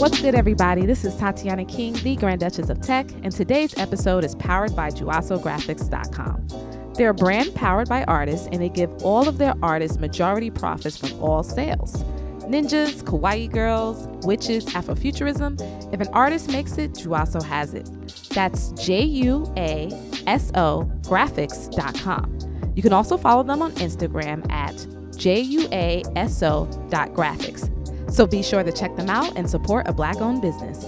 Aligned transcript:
What's 0.00 0.20
good, 0.22 0.34
everybody? 0.34 0.86
This 0.86 1.04
is 1.04 1.14
Tatiana 1.16 1.66
King, 1.66 1.92
the 1.92 2.16
Grand 2.16 2.40
Duchess 2.40 2.70
of 2.70 2.80
Tech, 2.80 3.10
and 3.22 3.30
today's 3.30 3.76
episode 3.76 4.24
is 4.24 4.34
powered 4.34 4.74
by 4.74 4.88
JuasoGraphics.com. 4.88 6.94
They're 6.94 7.10
a 7.10 7.14
brand 7.14 7.54
powered 7.54 7.90
by 7.90 8.04
artists, 8.04 8.48
and 8.50 8.62
they 8.62 8.70
give 8.70 8.90
all 9.02 9.28
of 9.28 9.36
their 9.36 9.52
artists 9.62 9.98
majority 9.98 10.50
profits 10.50 10.96
from 10.96 11.22
all 11.22 11.42
sales. 11.42 12.02
Ninjas, 12.44 13.02
kawaii 13.02 13.52
girls, 13.52 14.08
witches, 14.24 14.64
Afrofuturism. 14.64 15.60
If 15.92 16.00
an 16.00 16.08
artist 16.14 16.50
makes 16.50 16.78
it, 16.78 16.94
Juaso 16.94 17.42
has 17.42 17.74
it. 17.74 17.90
That's 18.30 18.72
J 18.82 19.02
U 19.02 19.52
A 19.58 19.90
S 20.26 20.50
O 20.54 20.90
graphics.com. 21.02 22.72
You 22.74 22.82
can 22.82 22.94
also 22.94 23.18
follow 23.18 23.42
them 23.42 23.60
on 23.60 23.72
Instagram 23.72 24.50
at 24.50 24.76
juaso.graphics. 25.18 27.79
So 28.10 28.26
be 28.26 28.42
sure 28.42 28.62
to 28.62 28.72
check 28.72 28.94
them 28.96 29.08
out 29.08 29.36
and 29.36 29.48
support 29.48 29.88
a 29.88 29.92
black 29.92 30.20
owned 30.20 30.42
business. 30.42 30.84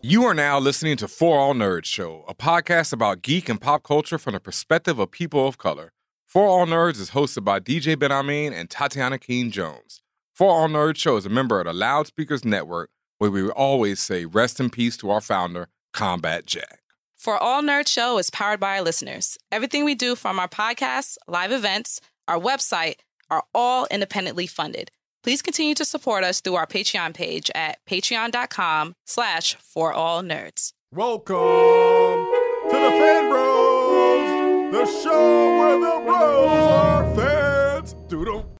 You 0.00 0.24
are 0.24 0.32
now 0.32 0.58
listening 0.58 0.96
to 0.98 1.08
For 1.08 1.38
All 1.38 1.54
Nerds 1.54 1.84
Show, 1.84 2.24
a 2.26 2.34
podcast 2.34 2.92
about 2.94 3.20
geek 3.20 3.48
and 3.48 3.60
pop 3.60 3.82
culture 3.82 4.16
from 4.16 4.32
the 4.32 4.40
perspective 4.40 4.98
of 4.98 5.10
people 5.10 5.46
of 5.46 5.58
color. 5.58 5.92
For 6.24 6.46
All 6.46 6.66
Nerds 6.66 6.98
is 7.00 7.10
hosted 7.10 7.44
by 7.44 7.60
DJ 7.60 7.96
Benhameen 7.96 8.52
and 8.52 8.70
Tatiana 8.70 9.18
King 9.18 9.50
Jones. 9.50 10.00
For 10.32 10.50
All 10.50 10.68
Nerds 10.68 10.96
Show 10.96 11.16
is 11.16 11.26
a 11.26 11.30
member 11.30 11.60
of 11.60 11.66
the 11.66 11.74
Loudspeakers 11.74 12.44
Network, 12.44 12.90
where 13.18 13.30
we 13.30 13.50
always 13.50 14.00
say 14.00 14.24
rest 14.24 14.60
in 14.60 14.70
peace 14.70 14.96
to 14.98 15.10
our 15.10 15.20
founder, 15.20 15.68
Combat 15.92 16.46
Jack. 16.46 16.80
For 17.16 17.36
All 17.36 17.62
Nerd 17.62 17.88
Show 17.88 18.16
is 18.18 18.30
powered 18.30 18.60
by 18.60 18.78
our 18.78 18.82
listeners. 18.82 19.36
Everything 19.50 19.84
we 19.84 19.94
do 19.94 20.14
from 20.14 20.38
our 20.38 20.48
podcasts, 20.48 21.18
live 21.26 21.50
events, 21.50 22.00
our 22.28 22.38
website 22.38 22.96
are 23.30 23.42
all 23.54 23.86
independently 23.90 24.46
funded. 24.46 24.90
Please 25.24 25.42
continue 25.42 25.74
to 25.74 25.84
support 25.84 26.22
us 26.22 26.40
through 26.40 26.54
our 26.54 26.66
Patreon 26.66 27.14
page 27.14 27.50
at 27.54 27.78
patreon.com 27.86 28.94
slash 29.04 29.56
for 29.56 29.92
all 29.92 30.22
nerds. 30.22 30.72
Welcome 30.92 31.36
to 31.36 32.76
the 32.76 32.90
Fan 32.90 33.28
Bros, 33.28 34.72
the 34.72 35.02
show 35.02 35.58
where 35.58 35.78
the 35.80 36.04
bros 36.04 36.70
are 36.70 37.16
fans. 37.16 37.94
Doodle. 38.08 38.54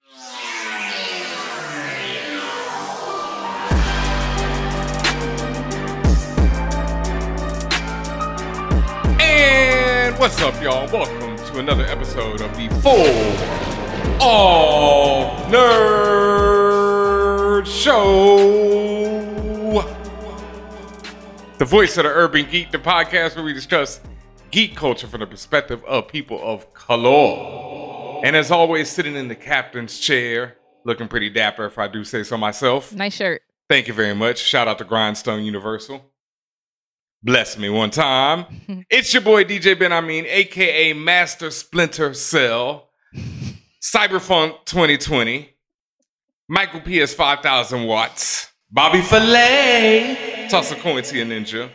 And 9.20 10.18
what's 10.18 10.40
up, 10.40 10.60
y'all? 10.62 10.90
Welcome 10.92 11.27
to 11.58 11.62
another 11.62 11.86
episode 11.86 12.40
of 12.40 12.56
the 12.56 12.68
Full 12.82 14.20
All 14.20 15.36
Nerd 15.50 16.46
Show. 17.66 17.98
The 21.58 21.64
voice 21.64 21.96
of 21.96 22.04
the 22.04 22.10
urban 22.10 22.48
geek, 22.48 22.70
the 22.70 22.78
podcast 22.78 23.34
where 23.34 23.44
we 23.44 23.52
discuss 23.52 24.00
geek 24.52 24.76
culture 24.76 25.08
from 25.08 25.18
the 25.20 25.26
perspective 25.26 25.84
of 25.84 26.06
people 26.06 26.40
of 26.42 26.72
color. 26.74 28.20
And 28.24 28.36
as 28.36 28.52
always, 28.52 28.88
sitting 28.88 29.16
in 29.16 29.26
the 29.26 29.34
captain's 29.34 29.98
chair, 29.98 30.58
looking 30.84 31.08
pretty 31.08 31.30
dapper, 31.30 31.66
if 31.66 31.76
I 31.76 31.88
do 31.88 32.04
say 32.04 32.22
so 32.22 32.36
myself. 32.36 32.92
Nice 32.94 33.16
shirt. 33.16 33.42
Thank 33.68 33.88
you 33.88 33.94
very 33.94 34.14
much. 34.14 34.38
Shout 34.38 34.68
out 34.68 34.78
to 34.78 34.84
Grindstone 34.84 35.42
Universal. 35.44 36.04
Bless 37.22 37.58
me 37.58 37.68
one 37.68 37.90
time. 37.90 38.46
it's 38.90 39.12
your 39.12 39.22
boy 39.22 39.44
DJ 39.44 39.74
Benhameen, 39.74 40.24
aka 40.26 40.92
Master 40.92 41.50
Splinter 41.50 42.14
Cell, 42.14 42.90
Cyberfunk 43.82 44.64
2020, 44.66 45.50
Michael 46.48 46.80
PS 46.80 47.14
5000 47.14 47.84
watts, 47.84 48.52
Bobby 48.70 49.00
Filet, 49.02 50.46
toss 50.50 50.70
a 50.70 50.76
coin 50.76 51.02
to 51.02 51.16
your 51.16 51.26
ninja, 51.26 51.70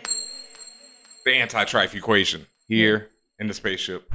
the 1.26 1.32
anti-trife 1.34 1.94
equation 1.94 2.46
here 2.68 3.10
in 3.40 3.48
the 3.48 3.54
spaceship. 3.54 4.10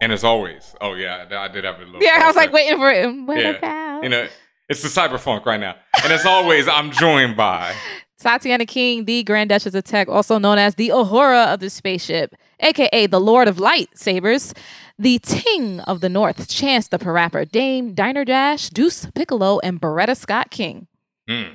And 0.00 0.10
as 0.12 0.24
always, 0.24 0.74
oh 0.80 0.94
yeah, 0.94 1.26
I 1.30 1.48
did 1.48 1.64
have 1.64 1.76
a 1.80 1.84
little. 1.84 2.02
Yeah, 2.02 2.20
I 2.22 2.26
was 2.26 2.36
like 2.36 2.52
waiting 2.52 2.78
for 2.78 2.90
it. 2.90 3.06
What 3.26 3.38
Yeah. 3.38 3.50
about? 3.50 4.02
You 4.04 4.08
know, 4.10 4.26
it's 4.68 4.82
the 4.82 4.88
cyberfunk 4.88 5.44
right 5.46 5.60
now. 5.60 5.76
And 6.02 6.12
as 6.12 6.24
always, 6.26 6.66
I'm 6.68 6.90
joined 6.90 7.36
by 7.36 7.74
Tatiana 8.18 8.64
King, 8.66 9.04
the 9.04 9.22
Grand 9.24 9.50
Duchess 9.50 9.74
of 9.74 9.84
Tech, 9.84 10.08
also 10.08 10.38
known 10.38 10.58
as 10.58 10.76
the 10.76 10.88
Uhura 10.90 11.52
of 11.52 11.60
the 11.60 11.68
spaceship, 11.68 12.34
aka 12.60 13.06
the 13.06 13.20
Lord 13.20 13.48
of 13.48 13.56
Lightsabers, 13.56 14.56
the 14.98 15.18
Ting 15.20 15.80
of 15.80 16.00
the 16.00 16.08
North, 16.08 16.48
Chance 16.48 16.88
the 16.88 16.98
Parapper, 16.98 17.44
Dame, 17.44 17.92
Diner 17.92 18.24
Dash, 18.24 18.70
Deuce 18.70 19.06
Piccolo, 19.14 19.58
and 19.60 19.80
Beretta 19.80 20.16
Scott 20.16 20.50
King. 20.50 20.86
Hmm. 21.28 21.54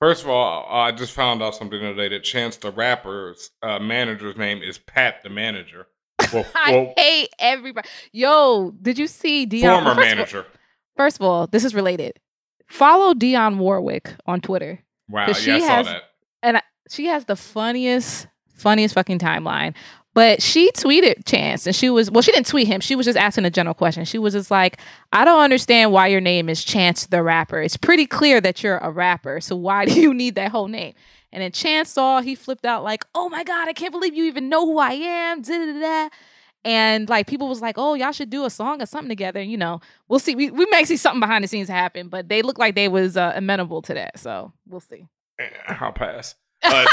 First 0.00 0.24
of 0.24 0.30
all, 0.30 0.66
I 0.68 0.92
just 0.92 1.12
found 1.12 1.42
out 1.42 1.54
something 1.54 1.80
today 1.80 2.08
that 2.08 2.22
Chance 2.24 2.56
the 2.58 2.70
Rapper's 2.70 3.50
uh, 3.62 3.78
manager's 3.78 4.36
name 4.36 4.62
is 4.62 4.78
Pat 4.78 5.22
the 5.22 5.30
Manager. 5.30 5.86
Well, 6.32 6.44
I 6.54 6.72
well 6.72 6.94
hate 6.96 7.28
everybody. 7.38 7.88
Yo, 8.12 8.72
did 8.82 8.98
you 8.98 9.06
see 9.06 9.46
Dionne? 9.46 9.84
former 9.84 9.94
first 9.94 9.98
of 9.98 9.98
all- 9.98 10.04
manager. 10.16 10.46
first 10.96 11.16
of 11.16 11.22
all, 11.22 11.46
this 11.46 11.64
is 11.64 11.74
related. 11.74 12.18
Follow 12.66 13.14
Dionne 13.14 13.58
Warwick 13.58 14.12
on 14.26 14.40
Twitter. 14.40 14.80
Wow, 15.08 15.22
yeah, 15.26 15.28
I 15.30 15.32
she 15.32 15.60
saw 15.60 15.66
has- 15.68 15.86
that. 15.86 16.02
and 16.42 16.56
I, 16.58 16.62
she 16.90 17.06
has 17.06 17.24
the 17.24 17.36
funniest, 17.36 18.26
funniest 18.54 18.94
fucking 18.94 19.18
timeline. 19.18 19.74
But 20.14 20.40
she 20.40 20.70
tweeted 20.72 21.26
Chance, 21.26 21.66
and 21.66 21.76
she 21.76 21.90
was 21.90 22.10
well. 22.10 22.22
She 22.22 22.32
didn't 22.32 22.46
tweet 22.46 22.66
him. 22.66 22.80
She 22.80 22.96
was 22.96 23.04
just 23.04 23.18
asking 23.18 23.44
a 23.44 23.50
general 23.50 23.74
question. 23.74 24.06
She 24.06 24.18
was 24.18 24.32
just 24.32 24.50
like, 24.50 24.78
"I 25.12 25.26
don't 25.26 25.42
understand 25.42 25.92
why 25.92 26.06
your 26.06 26.22
name 26.22 26.48
is 26.48 26.64
Chance 26.64 27.06
the 27.06 27.22
Rapper. 27.22 27.60
It's 27.60 27.76
pretty 27.76 28.06
clear 28.06 28.40
that 28.40 28.62
you're 28.62 28.78
a 28.78 28.90
rapper. 28.90 29.42
So 29.42 29.54
why 29.56 29.84
do 29.86 30.00
you 30.00 30.14
need 30.14 30.34
that 30.36 30.52
whole 30.52 30.68
name?" 30.68 30.94
And 31.32 31.42
then 31.42 31.52
Chance 31.52 31.90
saw 31.90 32.22
he 32.22 32.34
flipped 32.34 32.64
out 32.64 32.82
like, 32.82 33.04
"Oh 33.14 33.28
my 33.28 33.44
god, 33.44 33.68
I 33.68 33.74
can't 33.74 33.92
believe 33.92 34.14
you 34.14 34.24
even 34.24 34.48
know 34.48 34.64
who 34.64 34.78
I 34.78 34.92
am." 34.92 35.42
Da-da-da-da. 35.42 36.08
And 36.66 37.08
like 37.08 37.28
people 37.28 37.48
was 37.48 37.62
like, 37.62 37.76
"Oh, 37.78 37.94
y'all 37.94 38.10
should 38.10 38.28
do 38.28 38.44
a 38.44 38.50
song 38.50 38.82
or 38.82 38.86
something 38.86 39.08
together." 39.08 39.40
You 39.40 39.56
know, 39.56 39.80
we'll 40.08 40.18
see. 40.18 40.34
We, 40.34 40.50
we 40.50 40.66
may 40.72 40.84
see 40.84 40.96
something 40.96 41.20
behind 41.20 41.44
the 41.44 41.48
scenes 41.48 41.68
happen, 41.68 42.08
but 42.08 42.28
they 42.28 42.42
look 42.42 42.58
like 42.58 42.74
they 42.74 42.88
was 42.88 43.16
uh, 43.16 43.32
amenable 43.36 43.82
to 43.82 43.94
that. 43.94 44.18
So 44.18 44.52
we'll 44.68 44.80
see. 44.80 45.06
Eh, 45.38 45.48
I'll 45.68 45.92
pass. 45.92 46.34
But, 46.62 46.88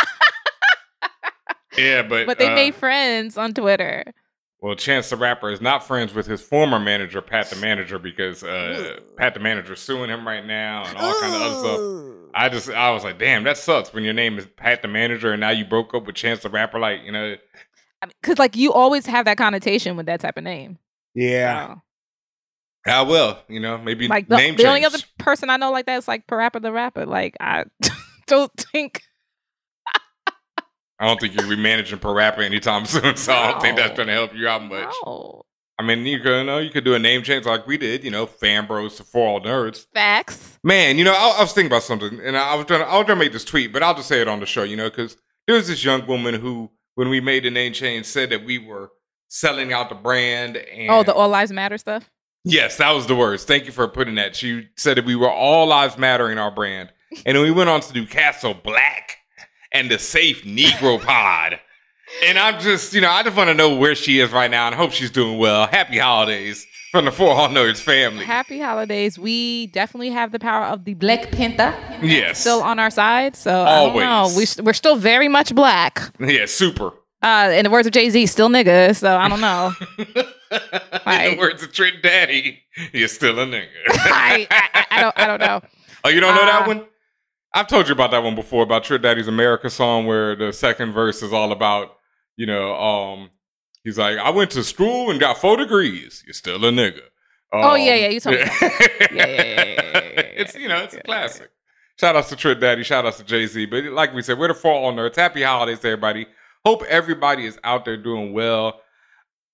yeah, 1.78 2.04
but 2.04 2.28
But 2.28 2.38
they 2.38 2.52
uh, 2.52 2.56
made 2.56 2.76
friends 2.76 3.36
on 3.36 3.56
Twitter. 3.56 4.14
well, 4.62 4.76
Chance 4.76 5.10
the 5.10 5.18
Rapper 5.18 5.50
is 5.50 5.60
not 5.60 5.88
friends 5.88 6.14
with 6.14 6.28
his 6.28 6.42
former 6.42 6.80
manager, 6.80 7.22
Pat 7.22 7.50
the 7.50 7.56
Manager, 7.56 7.98
because 7.98 8.44
uh, 8.44 9.00
Pat 9.18 9.34
the 9.34 9.40
Manager's 9.40 9.80
suing 9.80 10.10
him 10.12 10.28
right 10.28 10.46
now 10.46 10.84
and 10.86 10.96
all 10.98 11.20
kind 11.20 11.34
of 11.34 11.42
other 11.42 11.60
stuff. 11.60 12.30
I 12.36 12.50
just 12.50 12.70
I 12.70 12.92
was 12.92 13.04
like, 13.04 13.18
damn, 13.18 13.44
that 13.46 13.58
sucks 13.58 13.92
when 13.92 14.04
your 14.04 14.14
name 14.14 14.38
is 14.38 14.46
Pat 14.56 14.84
the 14.84 14.88
Manager 14.88 15.32
and 15.32 15.42
now 15.42 15.50
you 15.50 15.66
broke 15.66 15.96
up 15.96 16.06
with 16.06 16.16
Chance 16.16 16.44
the 16.44 16.50
Rapper. 16.50 16.78
Like, 16.80 17.02
you 17.04 17.12
know, 17.12 17.36
because 18.22 18.40
like 18.40 18.56
you 18.56 18.74
always 18.74 19.06
have 19.06 19.26
that 19.26 19.38
connotation 19.38 19.96
with 19.98 20.06
that 20.08 20.20
type 20.20 20.38
of 20.38 20.44
name. 20.44 20.78
yeah. 21.14 21.68
So, 21.76 21.82
Ah, 22.86 23.06
well, 23.06 23.42
you 23.48 23.62
know, 23.62 23.78
maybe 23.78 24.10
like 24.10 24.28
the, 24.28 24.36
name 24.36 24.58
the 24.58 24.68
only 24.68 24.84
other 24.84 24.98
person 25.18 25.50
I 25.50 25.56
know 25.56 25.72
like 25.72 25.86
that 25.86 25.98
is 26.00 26.08
like 26.08 26.28
Parappa 26.28 26.62
the 26.62 26.72
Rapper. 26.72 27.06
Like 27.06 27.38
I 27.40 27.64
don't 28.28 28.52
think. 28.58 29.02
I 31.00 31.08
don't 31.08 31.20
think 31.20 31.40
you'll 31.40 31.50
be 31.50 31.56
managing 31.56 32.00
per 32.00 32.14
rapper 32.14 32.42
anytime 32.42 32.86
soon, 32.86 33.16
so 33.16 33.34
I 33.34 33.52
don't 33.52 33.62
think 33.62 33.78
that's 33.78 33.96
going 33.96 34.08
to 34.08 34.14
help 34.14 34.34
you 34.36 34.48
out 34.48 34.64
much. 34.64 34.94
No. 35.06 35.44
I 35.80 35.84
mean, 35.84 36.06
you 36.06 36.20
could, 36.20 36.38
you 36.40 36.44
know, 36.44 36.60
you 36.60 36.70
could 36.70 36.86
do 36.86 36.94
a 36.94 37.00
name 37.00 37.24
change 37.24 37.46
like 37.46 37.66
we 37.66 37.78
did, 37.78 38.04
you 38.04 38.12
know, 38.12 38.26
fan 38.26 38.68
bros 38.68 38.96
to 38.98 39.04
for 39.04 39.28
all 39.28 39.42
nerds. 39.42 39.88
Facts. 39.94 40.60
Man, 40.64 40.98
you 40.98 41.04
know, 41.04 41.14
I, 41.14 41.36
I 41.38 41.42
was 41.42 41.52
thinking 41.52 41.72
about 41.72 41.84
something, 41.84 42.20
and 42.24 42.38
I 42.38 42.56
was 42.56 42.66
I 42.70 42.98
was 42.98 43.08
to 43.08 43.16
make 43.16 43.34
this 43.34 43.44
tweet, 43.44 43.74
but 43.74 43.82
I'll 43.82 43.96
just 43.96 44.08
say 44.08 44.22
it 44.22 44.28
on 44.28 44.40
the 44.40 44.46
show, 44.46 44.64
you 44.64 44.78
know, 44.78 44.90
because 44.90 45.18
there 45.48 45.56
was 45.56 45.68
this 45.68 45.84
young 45.84 46.06
woman 46.06 46.36
who, 46.36 46.70
when 46.96 47.10
we 47.10 47.20
made 47.22 47.44
the 47.44 47.50
name 47.52 47.74
change, 47.74 48.06
said 48.06 48.30
that 48.32 48.46
we 48.46 48.58
were 48.58 48.92
selling 49.28 49.74
out 49.74 49.90
the 49.90 49.96
brand. 49.96 50.58
And 50.58 50.90
Oh, 50.92 51.04
the 51.04 51.14
All 51.14 51.30
Lives 51.30 51.52
Matter 51.52 51.78
stuff. 51.78 52.10
Yes, 52.46 52.78
that 52.78 52.92
was 52.92 53.08
the 53.08 53.16
words. 53.16 53.46
Thank 53.46 53.66
you 53.66 53.72
for 53.72 53.88
putting 53.88 54.16
that. 54.16 54.36
She 54.36 54.68
said 54.76 54.98
that 54.98 55.06
we 55.06 55.16
were 55.16 55.32
all 55.32 55.66
lives 55.68 55.98
matter 55.98 56.30
in 56.30 56.38
our 56.38 56.52
brand. 56.52 56.90
And 57.26 57.38
then 57.38 57.44
we 57.44 57.52
went 57.52 57.70
on 57.70 57.80
to 57.82 57.94
do 57.94 58.06
Castle 58.06 58.54
Black 58.54 59.18
and 59.72 59.90
the 59.90 59.98
Safe 59.98 60.44
Negro 60.44 61.02
Pod. 61.06 61.60
And 62.26 62.38
I'm 62.38 62.60
just, 62.60 62.94
you 62.94 63.02
know, 63.02 63.10
I 63.10 63.24
just 63.24 63.38
want 63.38 63.50
to 63.50 63.54
know 63.54 63.76
where 63.76 63.96
she 63.96 64.20
is 64.20 64.32
right 64.32 64.52
now 64.52 64.68
and 64.68 64.76
hope 64.76 64.92
she's 64.92 65.10
doing 65.10 65.38
well. 65.40 65.68
Happy 65.68 65.98
holidays 65.98 66.68
from 66.94 67.06
the 67.06 67.12
For 67.12 67.32
All 67.32 67.50
Nerds 67.50 67.80
family. 67.82 68.24
Happy 68.24 68.60
holidays. 68.60 69.18
We 69.18 69.66
definitely 69.68 70.12
have 70.12 70.32
the 70.32 70.38
power 70.38 70.66
of 70.66 70.86
the 70.86 70.94
Black 70.94 71.32
Panther 71.32 71.74
Yes. 72.04 72.40
still 72.40 72.62
on 72.62 72.78
our 72.78 72.92
side. 72.92 73.36
So 73.36 73.64
I 73.64 73.84
don't 73.88 73.96
know. 73.96 74.32
We, 74.38 74.46
we're 74.64 74.74
still 74.74 74.96
very 74.96 75.28
much 75.28 75.56
black. 75.56 76.14
yeah, 76.20 76.46
super. 76.46 76.92
Uh, 77.24 77.52
in 77.52 77.64
the 77.64 77.72
words 77.72 77.88
of 77.88 77.94
Jay 77.94 78.12
Z, 78.12 78.28
still 78.28 78.48
nigga. 78.48 78.96
So 78.96 79.18
I 79.18 79.28
don't 79.28 79.42
know. 79.42 79.74
In 79.98 80.26
Right. 81.04 81.32
the 81.32 81.38
words 81.40 81.64
of 81.64 81.74
Trick 81.74 82.04
Daddy, 82.04 82.60
you're 82.92 83.08
still 83.08 83.40
a 83.40 83.46
nigga. 83.48 83.66
I, 83.88 84.46
I, 84.52 84.86
I 84.92 85.02
don't. 85.02 85.20
I 85.20 85.26
don't 85.26 85.40
know. 85.40 85.62
Oh, 86.04 86.10
you 86.10 86.20
don't 86.20 86.36
know 86.36 86.46
that 86.46 86.62
Uh, 86.62 86.68
one? 86.68 86.86
I've 87.56 87.66
told 87.68 87.88
you 87.88 87.94
about 87.94 88.12
that 88.12 88.22
one 88.22 88.36
before 88.36 88.62
about 88.62 88.84
Trick 88.84 89.02
Daddy's 89.02 89.28
America 89.28 89.68
song 89.72 90.06
where 90.06 90.36
the 90.36 90.54
second 90.54 90.92
verse 90.94 91.24
is 91.24 91.34
all 91.34 91.52
about, 91.52 91.96
you 92.38 92.46
know, 92.46 92.76
um, 92.76 93.32
he's 93.84 93.98
like, 93.98 94.18
I 94.18 94.30
went 94.30 94.52
to 94.52 94.64
school 94.64 95.12
and 95.12 95.20
got 95.20 95.38
four 95.38 95.58
degrees. 95.58 96.24
You're 96.26 96.34
still 96.34 96.64
a 96.64 96.72
nigga. 96.72 97.02
Oh, 97.52 97.76
yeah, 97.76 97.96
yeah, 97.96 98.08
you 98.08 98.20
told 98.20 98.38
um, 98.38 98.42
me 98.48 98.50
yeah. 98.62 98.70
Yeah, 99.12 99.26
yeah, 99.28 99.66
yeah. 99.66 100.22
It's 100.36 100.56
you 100.56 100.68
know, 100.68 100.84
it's 100.84 100.96
a 100.96 101.02
classic. 101.02 101.52
Shout 102.00 102.16
outs 102.16 102.30
to 102.30 102.36
Trick 102.36 102.60
Daddy, 102.60 102.84
shout 102.84 103.06
outs 103.06 103.18
to 103.18 103.24
Jay 103.24 103.46
Z. 103.46 103.68
But 103.68 103.84
like 103.86 104.14
we 104.14 104.24
said, 104.24 104.40
we're 104.40 104.48
the 104.48 104.56
fall 104.56 104.86
on 104.86 104.96
nerds. 104.96 105.16
Happy 105.16 105.44
holidays 105.44 105.80
to 105.82 105.90
everybody. 105.90 106.26
Hope 106.66 106.84
everybody 106.84 107.46
is 107.46 107.60
out 107.64 107.86
there 107.86 107.98
doing 107.98 108.34
well. 108.34 108.80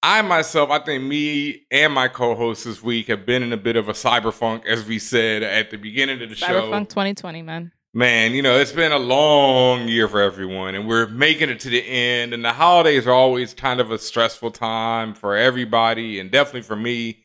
I 0.02 0.22
myself, 0.22 0.70
I 0.70 0.80
think 0.80 1.04
me 1.04 1.66
and 1.72 1.94
my 1.94 2.08
co-host 2.08 2.64
this 2.64 2.82
week 2.82 3.08
have 3.08 3.26
been 3.26 3.44
in 3.44 3.52
a 3.52 3.58
bit 3.58 3.76
of 3.76 3.90
a 3.90 3.92
cyberfunk, 3.92 4.66
as 4.66 4.86
we 4.86 4.98
said 4.98 5.44
at 5.44 5.72
the 5.72 5.78
beginning 5.78 6.22
of 6.22 6.30
the 6.30 6.36
show. 6.36 6.48
Cyberpunk 6.48 6.88
2020, 6.88 7.42
man. 7.42 7.74
Man, 7.92 8.34
you 8.34 8.44
know, 8.44 8.60
it's 8.60 8.72
been 8.72 8.92
a 8.92 9.00
long 9.00 9.88
year 9.88 10.08
for 10.08 10.22
everyone, 10.22 10.76
and 10.76 10.88
we're 10.88 11.08
making 11.08 11.50
it 11.50 11.60
to 11.62 11.70
the 11.70 11.84
end. 11.84 12.34
And 12.34 12.46
the 12.46 12.54
holidays 12.54 13.08
are 13.08 13.14
always 13.14 13.56
kind 13.56 13.80
of 13.80 13.90
a 13.90 13.98
stressful 13.98 14.52
time 14.52 15.16
for 15.16 15.36
everybody, 15.36 16.20
and 16.20 16.30
definitely 16.30 16.62
for 16.62 16.76
me. 16.76 17.24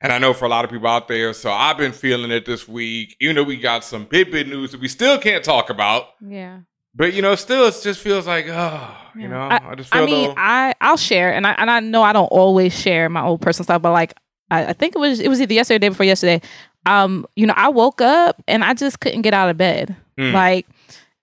And 0.00 0.12
I 0.12 0.18
know 0.18 0.32
for 0.32 0.44
a 0.44 0.48
lot 0.48 0.64
of 0.64 0.70
people 0.70 0.86
out 0.86 1.08
there. 1.08 1.32
So 1.32 1.50
I've 1.50 1.78
been 1.78 1.92
feeling 1.92 2.30
it 2.30 2.46
this 2.46 2.68
week, 2.68 3.16
even 3.20 3.36
though 3.36 3.42
we 3.42 3.56
got 3.56 3.82
some 3.82 4.04
big, 4.04 4.30
big 4.30 4.48
news 4.48 4.70
that 4.70 4.80
we 4.80 4.86
still 4.86 5.18
can't 5.18 5.42
talk 5.42 5.70
about. 5.70 6.08
Yeah. 6.20 6.60
But, 6.94 7.14
you 7.14 7.22
know, 7.22 7.34
still, 7.34 7.66
it 7.66 7.74
just 7.82 8.00
feels 8.00 8.26
like, 8.26 8.46
oh, 8.48 8.96
you 9.16 9.26
know, 9.26 9.40
I, 9.40 9.74
just 9.74 9.90
feel 9.90 10.02
I 10.02 10.06
mean, 10.06 10.34
I 10.36 10.74
I'll 10.80 10.96
share, 10.96 11.32
and 11.32 11.44
I 11.44 11.52
and 11.52 11.68
I 11.68 11.80
know 11.80 12.02
I 12.02 12.12
don't 12.12 12.26
always 12.26 12.78
share 12.78 13.08
my 13.08 13.22
old 13.22 13.40
personal 13.40 13.64
stuff, 13.64 13.82
but 13.82 13.92
like 13.92 14.14
I, 14.50 14.66
I 14.66 14.72
think 14.74 14.94
it 14.94 14.98
was 14.98 15.18
it 15.18 15.28
was 15.28 15.40
either 15.40 15.54
yesterday 15.54 15.74
or 15.74 15.78
the 15.78 15.84
day 15.86 15.88
before 15.88 16.06
yesterday. 16.06 16.40
Um, 16.86 17.26
you 17.34 17.46
know, 17.46 17.54
I 17.56 17.68
woke 17.68 18.00
up 18.00 18.42
and 18.46 18.62
I 18.62 18.74
just 18.74 19.00
couldn't 19.00 19.22
get 19.22 19.34
out 19.34 19.48
of 19.50 19.56
bed. 19.56 19.96
Hmm. 20.16 20.32
Like 20.32 20.66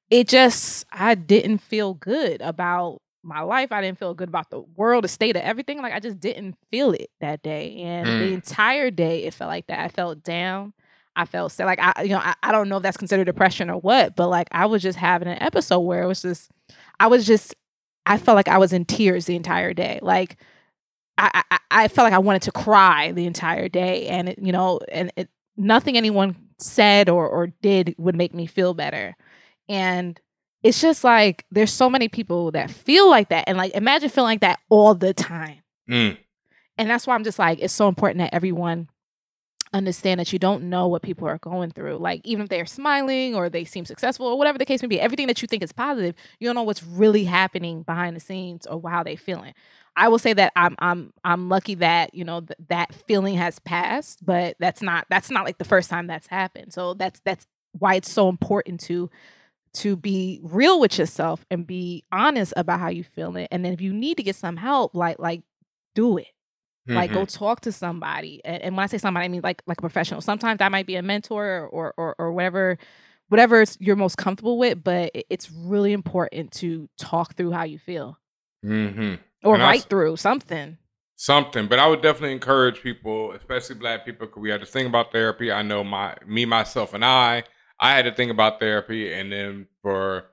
it 0.09 0.27
just 0.27 0.85
I 0.91 1.15
didn't 1.15 1.59
feel 1.59 1.93
good 1.93 2.41
about 2.41 3.01
my 3.23 3.41
life. 3.41 3.71
I 3.71 3.81
didn't 3.81 3.99
feel 3.99 4.13
good 4.13 4.29
about 4.29 4.49
the 4.49 4.61
world, 4.61 5.03
the 5.03 5.07
state 5.07 5.35
of 5.35 5.43
everything. 5.43 5.81
Like 5.81 5.93
I 5.93 5.99
just 5.99 6.19
didn't 6.19 6.55
feel 6.71 6.91
it 6.91 7.09
that 7.21 7.41
day, 7.43 7.77
and 7.81 8.19
the 8.19 8.27
Hmm. 8.27 8.33
entire 8.33 8.91
day 8.91 9.23
it 9.23 9.33
felt 9.33 9.49
like 9.49 9.67
that. 9.67 9.79
I 9.79 9.87
felt 9.89 10.23
down. 10.23 10.73
I 11.15 11.25
felt 11.25 11.51
sad. 11.51 11.65
Like 11.65 11.79
I, 11.81 12.03
you 12.03 12.09
know, 12.09 12.19
I, 12.23 12.33
I 12.41 12.51
don't 12.51 12.69
know 12.69 12.77
if 12.77 12.83
that's 12.83 12.97
considered 12.97 13.25
depression 13.25 13.69
or 13.69 13.77
what, 13.79 14.15
but 14.15 14.29
like 14.29 14.47
I 14.51 14.65
was 14.65 14.81
just 14.81 14.97
having 14.97 15.27
an 15.27 15.41
episode 15.43 15.79
where 15.81 16.03
it 16.03 16.07
was 16.07 16.21
just, 16.21 16.49
I 17.01 17.07
was 17.07 17.27
just, 17.27 17.53
I 18.05 18.17
felt 18.17 18.37
like 18.37 18.47
I 18.47 18.57
was 18.57 18.71
in 18.71 18.85
tears 18.85 19.25
the 19.25 19.35
entire 19.35 19.73
day. 19.73 19.99
Like 20.01 20.37
I, 21.17 21.43
I, 21.51 21.59
I 21.69 21.87
felt 21.89 22.05
like 22.05 22.13
I 22.13 22.19
wanted 22.19 22.43
to 22.43 22.51
cry 22.51 23.11
the 23.11 23.25
entire 23.25 23.67
day, 23.69 24.07
and 24.07 24.29
it, 24.29 24.39
you 24.41 24.51
know, 24.51 24.79
and 24.91 25.11
it, 25.17 25.29
nothing 25.57 25.97
anyone 25.97 26.35
said 26.61 27.09
or 27.09 27.27
or 27.27 27.47
did 27.61 27.95
would 27.97 28.15
make 28.15 28.33
me 28.33 28.45
feel 28.45 28.73
better, 28.73 29.15
and 29.67 30.19
it's 30.63 30.79
just 30.79 31.03
like 31.03 31.45
there's 31.51 31.73
so 31.73 31.89
many 31.89 32.07
people 32.07 32.51
that 32.51 32.69
feel 32.69 33.09
like 33.09 33.29
that, 33.29 33.45
and 33.47 33.57
like 33.57 33.73
imagine 33.73 34.09
feeling 34.09 34.33
like 34.33 34.41
that 34.41 34.59
all 34.69 34.93
the 34.95 35.13
time 35.13 35.57
Mm. 35.89 36.15
and 36.77 36.89
that's 36.89 37.05
why 37.07 37.15
I'm 37.15 37.23
just 37.23 37.39
like 37.39 37.59
it's 37.59 37.73
so 37.73 37.87
important 37.87 38.19
that 38.19 38.33
everyone 38.33 38.87
understand 39.73 40.19
that 40.19 40.33
you 40.33 40.39
don't 40.39 40.63
know 40.63 40.87
what 40.87 41.01
people 41.01 41.27
are 41.27 41.37
going 41.37 41.71
through. 41.71 41.97
Like 41.97 42.21
even 42.23 42.43
if 42.43 42.49
they're 42.49 42.65
smiling 42.65 43.35
or 43.35 43.49
they 43.49 43.63
seem 43.63 43.85
successful 43.85 44.27
or 44.27 44.37
whatever 44.37 44.57
the 44.57 44.65
case 44.65 44.81
may 44.81 44.87
be, 44.87 44.99
everything 44.99 45.27
that 45.27 45.41
you 45.41 45.47
think 45.47 45.63
is 45.63 45.71
positive, 45.71 46.15
you 46.39 46.47
don't 46.47 46.55
know 46.55 46.63
what's 46.63 46.83
really 46.83 47.23
happening 47.23 47.83
behind 47.83 48.15
the 48.15 48.19
scenes 48.19 48.65
or 48.65 48.81
how 48.89 49.03
they're 49.03 49.17
feeling. 49.17 49.53
I 49.95 50.07
will 50.07 50.19
say 50.19 50.33
that 50.33 50.53
I'm 50.55 50.75
I'm 50.79 51.13
I'm 51.23 51.49
lucky 51.49 51.75
that 51.75 52.13
you 52.13 52.23
know 52.23 52.41
th- 52.41 52.57
that 52.69 52.93
feeling 52.93 53.35
has 53.35 53.59
passed, 53.59 54.25
but 54.25 54.55
that's 54.59 54.81
not 54.81 55.05
that's 55.09 55.29
not 55.29 55.45
like 55.45 55.57
the 55.57 55.65
first 55.65 55.89
time 55.89 56.07
that's 56.07 56.27
happened. 56.27 56.73
So 56.73 56.93
that's 56.93 57.19
that's 57.25 57.45
why 57.77 57.95
it's 57.95 58.11
so 58.11 58.29
important 58.29 58.79
to 58.81 59.09
to 59.73 59.95
be 59.95 60.39
real 60.43 60.79
with 60.79 60.97
yourself 60.97 61.45
and 61.49 61.65
be 61.65 62.03
honest 62.11 62.53
about 62.57 62.79
how 62.79 62.89
you 62.89 63.03
feeling. 63.03 63.47
And 63.51 63.63
then 63.63 63.73
if 63.73 63.81
you 63.81 63.93
need 63.93 64.17
to 64.17 64.23
get 64.23 64.35
some 64.35 64.57
help, 64.57 64.95
like 64.95 65.19
like 65.19 65.41
do 65.95 66.17
it 66.17 66.27
like 66.95 67.11
Mhm. 67.11 67.13
go 67.13 67.25
talk 67.25 67.61
to 67.61 67.71
somebody 67.71 68.41
and, 68.45 68.61
and 68.63 68.75
when 68.77 68.83
i 68.83 68.87
say 68.87 68.97
somebody 68.97 69.25
i 69.25 69.27
mean 69.27 69.41
like 69.43 69.61
like 69.67 69.77
a 69.77 69.81
professional 69.81 70.21
sometimes 70.21 70.59
that 70.59 70.71
might 70.71 70.85
be 70.85 70.95
a 70.95 71.01
mentor 71.01 71.67
or 71.71 71.93
or 71.97 72.15
or 72.19 72.31
whatever 72.31 72.77
whatever 73.29 73.63
you're 73.79 73.95
most 73.95 74.17
comfortable 74.17 74.57
with 74.57 74.83
but 74.83 75.11
it's 75.29 75.49
really 75.51 75.93
important 75.93 76.51
to 76.51 76.89
talk 76.97 77.35
through 77.35 77.51
how 77.51 77.63
you 77.63 77.77
feel 77.79 78.17
Mhm. 78.65 79.19
or 79.43 79.55
And 79.55 79.63
write 79.63 79.83
through 79.83 80.17
something 80.17 80.77
something. 81.15 81.67
But 81.67 81.77
I 81.77 81.87
would 81.87 82.01
definitely 82.01 82.31
encourage 82.33 82.81
people, 82.81 83.31
especially 83.33 83.75
black 83.75 84.05
people, 84.05 84.25
because 84.27 84.41
we 84.41 84.49
had 84.49 84.59
to 84.61 84.65
think 84.65 84.87
about 84.87 85.11
therapy. 85.11 85.51
I 85.51 85.61
know 85.61 85.83
my 85.83 86.15
me, 86.25 86.45
myself, 86.45 86.95
and 86.95 87.05
I, 87.05 87.43
I 87.79 87.95
had 87.95 88.05
to 88.05 88.11
think 88.11 88.31
about 88.31 88.59
therapy, 88.59 89.13
and 89.13 89.31
then 89.31 89.67
for 89.83 90.25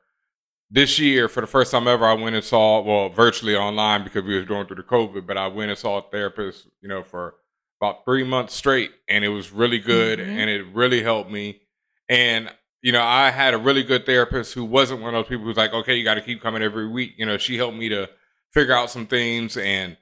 this 0.71 0.99
year, 0.99 1.29
for 1.29 1.41
the 1.41 1.47
first 1.47 1.73
time 1.73 1.89
ever, 1.89 2.05
I 2.07 2.13
went 2.13 2.37
and 2.37 2.45
saw 2.45 2.81
well 2.83 3.09
virtually 3.09 3.57
online 3.57 4.05
because 4.05 4.25
we 4.25 4.37
was 4.37 4.45
going 4.47 4.67
through 4.67 4.77
the 4.77 4.83
COVID, 4.83 5.27
but 5.27 5.39
I 5.39 5.47
went 5.49 5.71
and 5.71 5.79
saw 5.79 5.99
a 5.99 6.03
therapist, 6.11 6.67
you 6.83 6.89
know, 6.89 7.03
for 7.03 7.35
about 7.81 8.05
three 8.05 8.25
months 8.25 8.55
straight, 8.55 8.91
and 9.09 9.25
it 9.25 9.29
was 9.29 9.51
really 9.53 9.79
good, 9.79 10.19
Mhm. 10.19 10.27
and 10.27 10.51
it 10.51 10.67
really 10.73 11.03
helped 11.03 11.31
me. 11.31 11.61
And 12.09 12.51
you 12.81 12.93
know, 12.93 13.03
I 13.03 13.31
had 13.31 13.55
a 13.55 13.59
really 13.59 13.83
good 13.83 14.07
therapist 14.07 14.55
who 14.55 14.65
wasn't 14.65 15.01
one 15.01 15.13
of 15.13 15.25
those 15.25 15.29
people 15.29 15.45
who's 15.45 15.57
like, 15.57 15.73
okay, 15.73 15.97
you 15.97 16.05
got 16.05 16.15
to 16.15 16.21
keep 16.21 16.41
coming 16.41 16.63
every 16.63 16.87
week. 16.89 17.15
You 17.17 17.27
know, 17.27 17.37
she 17.37 17.57
helped 17.57 17.77
me 17.77 17.89
to 17.89 18.09
figure 18.55 18.73
out 18.73 18.89
some 18.89 19.05
things 19.05 19.57
and 19.57 19.97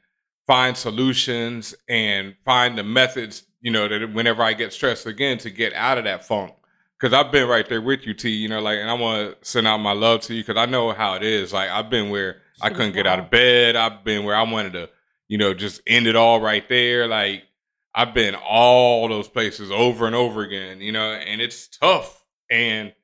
find 0.47 0.77
solutions 0.77 1.75
and 1.89 2.35
find 2.45 2.77
the 2.77 2.83
methods, 2.83 3.45
you 3.63 3.71
know, 3.71 3.89
that 3.89 4.13
whenever 4.13 4.43
I 4.43 4.53
get 4.53 4.75
stressed 4.75 5.07
again 5.07 5.39
to 5.39 5.51
get 5.51 5.73
out 5.73 5.97
of 5.97 6.05
that 6.05 6.27
funk. 6.27 6.53
Cause 6.99 7.13
I've 7.13 7.31
been 7.31 7.47
right 7.47 7.69
there 7.69 7.83
with 7.83 8.07
you, 8.07 8.15
T, 8.15 8.31
you 8.31 8.49
know, 8.49 8.61
like, 8.61 8.79
and 8.79 8.91
I 8.91 8.95
want 8.95 9.43
to 9.43 9.49
send 9.49 9.67
out 9.67 9.77
my 9.79 9.93
love 9.93 10.23
to 10.23 10.35
you 10.35 10.43
because 10.43 10.57
I 10.57 10.65
know 10.65 10.93
how 10.93 11.13
it 11.15 11.23
is. 11.23 11.53
Like, 11.53 11.69
I've 11.69 11.91
been 11.91 12.09
where 12.09 12.41
I 12.63 12.71
couldn't 12.71 12.95
get 12.95 13.07
out 13.07 13.19
of 13.19 13.31
bed. 13.31 13.77
I've 13.77 14.03
been 14.03 14.25
where 14.25 14.35
I 14.35 14.43
wanted 14.51 14.73
to, 14.73 14.89
you 15.29 15.37
know, 15.37 15.53
just 15.53 15.83
end 15.87 16.07
it 16.07 16.17
all 16.17 16.41
right 16.41 16.67
there. 16.71 17.07
Like, 17.07 17.43
I've 17.95 18.15
been 18.15 18.35
all 18.35 19.09
those 19.09 19.29
places 19.29 19.71
over 19.71 20.07
and 20.07 20.15
over 20.15 20.43
again, 20.43 20.81
you 20.81 20.93
know, 20.93 21.13
and 21.13 21.41
it's 21.43 21.69
tough. 21.69 22.25
And 22.51 22.95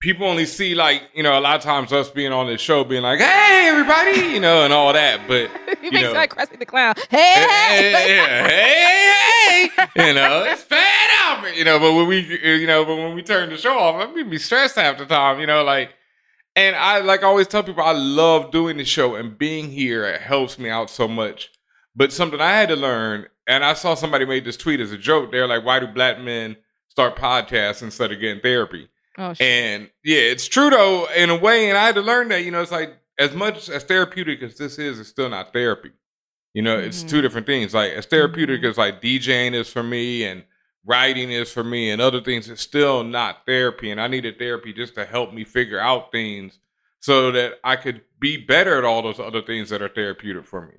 people 0.00 0.26
only 0.26 0.46
see 0.46 0.74
like, 0.74 1.02
you 1.14 1.22
know, 1.22 1.38
a 1.38 1.40
lot 1.40 1.56
of 1.56 1.62
times 1.62 1.92
us 1.92 2.10
being 2.10 2.32
on 2.32 2.46
this 2.46 2.60
show 2.60 2.84
being 2.84 3.02
like, 3.02 3.18
hey, 3.18 3.68
everybody, 3.68 4.34
you 4.34 4.40
know, 4.40 4.64
and 4.64 4.72
all 4.72 4.92
that. 4.92 5.26
But 5.26 5.50
You 5.82 5.90
makes 5.90 6.08
know. 6.08 6.12
like 6.12 6.34
Krusty 6.34 6.58
the 6.58 6.66
Clown. 6.66 6.94
Hey, 7.10 7.18
hey, 7.18 7.92
hey, 7.92 8.06
hey, 8.16 9.68
hey, 9.68 9.86
hey, 9.94 10.08
you 10.08 10.14
know, 10.14 10.44
it's 10.44 10.64
bad 10.64 11.10
out, 11.20 11.56
you 11.56 11.64
know. 11.64 11.78
But 11.78 11.92
when 11.94 12.06
we, 12.06 12.20
you 12.60 12.66
know, 12.66 12.84
but 12.84 12.96
when 12.96 13.14
we 13.14 13.22
turn 13.22 13.50
the 13.50 13.56
show 13.56 13.78
off, 13.78 14.12
we 14.14 14.22
be 14.22 14.38
stressed 14.38 14.76
half 14.76 14.98
the 14.98 15.06
time, 15.06 15.40
you 15.40 15.46
know, 15.46 15.62
like. 15.64 15.90
And 16.58 16.74
I 16.74 17.00
like 17.00 17.22
I 17.22 17.26
always 17.26 17.48
tell 17.48 17.62
people 17.62 17.82
I 17.84 17.92
love 17.92 18.50
doing 18.50 18.78
the 18.78 18.84
show 18.86 19.14
and 19.14 19.36
being 19.36 19.70
here. 19.70 20.06
It 20.06 20.22
helps 20.22 20.58
me 20.58 20.70
out 20.70 20.88
so 20.88 21.06
much. 21.06 21.50
But 21.94 22.14
something 22.14 22.40
I 22.40 22.50
had 22.52 22.70
to 22.70 22.76
learn, 22.76 23.26
and 23.46 23.62
I 23.62 23.74
saw 23.74 23.94
somebody 23.94 24.24
made 24.24 24.46
this 24.46 24.56
tweet 24.56 24.80
as 24.80 24.90
a 24.90 24.96
joke. 24.96 25.30
They're 25.30 25.46
like, 25.46 25.66
"Why 25.66 25.80
do 25.80 25.86
black 25.86 26.18
men 26.18 26.56
start 26.88 27.14
podcasts 27.14 27.82
instead 27.82 28.10
of 28.10 28.20
getting 28.20 28.40
therapy?" 28.40 28.88
Oh, 29.18 29.32
shit. 29.34 29.46
And 29.46 29.90
yeah, 30.04 30.18
it's 30.20 30.46
true 30.48 30.70
though, 30.70 31.06
in 31.16 31.30
a 31.30 31.36
way. 31.36 31.68
And 31.68 31.78
I 31.78 31.86
had 31.86 31.94
to 31.96 32.02
learn 32.02 32.28
that, 32.28 32.44
you 32.44 32.50
know, 32.50 32.62
it's 32.62 32.72
like 32.72 32.96
as 33.18 33.34
much 33.34 33.68
as 33.68 33.82
therapeutic 33.84 34.42
as 34.42 34.56
this 34.58 34.78
is, 34.78 35.00
it's 35.00 35.08
still 35.08 35.28
not 35.30 35.52
therapy. 35.52 35.90
You 36.54 36.62
know, 36.62 36.78
it's 36.78 37.02
Mhm. 37.04 37.08
two 37.08 37.22
different 37.22 37.46
things. 37.46 37.74
Like 37.74 37.92
as 37.92 38.06
therapeutic 38.06 38.62
Mhm. 38.62 38.68
as 38.70 38.78
like 38.78 39.00
DJing 39.00 39.54
is 39.54 39.70
for 39.70 39.82
me 39.82 40.24
and 40.24 40.44
writing 40.84 41.30
is 41.30 41.50
for 41.52 41.64
me 41.64 41.90
and 41.90 42.00
other 42.00 42.20
things, 42.20 42.48
it's 42.48 42.62
still 42.62 43.02
not 43.04 43.44
therapy. 43.46 43.90
And 43.90 44.00
I 44.00 44.06
needed 44.06 44.38
therapy 44.38 44.72
just 44.72 44.94
to 44.94 45.04
help 45.04 45.32
me 45.32 45.44
figure 45.44 45.78
out 45.80 46.12
things 46.12 46.58
so 47.00 47.30
that 47.32 47.58
I 47.64 47.76
could 47.76 48.02
be 48.20 48.36
better 48.36 48.78
at 48.78 48.84
all 48.84 49.02
those 49.02 49.20
other 49.20 49.42
things 49.42 49.70
that 49.70 49.82
are 49.82 49.88
therapeutic 49.88 50.44
for 50.46 50.66
me. 50.66 50.74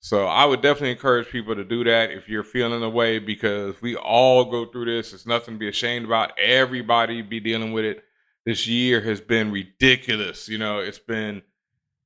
So 0.00 0.26
I 0.26 0.44
would 0.44 0.62
definitely 0.62 0.92
encourage 0.92 1.28
people 1.28 1.56
to 1.56 1.64
do 1.64 1.82
that 1.84 2.10
if 2.10 2.28
you're 2.28 2.44
feeling 2.44 2.80
the 2.80 2.90
way 2.90 3.18
because 3.18 3.80
we 3.82 3.96
all 3.96 4.44
go 4.44 4.66
through 4.66 4.84
this. 4.84 5.12
It's 5.12 5.26
nothing 5.26 5.54
to 5.54 5.58
be 5.58 5.68
ashamed 5.68 6.06
about. 6.06 6.38
Everybody 6.38 7.20
be 7.22 7.40
dealing 7.40 7.72
with 7.72 7.84
it. 7.84 8.04
This 8.46 8.66
year 8.66 9.00
has 9.02 9.20
been 9.20 9.50
ridiculous. 9.50 10.48
You 10.48 10.58
know, 10.58 10.78
it's 10.78 11.00
been 11.00 11.42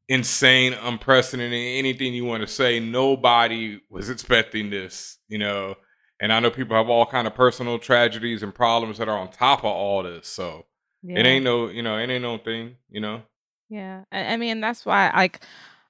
insane, 0.09 0.73
unprecedented. 0.73 1.53
Anything 1.53 2.15
you 2.15 2.25
want 2.25 2.41
to 2.43 2.47
say, 2.47 2.81
nobody 2.81 3.81
was 3.91 4.09
expecting 4.09 4.71
this. 4.71 5.19
You 5.29 5.39
know, 5.39 5.77
and 6.19 6.33
I 6.33 6.41
know 6.41 6.51
people 6.51 6.77
have 6.77 6.89
all 6.89 7.07
kind 7.07 7.27
of 7.27 7.35
personal 7.35 7.79
tragedies 7.79 8.43
and 8.43 8.55
problems 8.55 8.99
that 8.99 9.09
are 9.09 9.19
on 9.19 9.31
top 9.31 9.61
of 9.61 9.67
all 9.67 10.03
this. 10.03 10.27
So 10.27 10.65
yeah. 11.03 11.21
it 11.21 11.27
ain't 11.27 11.45
no, 11.45 11.69
you 11.69 11.83
know, 11.83 11.99
it 11.99 12.09
ain't 12.09 12.23
no 12.23 12.39
thing. 12.39 12.77
You 12.89 13.03
know. 13.03 13.23
Yeah, 13.69 14.05
I, 14.11 14.25
I 14.25 14.37
mean 14.39 14.61
that's 14.61 14.85
why 14.85 15.13
like 15.15 15.45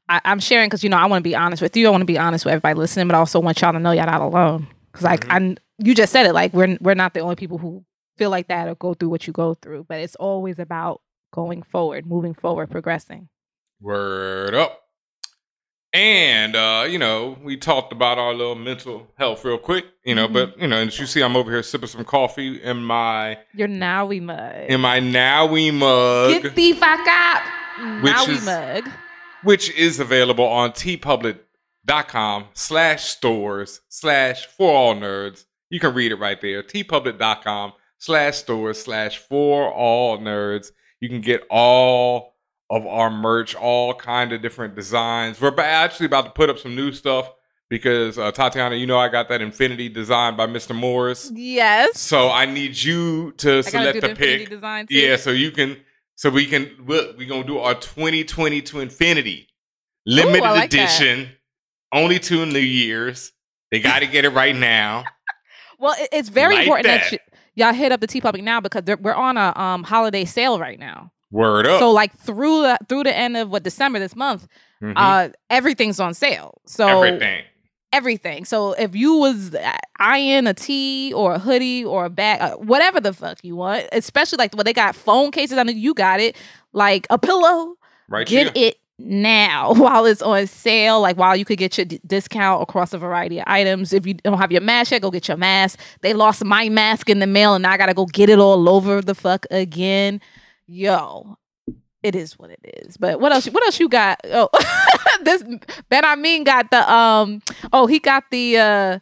I, 0.09 0.21
I'm 0.25 0.41
sharing 0.41 0.69
because 0.69 0.83
you 0.85 0.91
know 0.91 0.97
I 0.99 1.07
want 1.07 1.23
to 1.23 1.29
be 1.29 1.35
honest 1.37 1.63
with 1.63 1.77
you. 1.77 1.87
I 1.87 1.91
want 1.91 2.03
to 2.03 2.07
be 2.07 2.19
honest 2.19 2.45
with 2.45 2.53
everybody 2.53 2.79
listening, 2.79 3.07
but 3.09 3.15
I 3.15 3.19
also 3.19 3.41
want 3.41 3.61
y'all 3.61 3.73
to 3.73 3.79
know 3.79 3.93
y'all 3.93 4.07
not 4.07 4.21
alone. 4.21 4.67
Because 4.91 5.05
like 5.05 5.31
I, 5.31 5.57
you 5.79 5.95
just 5.95 6.13
said 6.13 6.27
it, 6.27 6.33
like 6.35 6.53
we're 6.53 6.77
we're 6.81 6.95
not 6.95 7.15
the 7.15 7.21
only 7.21 7.37
people 7.37 7.59
who 7.59 7.85
feel 8.19 8.31
like 8.31 8.49
that 8.49 8.69
or 8.69 8.75
go 8.75 8.95
through 8.95 9.09
what 9.09 9.27
you 9.27 9.33
go 9.33 9.55
through. 9.55 9.85
But 9.89 10.01
it's 10.01 10.17
always 10.17 10.59
about 10.59 11.01
going 11.33 11.63
forward, 11.63 12.05
moving 12.07 12.35
forward, 12.35 12.71
progressing. 12.71 13.29
Word 13.81 14.55
up. 14.55 14.81
And 15.95 16.57
uh, 16.57 16.87
you 16.89 16.99
know, 16.99 17.37
we 17.43 17.57
talked 17.59 17.93
about 17.93 18.19
our 18.19 18.33
little 18.33 18.55
mental 18.55 19.09
health 19.19 19.45
real 19.45 19.59
quick, 19.59 19.85
you 20.05 20.15
know, 20.15 20.27
Mhm. 20.27 20.33
but 20.33 20.59
you 20.59 20.67
know, 20.67 20.77
and 20.79 20.89
as 20.89 20.99
you 20.99 21.05
see, 21.07 21.23
I'm 21.23 21.37
over 21.37 21.51
here 21.51 21.63
sipping 21.63 21.89
some 21.89 22.05
coffee 22.05 22.63
in 22.63 22.83
my 22.83 23.39
Your 23.55 23.69
now 23.69 24.07
we 24.07 24.19
mug. 24.21 24.55
in 24.69 24.81
my 24.81 25.01
Nowie 25.01 25.71
mug, 25.73 26.43
Get 26.43 26.55
the 26.55 26.73
fuck 26.73 27.07
up. 27.07 27.43
Which 28.03 28.13
Now 28.13 28.25
we 28.27 28.35
is- 28.35 28.45
mug. 28.47 28.89
Which 29.45 29.71
is 29.71 29.99
available 30.01 30.45
on 30.47 30.73
teepublic.com 30.73 32.47
slash 32.55 33.05
stores 33.05 33.81
slash 33.89 34.47
for 34.47 34.73
all 34.73 34.95
nerds. 34.95 35.45
You 35.71 35.81
can 35.81 35.95
read 35.95 36.13
it 36.13 36.17
right 36.17 36.41
there. 36.41 36.63
teepublic.com 36.63 37.73
slash 37.99 38.37
stores 38.37 38.83
slash 38.83 39.19
for 39.19 39.73
all 39.73 40.19
nerds. 40.19 40.71
You 41.01 41.09
can 41.09 41.21
get 41.21 41.43
all 41.51 42.35
of 42.71 42.87
our 42.87 43.11
merch, 43.11 43.55
all 43.55 43.95
kind 43.95 44.33
of 44.33 44.41
different 44.43 44.75
designs. 44.75 45.41
We're 45.41 45.59
actually 45.61 46.07
about 46.07 46.25
to 46.25 46.31
put 46.31 46.49
up 46.49 46.59
some 46.59 46.75
new 46.75 46.93
stuff 46.93 47.31
because 47.69 48.19
uh, 48.19 48.31
Tatiana, 48.33 48.77
you 48.77 48.87
know 48.87 48.99
I 48.99 49.09
got 49.09 49.29
that 49.31 49.41
Infinity 49.43 49.89
design 49.89 50.37
by 50.37 50.47
Mr. 50.47 50.75
Morris. 50.75 51.31
Yes. 51.35 51.99
So 51.99 52.31
I 52.31 52.45
need 52.47 52.81
you 52.83 53.33
to 53.39 53.51
I 53.51 53.53
gotta 53.63 53.71
select 53.71 53.95
do 53.95 54.01
the 54.03 54.09
the 54.09 54.15
pick. 54.15 54.51
design 54.51 54.87
too. 54.87 54.95
Yeah, 54.95 55.17
so 55.17 55.31
you 55.31 55.51
can, 55.51 55.79
so 56.23 56.31
we 56.31 56.47
can, 56.47 56.71
we're, 56.87 57.13
gonna 57.27 57.43
do 57.43 57.59
our 57.59 57.75
2020 57.75 58.63
to 58.63 58.79
Infinity 58.79 59.49
limited 60.07 60.45
I 60.45 60.51
like 60.53 60.71
that. 60.71 60.77
edition, 60.99 61.31
only 61.93 62.21
to 62.21 62.47
New 62.47 62.61
Year's. 62.61 63.33
They 63.73 63.81
got 63.81 63.99
to 64.01 64.07
get 64.07 64.25
it 64.25 64.31
right 64.31 64.55
now. 64.55 65.03
Well, 65.79 65.97
it- 65.99 66.11
it's 66.13 66.29
very 66.29 66.55
Like 66.55 66.63
important 66.69 66.87
that, 66.87 67.11
that. 67.11 67.21
y- 67.33 67.39
y'all 67.57 67.73
hit 67.75 67.91
up 67.91 67.99
the 68.01 68.07
TeePublic 68.07 68.41
now 68.45 68.61
because 68.61 68.85
we're 69.01 69.15
on 69.15 69.37
a 69.37 69.53
um 69.61 69.83
holiday 69.83 70.25
sale 70.25 70.61
right 70.61 70.79
now. 70.79 71.11
Word 71.33 71.67
up. 71.67 71.81
So 71.81 71.91
like 71.91 72.17
through 72.17 72.63
the 72.63 72.79
through 72.89 73.03
the 73.03 73.17
end 73.17 73.37
of 73.37 73.51
what 73.51 73.65
December 73.65 73.99
this 73.99 74.15
month, 74.15 74.47
Mhm. 74.81 74.93
uh 74.95 75.31
everything's 75.51 75.99
on 75.99 76.15
sale. 76.15 76.61
So 76.67 76.87
Everything. 76.87 77.43
Everything. 77.93 78.45
So 78.45 78.73
if 78.73 78.95
you 78.97 79.17
was 79.17 79.55
eyeing 79.99 80.47
a 80.47 80.55
tee 80.55 81.13
or 81.15 81.35
a 81.35 81.39
hoodie 81.39 81.85
or 81.85 82.07
a 82.07 82.11
bag, 82.11 82.41
uh, 82.41 82.57
whatever 82.57 83.01
the 83.01 83.13
fuck 83.13 83.39
you 83.43 83.57
want, 83.57 83.87
especially 83.93 84.37
like 84.39 84.55
when 84.55 84.65
they 84.65 84.73
got 84.73 84.95
phone 84.97 85.31
cases, 85.31 85.59
I 85.59 85.63
know 85.63 85.73
you 85.73 85.95
got 85.95 86.21
it, 86.21 86.37
like 86.73 87.07
a 87.11 87.19
pillow, 87.19 87.77
Right 88.09 88.27
get 88.27 88.57
here. 88.57 88.69
it 88.71 88.79
now 88.99 89.73
while 89.77 90.05
it's 90.07 90.23
on 90.23 90.47
sale. 90.47 91.01
Like 91.01 91.17
while 91.17 91.37
you 91.37 91.45
could 91.45 91.59
get 91.59 91.77
your 91.79 91.85
d- 91.85 92.01
discount 92.07 92.63
across 92.63 92.93
a 92.93 92.99
variety 92.99 93.39
of 93.39 93.45
items. 93.47 93.93
If 93.93 94.07
you 94.07 94.15
don't 94.15 94.39
have 94.39 94.53
your 94.53 94.61
mask 94.61 94.93
yet, 94.93 95.03
go 95.03 95.11
get 95.11 95.29
your 95.29 95.37
mask. 95.37 95.79
They 96.01 96.15
lost 96.15 96.45
my 96.45 96.69
mask 96.69 97.09
in 97.11 97.19
the 97.19 97.27
mail, 97.27 97.55
and 97.55 97.63
now 97.63 97.73
I 97.73 97.77
gotta 97.77 97.95
go 97.95 98.07
get 98.07 98.29
it 98.31 98.39
all 98.39 98.69
over 98.69 99.01
the 99.03 99.15
fuck 99.15 99.47
again. 99.51 100.21
Yo, 100.67 101.37
it 102.03 102.15
is 102.15 102.39
what 102.39 102.51
it 102.51 102.61
is. 102.85 102.97
But 102.97 103.21
what 103.21 103.33
else? 103.33 103.47
What 103.47 103.65
else 103.65 103.79
you 103.81 103.89
got? 103.89 104.21
Oh, 104.25 104.49
this 105.23 105.43
Benhameen 105.91 106.45
got 106.45 106.71
the 106.71 106.91
um. 106.93 107.41
Oh, 107.73 107.87
he 107.87 107.99
got 107.99 108.25
the 108.31 108.59
uh. 108.59 108.99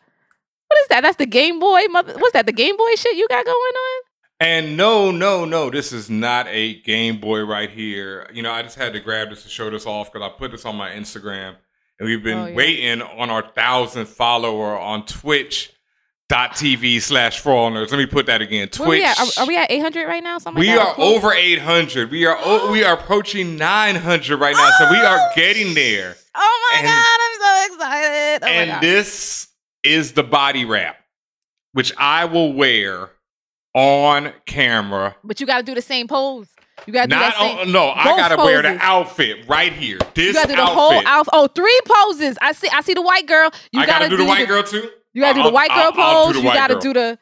What 0.68 0.78
is 0.82 0.88
that? 0.88 1.00
That's 1.02 1.16
the 1.16 1.26
Game 1.26 1.58
Boy. 1.58 1.82
Mother, 1.90 2.14
what's 2.18 2.32
that? 2.32 2.46
The 2.46 2.52
Game 2.52 2.76
Boy 2.76 2.94
shit 2.96 3.16
you 3.16 3.26
got 3.28 3.44
going 3.44 3.56
on? 3.56 4.02
And 4.42 4.76
no, 4.76 5.10
no, 5.10 5.44
no, 5.44 5.68
this 5.68 5.92
is 5.92 6.08
not 6.08 6.46
a 6.48 6.80
Game 6.82 7.20
Boy 7.20 7.40
right 7.44 7.68
here. 7.70 8.30
You 8.32 8.42
know, 8.42 8.52
I 8.52 8.62
just 8.62 8.76
had 8.76 8.92
to 8.94 9.00
grab 9.00 9.28
this 9.30 9.42
to 9.42 9.48
show 9.48 9.68
this 9.68 9.84
off 9.84 10.10
because 10.12 10.26
I 10.26 10.38
put 10.38 10.50
this 10.52 10.64
on 10.64 10.76
my 10.76 10.90
Instagram. 10.92 11.56
And 11.98 12.08
we've 12.08 12.22
been 12.22 12.38
Oh, 12.38 12.46
yeah. 12.46 12.54
waiting 12.54 13.02
on 13.02 13.28
our 13.28 13.42
thousand 13.52 14.06
follower 14.06 14.78
on 14.78 15.04
twitch.tv 15.04 15.74
slash 17.00 17.40
for 17.40 17.52
all 17.52 17.70
nerds. 17.70 17.90
Let 17.90 17.98
me 17.98 18.06
put 18.06 18.26
that 18.26 18.40
again. 18.42 18.68
Twitch. 18.68 18.80
Where 18.80 18.88
we 18.98 19.04
at? 19.04 19.18
Are, 19.20 19.42
are 19.42 19.46
we 19.46 19.56
at 19.56 19.70
eight 19.70 19.80
hundred 19.80 20.06
right 20.06 20.22
now? 20.22 20.38
Something 20.38 20.60
We 20.60 20.68
like 20.74 20.86
are 20.88 20.94
Close? 20.94 21.16
over 21.16 21.32
800. 21.32 22.10
We 22.10 22.26
are 22.26 22.70
we 22.70 22.84
are 22.84 22.94
approaching 22.94 23.56
900 23.56 24.38
right 24.38 24.54
now. 24.54 24.70
So 24.78 24.90
we 24.90 24.98
are 24.98 25.18
oh, 25.18 25.30
getting 25.34 25.74
there. 25.74 26.16
Oh 26.34 26.70
my 26.72 26.78
And- 26.78 26.86
god, 26.86 27.18
I'm 27.20 27.68
so 27.68 27.74
excited! 27.74 28.44
Oh 28.44 28.46
and 28.46 28.82
this 28.82 29.48
is 29.82 30.12
the 30.12 30.22
body 30.22 30.64
wrap, 30.64 30.96
which 31.72 31.92
I 31.98 32.24
will 32.26 32.52
wear 32.52 33.10
on 33.74 34.32
camera. 34.46 35.16
but 35.24 35.40
you 35.40 35.46
got 35.46 35.58
to 35.58 35.62
do 35.64 35.74
the 35.74 35.82
same 35.82 36.06
pose. 36.08 36.48
You 36.86 36.92
got 36.94 37.02
to 37.02 37.08
do 37.08 37.14
that 37.16 37.36
same. 37.36 37.58
on, 37.58 37.72
no, 37.72 37.90
I 37.90 38.04
gotta 38.16 38.36
wear 38.36 38.62
the 38.62 38.78
outfit 38.80 39.46
right 39.48 39.72
here. 39.72 39.98
This 40.14 40.28
you 40.28 40.32
got 40.32 40.42
to 40.42 40.48
do 40.48 40.56
the 40.56 40.62
outfit. 40.62 40.76
whole 40.76 41.02
outfit. 41.06 41.30
Oh, 41.34 41.46
three 41.46 41.78
poses. 41.84 42.38
I 42.40 42.52
see. 42.52 42.68
I 42.72 42.80
see 42.80 42.94
the 42.94 43.02
white 43.02 43.26
girl. 43.26 43.50
You 43.72 43.80
I 43.82 43.86
gotta, 43.86 44.08
do 44.08 44.16
the 44.16 44.24
white 44.24 44.48
girl 44.48 44.62
too. 44.62 44.88
You 45.12 45.22
got 45.22 45.32
to 45.32 45.38
do 45.40 45.42
the 45.44 45.50
white 45.50 45.70
girl 45.70 45.78
I'll- 45.94 46.00
I'll 46.00 46.26
do 46.28 46.34
pose. 46.34 46.44
you 46.44 46.52
got 46.52 46.66
to 46.68 46.74
girl. 46.74 46.80
do 46.82 46.92
the 46.94 47.18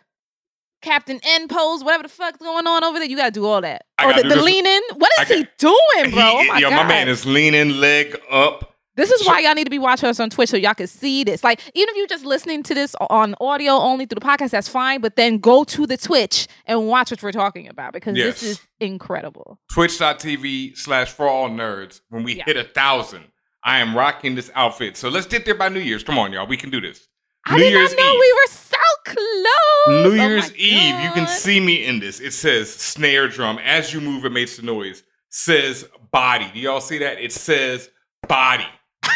Captain 0.82 1.18
N 1.22 1.48
pose. 1.48 1.82
Whatever 1.82 2.04
the 2.04 2.08
fuck's 2.08 2.38
going 2.38 2.66
on 2.66 2.84
over 2.84 2.98
there, 2.98 3.08
you 3.08 3.16
got 3.16 3.26
to 3.26 3.30
do 3.32 3.46
all 3.46 3.60
that. 3.62 3.84
Or 4.02 4.12
the, 4.12 4.22
the 4.28 4.36
leaning. 4.36 4.80
What 4.96 5.10
is 5.22 5.28
he 5.28 5.46
doing, 5.58 6.12
bro? 6.14 6.22
oh 6.22 6.44
my 6.44 6.58
yo, 6.58 6.70
god. 6.70 6.76
my 6.84 6.88
man 6.88 7.08
is 7.08 7.26
leaning 7.26 7.70
leg 7.80 8.16
up. 8.30 8.76
This 8.94 9.12
is 9.12 9.24
why 9.28 9.38
y'all 9.40 9.54
need 9.54 9.62
to 9.64 9.70
be 9.70 9.78
watching 9.78 10.08
us 10.08 10.18
on 10.18 10.28
Twitch 10.28 10.48
so 10.50 10.56
y'all 10.56 10.74
can 10.74 10.88
see 10.88 11.22
this. 11.22 11.44
Like, 11.44 11.60
even 11.74 11.88
if 11.90 11.96
you're 11.96 12.08
just 12.08 12.24
listening 12.24 12.64
to 12.64 12.74
this 12.74 12.96
on 12.98 13.36
audio 13.40 13.74
only 13.74 14.06
through 14.06 14.18
the 14.18 14.26
podcast, 14.26 14.50
that's 14.50 14.68
fine. 14.68 15.00
But 15.00 15.14
then 15.14 15.38
go 15.38 15.62
to 15.62 15.86
the 15.86 15.96
Twitch 15.96 16.48
and 16.66 16.88
watch 16.88 17.12
what 17.12 17.22
we're 17.22 17.30
talking 17.30 17.68
about 17.68 17.92
because 17.92 18.16
Yes. 18.16 18.40
this 18.40 18.42
is 18.50 18.60
incredible. 18.80 19.60
Twitch.tv 19.72 20.76
slash 20.76 21.12
for 21.12 21.28
all 21.28 21.48
nerds. 21.48 22.00
When 22.08 22.24
we 22.24 22.34
Yeah. 22.38 22.44
hit 22.46 22.56
a 22.56 22.64
thousand, 22.64 23.24
I 23.62 23.78
am 23.78 23.96
rocking 23.96 24.34
this 24.34 24.50
outfit. 24.56 24.96
So 24.96 25.08
let's 25.08 25.26
get 25.26 25.44
there 25.44 25.54
by 25.54 25.68
New 25.68 25.80
Year's. 25.80 26.02
Come 26.02 26.18
on, 26.18 26.32
y'all. 26.32 26.46
We 26.48 26.56
can 26.56 26.70
do 26.70 26.80
this. 26.80 27.06
I 27.50 27.56
New 27.56 27.62
did 27.64 27.72
Year's 27.72 27.90
not 27.94 27.98
know 28.04 28.12
Eve. 28.12 28.20
we 28.20 28.32
were 28.32 28.52
so 28.52 28.76
close. 29.04 30.04
New 30.04 30.10
Oh 30.20 30.28
Year's 30.28 30.54
Eve, 30.56 31.00
you 31.00 31.10
can 31.12 31.26
see 31.26 31.60
me 31.60 31.84
in 31.86 31.98
this. 32.00 32.20
It 32.20 32.32
says 32.32 32.72
snare 32.72 33.28
drum. 33.28 33.58
As 33.64 33.92
you 33.92 34.00
move, 34.00 34.24
it 34.24 34.32
makes 34.32 34.56
the 34.56 34.62
noise. 34.62 35.02
Says 35.30 35.88
body. 36.10 36.50
Do 36.52 36.60
y'all 36.60 36.80
see 36.80 36.98
that? 36.98 37.18
It 37.20 37.32
says 37.32 37.90
body. 38.26 38.66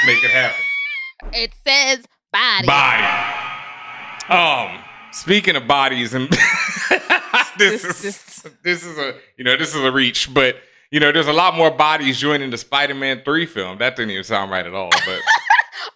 Make 0.07 0.23
it 0.25 0.31
happen. 0.31 0.61
It 1.33 1.53
says 1.65 2.05
body. 2.33 2.67
Body. 2.67 3.07
Um, 4.29 4.83
speaking 5.13 5.55
of 5.55 5.69
bodies, 5.69 6.15
and 6.15 6.29
this 6.29 7.83
This- 7.85 8.05
is 8.05 8.47
this 8.65 8.85
is 8.85 8.99
a 8.99 9.15
you 9.37 9.45
know 9.45 9.57
this 9.57 9.73
is 9.75 9.85
a 9.85 9.93
reach, 9.93 10.33
but 10.35 10.57
you 10.91 10.99
know 10.99 11.13
there's 11.13 11.29
a 11.29 11.33
lot 11.33 11.55
more 11.57 11.71
bodies 11.71 12.19
joining 12.19 12.51
the 12.51 12.59
Spider-Man 12.59 13.23
three 13.25 13.47
film. 13.47 13.79
That 13.79 13.95
didn't 13.95 14.11
even 14.11 14.25
sound 14.25 14.51
right 14.51 14.67
at 14.67 14.75
all, 14.75 14.91
but. 14.91 15.21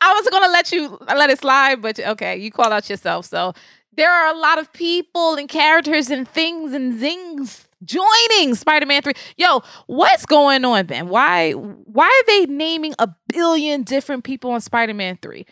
I 0.01 0.13
was 0.15 0.29
gonna 0.31 0.53
let 0.53 0.73
you 0.73 0.99
let 1.15 1.31
it 1.31 1.39
slide, 1.39 1.83
but 1.83 1.99
okay, 1.99 2.37
you 2.37 2.51
called 2.51 2.73
out 2.73 2.89
yourself. 2.89 3.27
So 3.27 3.53
there 3.97 4.11
are 4.11 4.35
a 4.35 4.39
lot 4.39 4.59
of 4.59 4.73
people 4.73 5.35
and 5.35 5.49
characters 5.49 6.11
and 6.11 6.29
things 6.29 6.73
and 6.73 6.99
zings 6.99 7.67
joining 7.85 8.55
Spider-Man 8.55 9.03
3. 9.03 9.13
Yo, 9.37 9.63
what's 9.87 10.27
going 10.27 10.65
on, 10.65 10.87
Ben? 10.87 11.09
Why 11.09 11.53
why 11.53 12.07
are 12.07 12.27
they 12.27 12.47
naming 12.53 12.95
a 12.99 13.09
billion 13.33 13.83
different 13.83 14.25
people 14.25 14.51
on 14.51 14.61
Spider-Man 14.61 15.19
3? 15.23 15.47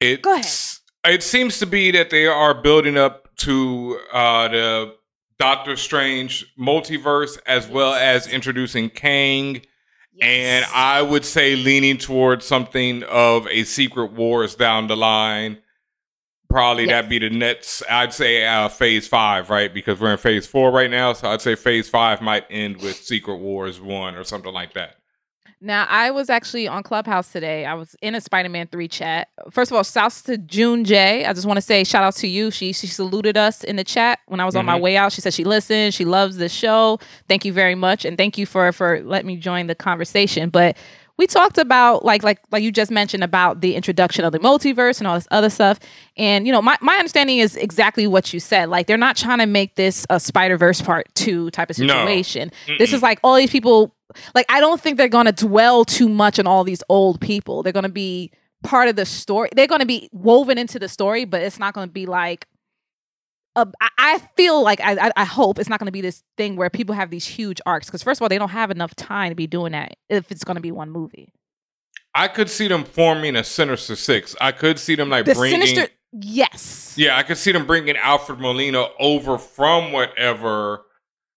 It, 0.00 0.22
Go 0.22 0.34
ahead. 0.34 0.46
It 1.06 1.22
seems 1.22 1.58
to 1.58 1.66
be 1.66 1.90
that 1.92 2.10
they 2.10 2.26
are 2.26 2.54
building 2.54 2.96
up 2.96 3.34
to 3.36 3.98
uh, 4.12 4.48
the 4.48 4.94
Doctor 5.38 5.76
Strange 5.76 6.46
multiverse 6.58 7.38
as 7.46 7.68
well 7.68 7.94
as 7.94 8.26
introducing 8.26 8.90
Kang. 8.90 9.62
And 10.22 10.64
I 10.72 11.02
would 11.02 11.24
say 11.24 11.56
leaning 11.56 11.98
towards 11.98 12.46
something 12.46 13.02
of 13.04 13.46
a 13.48 13.64
Secret 13.64 14.12
Wars 14.12 14.54
down 14.54 14.86
the 14.86 14.96
line. 14.96 15.58
Probably 16.48 16.84
Yes. 16.84 16.90
that'd 16.92 17.10
be 17.10 17.18
the 17.18 17.30
next, 17.30 17.82
I'd 17.90 18.12
say 18.12 18.46
uh, 18.46 18.68
phase 18.68 19.08
five, 19.08 19.50
right? 19.50 19.74
Because 19.74 19.98
we're 19.98 20.12
in 20.12 20.18
phase 20.18 20.46
four 20.46 20.70
right 20.70 20.90
now. 20.90 21.12
So 21.12 21.28
I'd 21.28 21.40
say 21.40 21.56
phase 21.56 21.88
five 21.88 22.20
might 22.22 22.44
end 22.48 22.80
with 22.80 22.94
Secret 22.96 23.38
Wars 23.38 23.80
one 23.80 24.14
or 24.14 24.22
something 24.22 24.52
like 24.52 24.74
that. 24.74 24.96
Now, 25.64 25.86
I 25.88 26.10
was 26.12 26.30
actually 26.30 26.68
on 26.68 26.82
Clubhouse 26.84 27.32
today. 27.32 27.64
I 27.64 27.74
was 27.74 27.96
in 28.02 28.14
a 28.14 28.20
Spider-Man 28.20 28.68
3 28.70 28.86
chat. 28.88 29.28
First 29.50 29.72
of 29.72 29.76
all, 29.78 29.82
shouts 29.84 30.22
to 30.24 30.38
June 30.38 30.84
J. 30.84 31.24
I 31.24 31.32
just 31.32 31.46
want 31.46 31.56
to 31.56 31.62
say 31.62 31.84
shout 31.84 32.04
out 32.04 32.16
to 32.16 32.28
you. 32.28 32.50
She 32.50 32.74
she 32.74 32.86
saluted 32.86 33.38
us 33.38 33.64
in 33.64 33.76
the 33.76 33.84
chat 33.84 34.20
when 34.26 34.40
I 34.40 34.44
was 34.44 34.56
on 34.56 34.66
my 34.66 34.78
Mhm. 34.78 34.82
way 34.82 34.96
out. 34.98 35.12
She 35.12 35.22
said 35.22 35.34
she 35.34 35.44
listened, 35.44 35.94
she 35.94 36.04
loves 36.04 36.36
the 36.36 36.50
show. 36.50 37.00
Thank 37.28 37.46
you 37.46 37.52
very 37.54 37.74
much 37.74 38.04
and 38.04 38.18
thank 38.18 38.38
you 38.38 38.46
for 38.46 38.72
for 38.72 39.00
letting 39.02 39.26
me 39.26 39.36
join 39.36 39.66
the 39.66 39.74
conversation. 39.74 40.50
But 40.50 40.76
we 41.16 41.26
talked 41.26 41.58
about 41.58 42.04
like 42.04 42.22
like 42.22 42.40
like 42.50 42.62
you 42.62 42.72
just 42.72 42.90
mentioned 42.90 43.22
about 43.22 43.60
the 43.60 43.74
introduction 43.76 44.24
of 44.24 44.32
the 44.32 44.38
multiverse 44.38 44.98
and 44.98 45.06
all 45.06 45.14
this 45.14 45.28
other 45.30 45.50
stuff. 45.50 45.78
And 46.16 46.46
you 46.46 46.52
know, 46.52 46.60
my, 46.60 46.76
my 46.80 46.94
understanding 46.94 47.38
is 47.38 47.56
exactly 47.56 48.06
what 48.06 48.32
you 48.32 48.40
said. 48.40 48.68
Like 48.68 48.86
they're 48.86 48.96
not 48.96 49.16
trying 49.16 49.38
to 49.38 49.46
make 49.46 49.76
this 49.76 50.06
a 50.10 50.18
Spider-Verse 50.18 50.82
part 50.82 51.06
2 51.14 51.50
type 51.50 51.70
of 51.70 51.76
situation. 51.76 52.50
No. 52.68 52.74
This 52.78 52.92
is 52.92 53.02
like 53.02 53.20
all 53.22 53.36
these 53.36 53.50
people 53.50 53.94
like 54.34 54.46
I 54.48 54.60
don't 54.60 54.80
think 54.80 54.96
they're 54.96 55.08
going 55.08 55.26
to 55.26 55.32
dwell 55.32 55.84
too 55.84 56.08
much 56.08 56.38
on 56.38 56.46
all 56.46 56.64
these 56.64 56.82
old 56.88 57.20
people. 57.20 57.62
They're 57.62 57.72
going 57.72 57.84
to 57.84 57.88
be 57.88 58.32
part 58.62 58.88
of 58.88 58.96
the 58.96 59.06
story. 59.06 59.50
They're 59.54 59.66
going 59.66 59.80
to 59.80 59.86
be 59.86 60.08
woven 60.12 60.58
into 60.58 60.78
the 60.78 60.88
story, 60.88 61.24
but 61.24 61.42
it's 61.42 61.58
not 61.58 61.74
going 61.74 61.88
to 61.88 61.92
be 61.92 62.06
like 62.06 62.46
I- 63.56 64.18
feel 64.36 64.62
like 64.62 64.80
I, 64.80 65.06
I 65.08 65.10
I 65.18 65.24
hope 65.24 65.58
it's 65.58 65.68
not 65.68 65.78
going 65.80 65.86
to 65.86 65.92
be 65.92 66.00
this 66.00 66.22
thing 66.36 66.56
where 66.56 66.68
people 66.70 66.94
have 66.94 67.10
these 67.10 67.24
huge 67.26 67.60
arcs 67.66 67.86
because 67.86 68.02
first 68.02 68.18
of 68.18 68.22
all 68.22 68.28
they 68.28 68.38
don't 68.38 68.50
have 68.50 68.70
enough 68.70 68.94
time 68.96 69.30
to 69.30 69.34
be 69.36 69.46
doing 69.46 69.72
that 69.72 69.96
if 70.08 70.30
it's 70.32 70.44
going 70.44 70.56
to 70.56 70.60
be 70.60 70.72
one 70.72 70.90
movie. 70.90 71.32
I 72.14 72.28
could 72.28 72.48
see 72.50 72.68
them 72.68 72.84
forming 72.84 73.34
a 73.36 73.42
Sinister 73.44 73.96
Six. 73.96 74.34
I 74.40 74.52
could 74.52 74.78
see 74.78 74.94
them 74.94 75.08
like 75.08 75.24
The 75.24 75.34
bringing. 75.34 75.66
sinister, 75.66 75.92
yes, 76.12 76.94
Yeah, 76.96 77.16
I 77.16 77.22
could 77.22 77.36
see 77.38 77.52
them 77.52 77.66
bringing 77.66 77.96
Alfred 77.96 78.38
Molina 78.40 78.86
over 79.00 79.38
from 79.38 79.92
whatever 79.92 80.82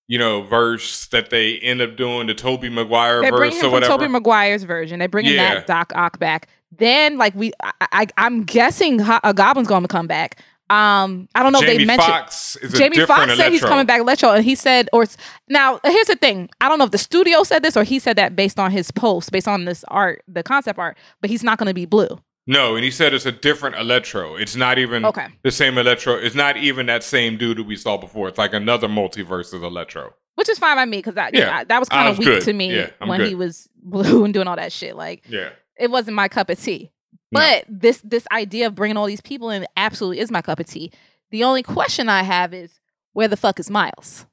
you 0.08 0.18
know 0.18 0.42
verse 0.44 1.08
that 1.08 1.30
they 1.30 1.58
end 1.60 1.82
up 1.82 1.98
doing 1.98 2.28
the 2.28 2.34
Tobey 2.34 2.70
Maguire 2.70 3.22
they 3.22 3.30
verse 3.30 3.62
or 3.64 3.70
whatever. 3.70 3.94
Tobey 3.94 4.08
Maguire's 4.08 4.64
version. 4.64 5.00
They 5.00 5.08
bring 5.08 5.26
in 5.26 5.34
Yeah. 5.34 5.56
that 5.56 5.68
Doc 5.68 5.92
Ock 5.96 6.20
back. 6.20 6.48
Then 6.78 7.18
like 7.18 7.34
we, 7.36 7.52
I, 7.64 7.72
I 7.92 8.08
I'm 8.18 8.44
guessing 8.44 9.02
a 9.02 9.20
uh, 9.24 9.34
Goblin's 9.34 9.68
going 9.68 9.84
to 9.84 9.88
come 9.88 10.08
back. 10.08 10.42
Um, 10.70 11.30
I 11.34 11.44
don't 11.44 11.54
know 11.54 11.60
if 11.62 11.66
they 11.66 11.86
mentioned. 11.86 12.12
Foxx 12.12 12.56
is 12.58 12.74
Jamie 12.74 13.00
Foxx 13.06 13.36
said 13.38 13.52
he's 13.52 13.62
coming 13.62 13.86
back 13.86 14.02
Electro, 14.02 14.32
and 14.32 14.44
he 14.44 14.56
said, 14.56 14.90
or 14.92 15.06
now 15.48 15.80
here's 15.84 16.08
the 16.08 16.16
thing. 16.16 16.50
I 16.60 16.68
don't 16.68 16.78
know 16.78 16.86
if 16.86 16.92
the 16.92 16.98
studio 16.98 17.44
said 17.44 17.64
this 17.64 17.78
or 17.78 17.84
he 17.84 18.00
said 18.00 18.18
that 18.18 18.36
based 18.36 18.60
on 18.60 18.72
his 18.72 18.92
post, 18.92 19.32
based 19.32 19.48
on 19.48 19.66
this 19.66 19.86
art, 19.88 20.24
the 20.28 20.44
concept 20.44 20.78
art. 20.78 20.98
But 21.22 21.30
he's 21.30 21.44
not 21.44 21.58
going 21.58 21.68
to 21.68 21.74
be 21.74 21.86
blue. 21.86 22.10
No, 22.50 22.76
and 22.76 22.84
he 22.84 22.92
said 22.92 23.14
it's 23.14 23.26
a 23.26 23.32
different 23.32 23.76
Electro. 23.76 24.36
It's 24.36 24.56
not 24.56 24.78
even 24.78 25.04
Okay. 25.06 25.28
the 25.44 25.52
same 25.52 25.78
Electro. 25.78 26.16
It's 26.16 26.36
not 26.36 26.56
even 26.58 26.86
that 26.86 27.04
same 27.04 27.38
dude 27.38 27.58
that 27.58 27.64
we 27.64 27.76
saw 27.76 27.98
before. 27.98 28.28
It's 28.30 28.38
like 28.38 28.54
another 28.54 28.88
multiverse 28.88 29.54
of 29.54 29.64
Electro. 29.64 30.14
which 30.36 30.48
is 30.50 30.60
fine 30.60 30.76
by 30.78 30.86
me 30.86 30.98
because 31.00 31.16
that 31.16 31.34
Yeah, 31.34 31.40
yeah, 31.60 31.64
that 31.64 31.80
was 31.80 31.90
kind 31.90 32.08
of 32.10 32.18
weak 32.20 32.28
good. 32.28 32.44
to 32.44 32.54
me 32.54 32.74
Yeah, 32.76 32.90
when 33.06 33.20
good. 33.20 33.28
he 33.30 33.36
was 33.36 33.68
blue 33.84 34.24
and 34.24 34.34
doing 34.34 34.48
all 34.48 34.56
that 34.56 34.72
shit. 34.72 34.96
Like 34.96 35.24
Yeah. 35.28 35.50
it 35.78 35.90
wasn't 35.92 36.16
my 36.16 36.28
cup 36.28 36.50
of 36.50 36.62
tea. 36.62 36.92
But 37.32 37.66
this 37.68 38.02
this 38.04 38.26
idea 38.32 38.68
of 38.68 38.76
bringing 38.76 38.98
all 38.98 39.06
these 39.06 39.22
people 39.22 39.50
in 39.50 39.66
absolutely 39.76 40.20
is 40.20 40.32
my 40.32 40.42
cup 40.42 40.60
of 40.60 40.68
tea. 40.68 40.92
The 41.32 41.44
only 41.44 41.64
question 41.64 42.08
I 42.10 42.24
have 42.24 42.54
is 42.54 42.80
where 43.14 43.28
the 43.28 43.38
fuck 43.38 43.60
is 43.60 43.70
Miles? 43.70 44.26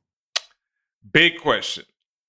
Big 1.13 1.41
question. 1.41 1.85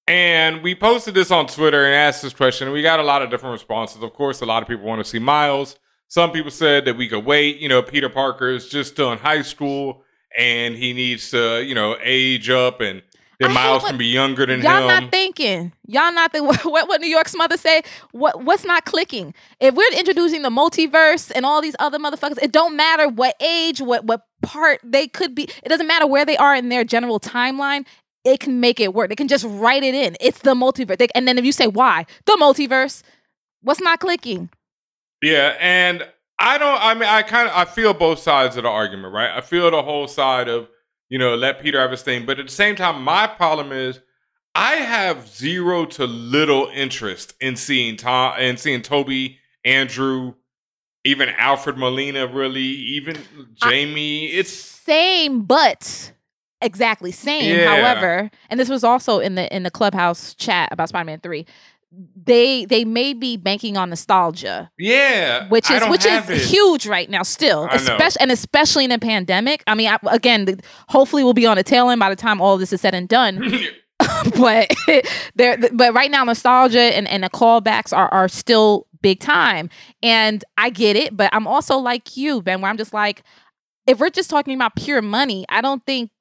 And 0.08 0.62
we 0.62 0.76
posted 0.76 1.14
this 1.14 1.32
on 1.32 1.48
Twitter 1.48 1.86
and 1.86 1.96
asked 1.96 2.22
this 2.22 2.34
question, 2.34 2.68
and 2.68 2.74
we 2.74 2.82
got 2.82 3.00
a 3.00 3.04
lot 3.04 3.22
of 3.22 3.30
different 3.30 3.54
responses. 3.54 4.04
Of 4.04 4.14
course, 4.14 4.42
a 4.42 4.46
lot 4.46 4.62
of 4.62 4.68
people 4.68 4.86
want 4.86 5.04
to 5.04 5.10
see 5.10 5.20
Miles. 5.20 5.78
Some 6.08 6.32
people 6.32 6.52
said 6.52 6.86
that 6.86 6.96
we 6.96 7.08
could 7.08 7.26
wait. 7.26 7.58
You 7.58 7.70
know, 7.70 7.82
Peter 7.82 8.10
Parker 8.10 8.50
is 8.50 8.70
just 8.70 8.94
still 8.94 9.12
in 9.12 9.18
high 9.18 9.42
school 9.42 10.04
and 10.38 10.76
he 10.76 10.94
needs 10.94 11.32
to, 11.32 11.64
you 11.64 11.74
know, 11.74 11.98
age 12.02 12.50
up 12.50 12.82
and 12.82 13.02
I 13.42 13.48
then 13.48 13.54
Miles 13.54 13.84
what- 13.84 13.90
can 13.90 13.98
be 13.98 14.06
younger 14.08 14.46
than 14.46 14.60
him. 14.60 14.66
Y'all 14.66 14.88
not 14.88 15.12
thinking. 15.12 15.74
Y'all 15.88 16.14
not 16.14 16.32
think 16.32 16.48
what 16.66 16.88
what 16.88 17.02
New 17.02 17.08
York's 17.08 17.36
mother 17.36 17.58
say? 17.58 17.82
What 18.12 18.44
what's 18.44 18.64
not 18.64 18.86
clicking? 18.86 19.34
If 19.60 19.76
we're 19.76 19.92
introducing 19.98 20.42
the 20.42 20.50
multiverse 20.50 21.32
and 21.36 21.46
all 21.46 21.62
these 21.62 21.76
other 21.80 22.00
motherfuckers, 22.00 22.42
it 22.42 22.52
don't 22.52 22.76
matter 22.76 23.08
what 23.10 23.36
age, 23.42 23.82
what 23.82 24.06
what 24.06 24.22
part 24.42 24.80
they 24.84 25.08
could 25.08 25.36
be. 25.36 25.44
It 25.64 25.70
doesn't 25.70 25.88
matter 25.88 26.08
where 26.08 26.26
they 26.26 26.38
are 26.38 26.56
in 26.56 26.70
their 26.70 26.84
general 26.84 27.20
timeline. 27.20 27.86
It 28.24 28.40
can 28.40 28.60
make 28.60 28.80
it 28.80 28.94
work. 28.94 29.10
They 29.10 29.16
can 29.16 29.28
just 29.28 29.46
write 29.48 29.84
it 29.84 29.94
in. 29.94 30.16
It's 30.20 30.40
the 30.40 30.56
multiverse. 30.56 30.98
They- 30.98 31.10
and 31.14 31.28
then 31.28 31.38
if 31.38 31.46
you 31.46 31.52
say 31.52 31.68
why 31.68 32.06
the 32.26 32.38
multiverse, 32.42 33.04
what's 33.62 33.82
not 33.82 34.00
clicking? 34.00 34.50
Yeah, 35.22 35.56
and 35.60 36.08
I 36.40 36.58
don't. 36.58 36.82
I 36.82 36.94
mean, 36.94 37.04
I 37.10 37.22
kind 37.22 37.48
of 37.50 37.56
I 37.56 37.66
feel 37.66 37.94
both 37.94 38.20
sides 38.20 38.58
of 38.58 38.64
the 38.64 38.70
argument, 38.70 39.14
right? 39.14 39.30
I 39.36 39.42
feel 39.42 39.70
the 39.72 39.82
whole 39.84 40.08
side 40.08 40.48
of 40.48 40.68
you 41.10 41.18
know 41.18 41.36
let 41.36 41.62
Peter 41.62 41.80
have 41.80 41.92
his 41.92 42.02
thing, 42.02 42.26
but 42.26 42.40
at 42.40 42.46
the 42.48 42.52
same 42.52 42.76
time, 42.76 43.04
my 43.04 43.28
problem 43.28 43.72
is 43.72 44.00
I 44.54 44.76
have 44.78 45.28
zero 45.28 45.86
to 45.86 46.06
little 46.06 46.70
interest 46.74 47.34
in 47.42 47.56
seeing 47.56 47.98
Tom 47.98 48.36
and 48.38 48.60
seeing 48.60 48.82
Toby, 48.82 49.40
Andrew, 49.66 50.36
even 51.04 51.30
Alfred 51.38 51.78
Molina, 51.78 52.26
really, 52.28 52.62
even 52.62 53.18
I- 53.62 53.70
Jamie. 53.70 54.28
it's 54.28 54.52
same, 54.52 55.44
but 55.44 56.14
exactly 56.62 57.12
same. 57.12 57.58
Yeah. 57.58 57.76
However, 57.76 58.32
and 58.50 58.60
this 58.60 58.70
was 58.70 58.84
also 58.84 59.20
in 59.20 59.36
the 59.36 59.54
in 59.56 59.64
the 59.64 59.72
clubhouse 59.72 60.34
chat 60.36 60.70
about 60.72 60.90
Spider-Man 60.90 61.20
Three. 61.20 61.46
They 62.26 62.66
they 62.66 62.86
may 62.86 63.14
be 63.14 63.38
banking 63.38 63.78
on 63.78 63.90
nostalgia, 63.90 64.72
yeah, 64.78 65.48
which 65.50 65.70
is 65.70 65.84
which 65.88 66.06
is 66.06 66.30
it. 66.30 66.42
huge 66.42 66.88
right 66.88 67.10
now. 67.10 67.24
Still, 67.24 67.68
I 67.70 67.76
know. 67.76 67.76
especially 67.76 68.22
and 68.22 68.32
especially 68.32 68.86
in 68.86 68.92
a 68.92 69.00
pandemic. 69.00 69.64
I 69.68 69.76
mean, 69.76 69.88
I, 69.88 70.00
again, 70.08 70.46
the, 70.46 70.60
hopefully 70.90 71.24
we'll 71.24 71.34
be 71.34 71.46
on 71.46 71.58
the 71.58 71.64
tail 71.64 71.90
end 71.90 72.00
by 72.00 72.10
the 72.10 72.16
time 72.16 72.42
all 72.42 72.58
this 72.58 72.74
is 72.74 72.82
said 72.82 72.96
and 72.96 73.08
done. 73.08 73.60
but 74.38 74.74
there 75.36 75.58
but 75.72 75.94
right 75.94 76.12
now 76.12 76.24
nostalgia 76.24 76.80
and, 76.80 77.08
and 77.08 77.24
the 77.24 77.30
callbacks 77.30 77.96
are, 77.96 78.10
are 78.10 78.28
still 78.28 78.88
big 79.02 79.20
time 79.20 79.70
and 80.04 80.44
i 80.58 80.70
get 80.70 80.96
it 80.96 81.16
but 81.16 81.30
i'm 81.34 81.48
also 81.48 81.78
like 81.78 82.18
you 82.18 82.42
ben 82.42 82.60
where 82.62 82.70
i'm 82.70 82.78
just 82.78 82.94
like 82.94 83.24
if 83.88 84.00
we're 84.00 84.10
just 84.10 84.30
talking 84.30 84.54
about 84.54 84.76
pure 84.76 85.02
money 85.02 85.46
i 85.48 85.62
don't 85.62 85.86
think 85.86 86.12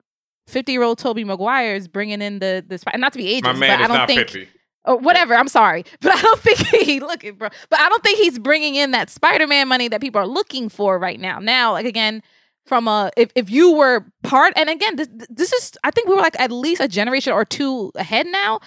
50 0.46 0.70
year 0.70 0.82
old 0.82 0.98
toby 0.98 1.24
maguire 1.24 1.74
is 1.74 1.88
bringing 1.88 2.22
in 2.22 2.38
the 2.38 2.64
the 2.66 2.78
Spi- 2.78 2.96
not 2.96 3.12
to 3.12 3.18
be 3.18 3.40
ageist 3.40 3.58
but 3.58 3.70
i 3.70 3.86
don't 3.88 4.06
think 4.06 4.20
fifty. 4.20 4.48
Or 4.84 4.96
whatever 4.98 5.34
i'm 5.34 5.48
sorry 5.48 5.84
but 6.00 6.14
i 6.14 6.20
don't 6.22 6.40
think 6.40 6.58
he 6.58 7.00
looking, 7.00 7.34
bro 7.34 7.48
but 7.70 7.80
i 7.80 7.88
don't 7.88 8.02
think 8.02 8.18
he's 8.18 8.38
bringing 8.38 8.74
in 8.74 8.90
that 8.92 9.10
spider-man 9.10 9.68
money 9.68 9.88
that 9.88 10.00
people 10.00 10.20
are 10.20 10.26
looking 10.26 10.68
for 10.68 10.98
right 10.98 11.20
now 11.20 11.38
now 11.38 11.72
like 11.72 11.86
again 11.86 12.22
from 12.66 12.88
a 12.88 13.10
if, 13.16 13.30
if 13.34 13.50
you 13.50 13.72
were 13.74 14.04
part 14.22 14.52
and 14.56 14.70
again 14.70 14.96
this 14.96 15.08
this 15.28 15.52
is 15.52 15.72
i 15.84 15.90
think 15.90 16.08
we 16.08 16.14
were 16.14 16.20
like 16.22 16.38
at 16.40 16.50
least 16.50 16.80
a 16.80 16.88
generation 16.88 17.32
or 17.32 17.44
two 17.44 17.90
ahead 17.96 18.26
now 18.26 18.60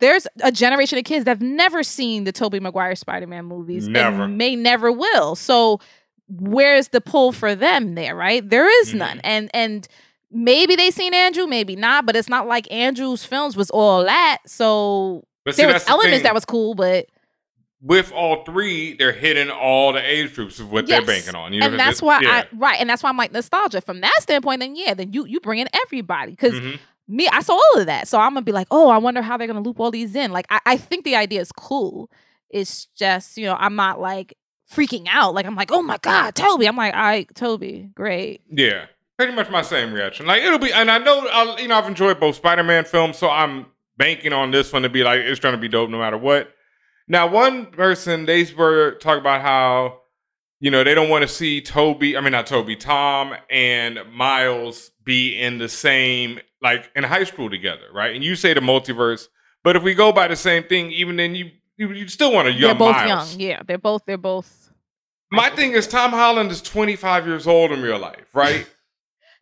there's 0.00 0.26
a 0.42 0.50
generation 0.50 0.98
of 0.98 1.04
kids 1.04 1.24
that 1.24 1.30
have 1.30 1.40
never 1.40 1.84
seen 1.84 2.24
the 2.24 2.32
Tobey 2.32 2.58
Maguire 2.58 2.96
Spider-Man 2.96 3.44
movies 3.44 3.86
Never. 3.86 4.24
and 4.24 4.36
may 4.36 4.56
never 4.56 4.90
will. 4.90 5.36
So 5.36 5.78
where's 6.28 6.88
the 6.88 7.00
pull 7.00 7.30
for 7.30 7.54
them 7.54 7.94
there, 7.94 8.16
right? 8.16 8.46
There 8.46 8.68
is 8.82 8.92
Mhm. 8.92 8.98
none. 8.98 9.20
And 9.22 9.50
and 9.54 9.86
maybe 10.32 10.74
they 10.74 10.90
seen 10.90 11.14
Andrew, 11.14 11.46
maybe 11.46 11.76
not, 11.76 12.06
but 12.06 12.16
it's 12.16 12.28
not 12.28 12.48
like 12.48 12.70
Andrew's 12.72 13.24
films 13.24 13.56
was 13.56 13.70
all 13.70 14.04
that. 14.04 14.38
So 14.46 15.24
But 15.44 15.54
see, 15.54 15.62
there 15.62 15.66
was 15.68 15.74
that's 15.74 15.84
the 15.84 15.90
elements 15.90 16.22
that 16.22 16.34
was 16.34 16.44
cool, 16.44 16.74
but 16.74 17.06
with 17.82 18.12
all 18.12 18.44
three, 18.44 18.94
they're 18.94 19.12
hitting 19.12 19.50
all 19.50 19.92
the 19.92 20.00
age 20.02 20.34
groups 20.34 20.58
of 20.58 20.72
what 20.72 20.88
Yes. 20.88 21.04
they're 21.04 21.14
banking 21.16 21.34
on. 21.34 21.52
You 21.52 21.60
know, 21.60 21.66
and 21.66 21.78
that's 21.78 22.00
why 22.00 22.20
yeah. 22.22 22.30
I 22.30 22.56
right, 22.56 22.80
and 22.80 22.88
that's 22.88 23.02
why 23.02 23.10
I'm 23.10 23.16
like 23.16 23.32
nostalgia 23.32 23.80
from 23.82 24.00
that 24.00 24.14
standpoint. 24.20 24.60
Then 24.60 24.74
yeah, 24.74 24.94
then 24.94 25.12
you 25.12 25.26
you 25.26 25.40
bring 25.40 25.58
in 25.58 25.68
everybody 25.84 26.30
because 26.30 26.54
Mhm. 26.54 26.78
me, 27.08 27.28
I 27.28 27.40
saw 27.40 27.52
all 27.54 27.80
of 27.80 27.86
that. 27.86 28.08
So 28.08 28.18
I'm 28.18 28.30
gonna 28.32 28.42
be 28.42 28.52
like, 28.52 28.68
oh, 28.70 28.88
I 28.88 28.96
wonder 28.98 29.20
how 29.20 29.36
they're 29.36 29.46
gonna 29.46 29.60
loop 29.60 29.80
all 29.80 29.90
these 29.90 30.14
in. 30.14 30.32
Like, 30.32 30.46
I, 30.48 30.60
I 30.64 30.76
think 30.78 31.04
the 31.04 31.16
idea 31.16 31.40
is 31.42 31.52
cool. 31.52 32.10
It's 32.48 32.86
just, 32.96 33.36
you 33.36 33.44
know, 33.46 33.56
I'm 33.58 33.76
not 33.76 34.00
like 34.00 34.38
freaking 34.72 35.06
out. 35.10 35.34
Like, 35.34 35.44
I'm 35.44 35.56
like, 35.56 35.70
oh 35.70 35.82
my 35.82 35.98
God, 35.98 36.34
Toby. 36.34 36.66
I'm 36.66 36.76
like, 36.76 36.94
all 36.94 37.00
right, 37.02 37.28
Toby, 37.34 37.90
great. 37.94 38.40
Yeah, 38.50 38.86
pretty 39.18 39.34
much 39.34 39.50
my 39.50 39.60
same 39.60 39.92
reaction. 39.92 40.24
Like 40.24 40.42
it'll 40.42 40.58
be, 40.58 40.72
and 40.72 40.90
I 40.90 40.96
know, 40.98 41.26
I'll, 41.30 41.60
you 41.60 41.68
know, 41.68 41.76
I've 41.76 41.86
enjoyed 41.86 42.18
both 42.18 42.36
Spider-Man 42.36 42.84
films, 42.86 43.18
so 43.18 43.28
I'm 43.28 43.66
banking 43.96 44.32
on 44.32 44.50
this 44.50 44.72
one 44.72 44.82
to 44.82 44.88
be 44.88 45.02
like 45.02 45.20
it's 45.20 45.40
going 45.40 45.54
to 45.54 45.60
be 45.60 45.68
dope 45.68 45.90
no 45.90 45.98
matter 45.98 46.18
what. 46.18 46.50
Now, 47.06 47.26
one 47.26 47.66
person 47.66 48.26
they 48.26 48.46
were 48.56 48.92
talking 49.00 49.20
about 49.20 49.42
how 49.42 50.00
you 50.60 50.70
know 50.70 50.84
they 50.84 50.94
don't 50.94 51.08
want 51.10 51.22
to 51.22 51.28
see 51.28 51.60
Toby, 51.60 52.16
I 52.16 52.20
mean 52.20 52.32
not 52.32 52.46
Toby, 52.46 52.76
Tom 52.76 53.34
and 53.50 53.98
Miles 54.12 54.90
be 55.04 55.38
in 55.38 55.58
the 55.58 55.68
same 55.68 56.40
like 56.62 56.90
in 56.96 57.04
high 57.04 57.24
school 57.24 57.50
together, 57.50 57.84
right? 57.92 58.14
And 58.14 58.24
you 58.24 58.36
say 58.36 58.54
the 58.54 58.60
multiverse, 58.60 59.28
but 59.62 59.76
if 59.76 59.82
we 59.82 59.94
go 59.94 60.12
by 60.12 60.28
the 60.28 60.36
same 60.36 60.64
thing, 60.64 60.90
even 60.92 61.16
then 61.16 61.34
you 61.34 61.50
you, 61.76 61.92
you 61.92 62.08
still 62.08 62.32
want 62.32 62.48
a 62.48 62.52
young 62.52 62.60
they're 62.60 62.74
both 62.74 62.96
Miles. 62.96 63.32
young. 63.36 63.40
Yeah, 63.40 63.62
they're 63.66 63.78
both, 63.78 64.04
they're 64.06 64.16
both. 64.16 64.70
My 65.30 65.50
thing 65.50 65.72
is 65.72 65.88
Tom 65.88 66.12
Holland 66.12 66.50
is 66.52 66.62
25 66.62 67.26
years 67.26 67.46
old 67.48 67.72
in 67.72 67.82
real 67.82 67.98
life, 67.98 68.34
right? 68.34 68.66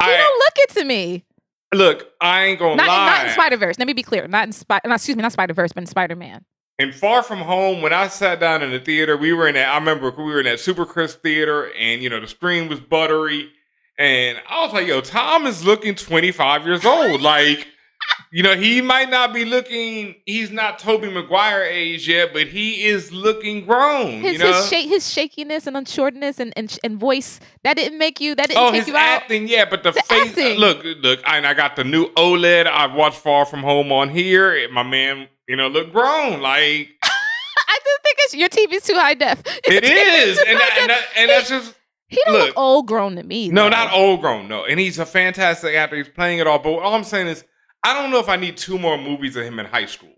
You 0.01 0.09
I 0.09 0.17
don't 0.17 0.39
look 0.39 0.55
it 0.57 0.71
to 0.81 0.85
me. 0.85 1.25
Look, 1.73 2.09
I 2.21 2.45
ain't 2.45 2.59
gonna 2.59 2.77
Not, 2.77 2.87
lie. 2.89 3.07
not 3.07 3.27
in 3.27 3.33
Spider 3.33 3.57
Verse. 3.57 3.79
Let 3.79 3.87
me 3.87 3.93
be 3.93 4.03
clear. 4.03 4.27
Not 4.29 4.47
in 4.47 4.53
Spider. 4.53 4.93
Excuse 4.93 5.17
me, 5.17 5.23
not 5.23 5.33
Spider 5.33 5.55
Verse, 5.55 5.73
but 5.73 5.83
in 5.83 5.87
Spider 5.87 6.17
Man. 6.17 6.45
And 6.79 6.95
Far 6.95 7.23
From 7.23 7.39
Home, 7.39 7.83
when 7.83 7.93
I 7.93 8.09
sat 8.09 8.41
down 8.41 8.63
in 8.63 8.71
the 8.71 8.81
theater, 8.81 9.17
we 9.17 9.33
were 9.33 9.47
in 9.47 9.55
that. 9.55 9.69
I 9.69 9.75
remember 9.77 10.11
we 10.11 10.25
were 10.25 10.39
in 10.41 10.47
that 10.47 10.59
Super 10.61 10.85
Crisp 10.87 11.23
theater, 11.23 11.71
and 11.79 12.03
you 12.03 12.09
know 12.09 12.21
the 12.21 12.27
screen 12.27 12.69
was 12.69 12.81
buttery, 12.81 13.51
and 13.99 14.39
I 14.49 14.65
was 14.65 14.73
like, 14.73 14.87
"Yo, 14.87 15.01
Tom 15.01 15.47
is 15.47 15.65
looking 15.65 15.95
25 15.95 16.65
years 16.67 16.85
old. 16.85 17.21
like, 17.21 17.69
you 18.33 18.43
know, 18.43 18.57
he 18.57 18.81
might 18.81 19.11
not 19.11 19.35
be 19.35 19.45
looking. 19.45 20.15
He's 20.27 20.51
not 20.51 20.79
Tobey 20.79 21.11
Maguire 21.11 21.63
age 21.65 22.09
yet, 22.09 22.33
but 22.33 22.47
he 22.49 22.85
is 22.87 23.13
looking 23.13 23.67
grown. 23.67 24.23
His 24.23 24.33
you 24.33 24.39
know, 24.39 24.53
his, 24.55 24.69
shake, 24.69 24.89
his 24.89 25.11
shakiness 25.13 25.67
and 25.67 25.77
unsureness 25.77 26.41
and, 26.41 26.53
and 26.57 26.79
and 26.83 26.99
voice 26.99 27.39
that 27.63 27.77
didn't 27.77 27.99
make 27.99 28.21
you 28.21 28.35
that 28.35 28.49
didn't 28.49 28.63
Oh, 28.63 28.71
take 28.71 28.81
his 28.81 28.89
you 28.89 28.97
out. 28.97 29.23
acting, 29.23 29.47
yeah, 29.49 29.67
but 29.69 29.83
the, 29.83 29.93
The 29.93 30.03
face. 30.03 30.29
acting. 30.31 30.57
Look, 30.59 30.83
look, 31.03 31.21
and 31.27 31.47
I 31.47 31.53
got 31.55 31.77
the 31.77 31.85
new 31.85 32.07
OLED. 32.15 32.67
I 32.67 32.87
watched 32.87 33.19
Far 33.19 33.45
From 33.45 33.61
Home 33.63 33.93
on 33.93 34.09
here. 34.09 34.69
My 34.73 34.83
man, 34.83 35.29
you 35.47 35.57
know, 35.57 35.69
look 35.69 35.93
grown. 35.93 36.41
Like 36.41 36.89
I 37.03 37.79
just 37.85 38.03
think 38.03 38.17
it's 38.21 38.35
your 38.35 38.49
TV's 38.49 38.87
too 38.87 38.95
high 38.95 39.15
def. 39.15 39.43
Your 39.69 39.77
it 39.77 39.85
is, 39.85 40.39
and, 40.39 40.59
and, 40.81 40.93
and 41.19 41.31
that's 41.31 41.49
just 41.51 41.75
He 42.09 42.19
don't 42.25 42.35
look, 42.35 42.47
Look. 42.49 42.59
old 42.59 42.87
grown 42.89 43.17
to 43.17 43.23
me. 43.23 43.51
no, 43.51 43.65
though. 43.65 43.69
not 43.71 43.93
old 43.93 44.21
grown, 44.23 44.49
no. 44.49 44.65
And 44.65 44.81
he's 44.81 44.99
a 44.99 45.05
fantastic 45.07 45.75
actor. 45.75 45.97
He's 45.97 46.09
playing 46.09 46.39
it 46.39 46.47
all. 46.47 46.59
But 46.59 46.75
all 46.79 46.95
I'm 46.95 47.05
saying 47.05 47.27
is, 47.29 47.45
I 47.85 47.95
don't 47.95 48.11
know 48.11 48.19
if 48.21 48.29
I 48.29 48.37
need 48.37 48.57
two 48.57 48.79
more 48.79 48.97
movies 48.99 49.37
of 49.37 49.45
him 49.45 49.59
in 49.59 49.67
high 49.67 49.87
school. 49.87 50.09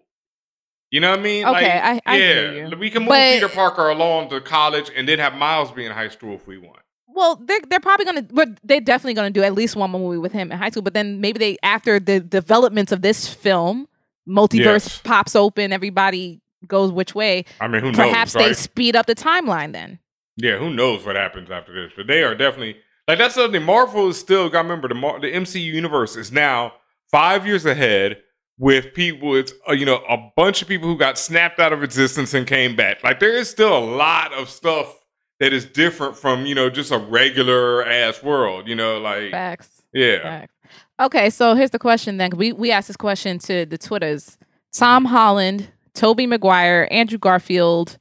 You 0.91 1.01
know 1.01 1.11
what 1.11 1.19
I 1.21 1.23
mean? 1.23 1.45
Okay, 1.45 1.53
Like, 1.53 1.65
I- 1.67 2.01
I 2.07 2.17
yeah, 2.17 2.27
hear 2.53 2.69
you. 2.69 2.77
we 2.77 2.91
can 2.91 3.03
move 3.03 3.09
But- 3.09 3.35
Peter 3.35 3.49
Parker 3.49 3.89
along 3.89 4.31
to 4.31 4.41
college 4.41 4.91
and 4.95 5.09
then 5.09 5.19
have 5.19 5.35
Miles 5.35 5.73
be 5.73 5.85
in 5.85 5.93
high 5.93 6.09
school 6.09 6.35
if 6.35 6.47
we 6.47 6.59
want. 6.59 6.79
Well, 7.09 7.37
they're 7.37 7.61
they're 7.69 7.81
probably 7.81 8.05
gonna, 8.07 8.23
but 8.23 8.49
they're 8.65 8.81
definitely 8.81 9.15
gonna 9.15 9.31
do 9.31 9.43
at 9.43 9.55
least 9.55 9.77
one 9.77 9.91
more 9.91 10.01
movie 10.01 10.19
with 10.19 10.33
him 10.33 10.51
in 10.53 10.59
high 10.59 10.71
school. 10.71 10.83
But 10.83 10.95
then 10.95 11.21
maybe 11.21 11.39
they, 11.39 11.57
after 11.63 11.99
the 12.01 12.19
developments 12.21 12.91
of 12.93 13.03
this 13.03 13.29
film, 13.33 13.87
multiverse 14.29 14.59
Yes. 14.87 15.01
pops 15.05 15.37
open, 15.37 15.73
everybody 15.73 16.41
goes 16.67 16.91
which 16.91 17.15
way. 17.15 17.45
I 17.61 17.69
mean, 17.69 17.83
who 17.83 17.93
Perhaps 17.93 18.35
knows? 18.35 18.45
they 18.47 18.53
speed 18.55 18.97
up 18.97 19.07
the 19.07 19.15
timeline 19.15 19.73
then. 19.73 20.01
Yeah, 20.37 20.57
who 20.59 20.71
knows 20.71 21.05
what 21.07 21.15
happens 21.15 21.51
after 21.51 21.73
this? 21.73 21.93
But 21.97 22.09
they 22.09 22.23
are 22.25 22.35
definitely 22.35 22.77
like 23.07 23.19
that's 23.19 23.35
something. 23.37 23.63
Marvel 23.63 24.09
is 24.09 24.19
still. 24.19 24.49
Got 24.49 24.63
remember 24.65 24.89
the 24.89 24.95
the 25.21 25.33
MCU 25.33 25.61
universe 25.73 26.17
is 26.17 26.33
now 26.33 26.73
five 27.15 27.47
years 27.47 27.65
ahead 27.65 28.21
with 28.59 28.93
people. 28.93 29.37
It's 29.37 29.53
uh, 29.69 29.73
you 29.73 29.87
know 29.87 30.03
a 30.09 30.17
bunch 30.37 30.63
of 30.63 30.69
people 30.69 30.89
who 30.89 30.99
got 30.99 31.17
snapped 31.17 31.61
out 31.61 31.73
of 31.73 31.85
existence 31.85 32.35
and 32.35 32.45
came 32.45 32.75
back. 32.75 33.05
Like 33.05 33.21
there 33.21 33.37
is 33.37 33.49
still 33.49 33.77
a 33.77 33.85
lot 33.85 34.33
of 34.33 34.49
stuff 34.51 34.99
that 35.39 35.53
is 35.53 35.65
different 35.65 36.17
from 36.17 36.45
you 36.45 36.57
know 36.57 36.69
just 36.69 36.91
a 36.91 36.99
regular 36.99 37.87
ass 37.87 38.21
world. 38.23 38.67
You 38.67 38.75
know, 38.75 38.99
like 38.99 39.31
Facts. 39.31 39.83
yeah, 39.93 40.23
Facts. 40.23 40.55
Okay, 40.99 41.31
so 41.31 41.55
here's 41.55 41.71
the 41.71 41.79
question 41.79 42.17
then. 42.17 42.31
We 42.37 42.53
we 42.53 42.73
asked 42.73 42.89
this 42.89 42.97
question 42.97 43.39
to 43.41 43.65
the 43.65 43.79
Twitters. 43.79 44.37
Tom 44.73 45.05
Holland, 45.05 45.69
Tobey 45.95 46.27
Maguire, 46.27 46.89
Andrew 46.91 47.19
Garfield, 47.19 47.97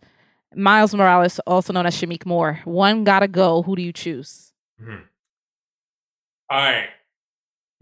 Miles 0.56 0.95
Morales, 0.95 1.38
also 1.45 1.71
known 1.71 1.86
as 1.86 1.95
Shameik 1.95 2.26
Moore. 2.26 2.60
One 2.65 3.04
gotta 3.04 3.28
go. 3.28 3.62
Who 3.62 3.76
do 3.76 3.84
you 3.84 3.93
choose? 3.93 4.54
Mhm. 4.82 5.04
All 6.49 6.58
right. 6.58 6.89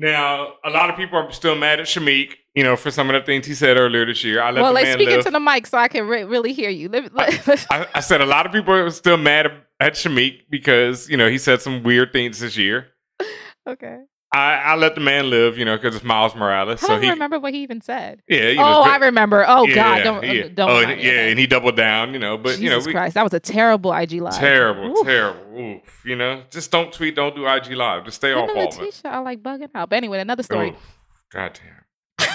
Now, 0.01 0.53
a 0.65 0.71
lot 0.71 0.89
of 0.89 0.95
people 0.95 1.19
are 1.19 1.31
still 1.31 1.53
mad 1.53 1.79
at 1.79 1.85
Shameik, 1.85 2.33
you 2.55 2.63
know, 2.63 2.75
for 2.75 2.89
some 2.89 3.11
of 3.11 3.13
the 3.13 3.23
things 3.23 3.45
he 3.45 3.53
said 3.53 3.77
earlier 3.77 4.03
this 4.03 4.23
year. 4.23 4.41
I 4.41 4.49
let 4.49 4.63
well, 4.63 4.73
the 4.73 4.81
like 4.81 4.87
speak 4.87 5.09
live. 5.09 5.19
into 5.19 5.29
the 5.29 5.39
mic 5.39 5.67
so 5.67 5.77
I 5.77 5.87
can 5.89 6.07
re- 6.07 6.23
really 6.23 6.53
hear 6.53 6.71
you. 6.71 6.89
Let- 6.89 7.15
let- 7.15 7.67
I, 7.69 7.85
I 7.93 7.99
said 7.99 8.19
a 8.19 8.25
lot 8.25 8.47
of 8.47 8.51
people 8.51 8.73
are 8.73 8.89
still 8.89 9.17
mad 9.17 9.51
at 9.79 9.93
Shameik 9.93 10.45
because, 10.49 11.07
you 11.07 11.17
know, 11.17 11.29
he 11.29 11.37
said 11.37 11.61
some 11.61 11.83
weird 11.83 12.13
things 12.13 12.39
this 12.39 12.57
year. 12.57 12.87
okay. 13.69 13.99
I, 14.33 14.53
I 14.55 14.75
let 14.75 14.95
the 14.95 15.01
man 15.01 15.29
live, 15.29 15.57
you 15.57 15.65
know, 15.65 15.75
because 15.75 15.93
it's 15.93 16.05
Miles 16.05 16.33
Morales. 16.35 16.81
I 16.81 16.87
so 16.87 16.93
don't 16.93 17.03
he, 17.03 17.09
remember 17.09 17.37
what 17.37 17.53
he 17.53 17.63
even 17.63 17.81
said. 17.81 18.21
yeah, 18.29 18.47
you 18.47 18.55
know, 18.55 18.63
oh, 18.79 18.81
I 18.83 18.95
remember. 18.95 19.43
Oh 19.45 19.65
Yeah, 19.67 19.75
God, 19.75 20.03
don't 20.03 20.23
yeah. 20.23 20.43
Uh, 20.43 20.47
don't. 20.53 20.69
oh, 20.69 20.79
and- 20.79 21.01
yeah, 21.01 21.27
and 21.27 21.37
he 21.37 21.47
doubled 21.47 21.75
down, 21.75 22.13
you 22.13 22.19
know, 22.19 22.37
but 22.37 22.51
Jesus 22.51 22.61
you 22.61 22.69
know, 22.69 22.79
we, 22.79 22.93
Christ, 22.93 23.15
that 23.15 23.23
was 23.23 23.33
a 23.33 23.41
terrible 23.41 23.91
IG 23.93 24.13
live. 24.21 24.33
terrible, 24.37 24.97
Oof. 24.97 25.05
terrible. 25.05 25.59
Oof, 25.59 26.01
you 26.05 26.15
know, 26.15 26.43
just 26.49 26.71
don't 26.71 26.93
tweet, 26.93 27.13
don't 27.15 27.35
do 27.35 27.45
IG 27.45 27.71
live, 27.71 28.05
just 28.05 28.17
stay 28.17 28.31
off 28.31 28.49
all 28.55 28.67
of 28.69 28.81
it. 28.81 29.01
Are 29.03 29.21
like 29.21 29.43
bugging 29.43 29.69
out. 29.75 29.89
But 29.89 29.97
anyway, 29.97 30.19
another 30.21 30.43
story. 30.43 30.69
Oof, 30.69 30.97
goddamn. 31.33 31.83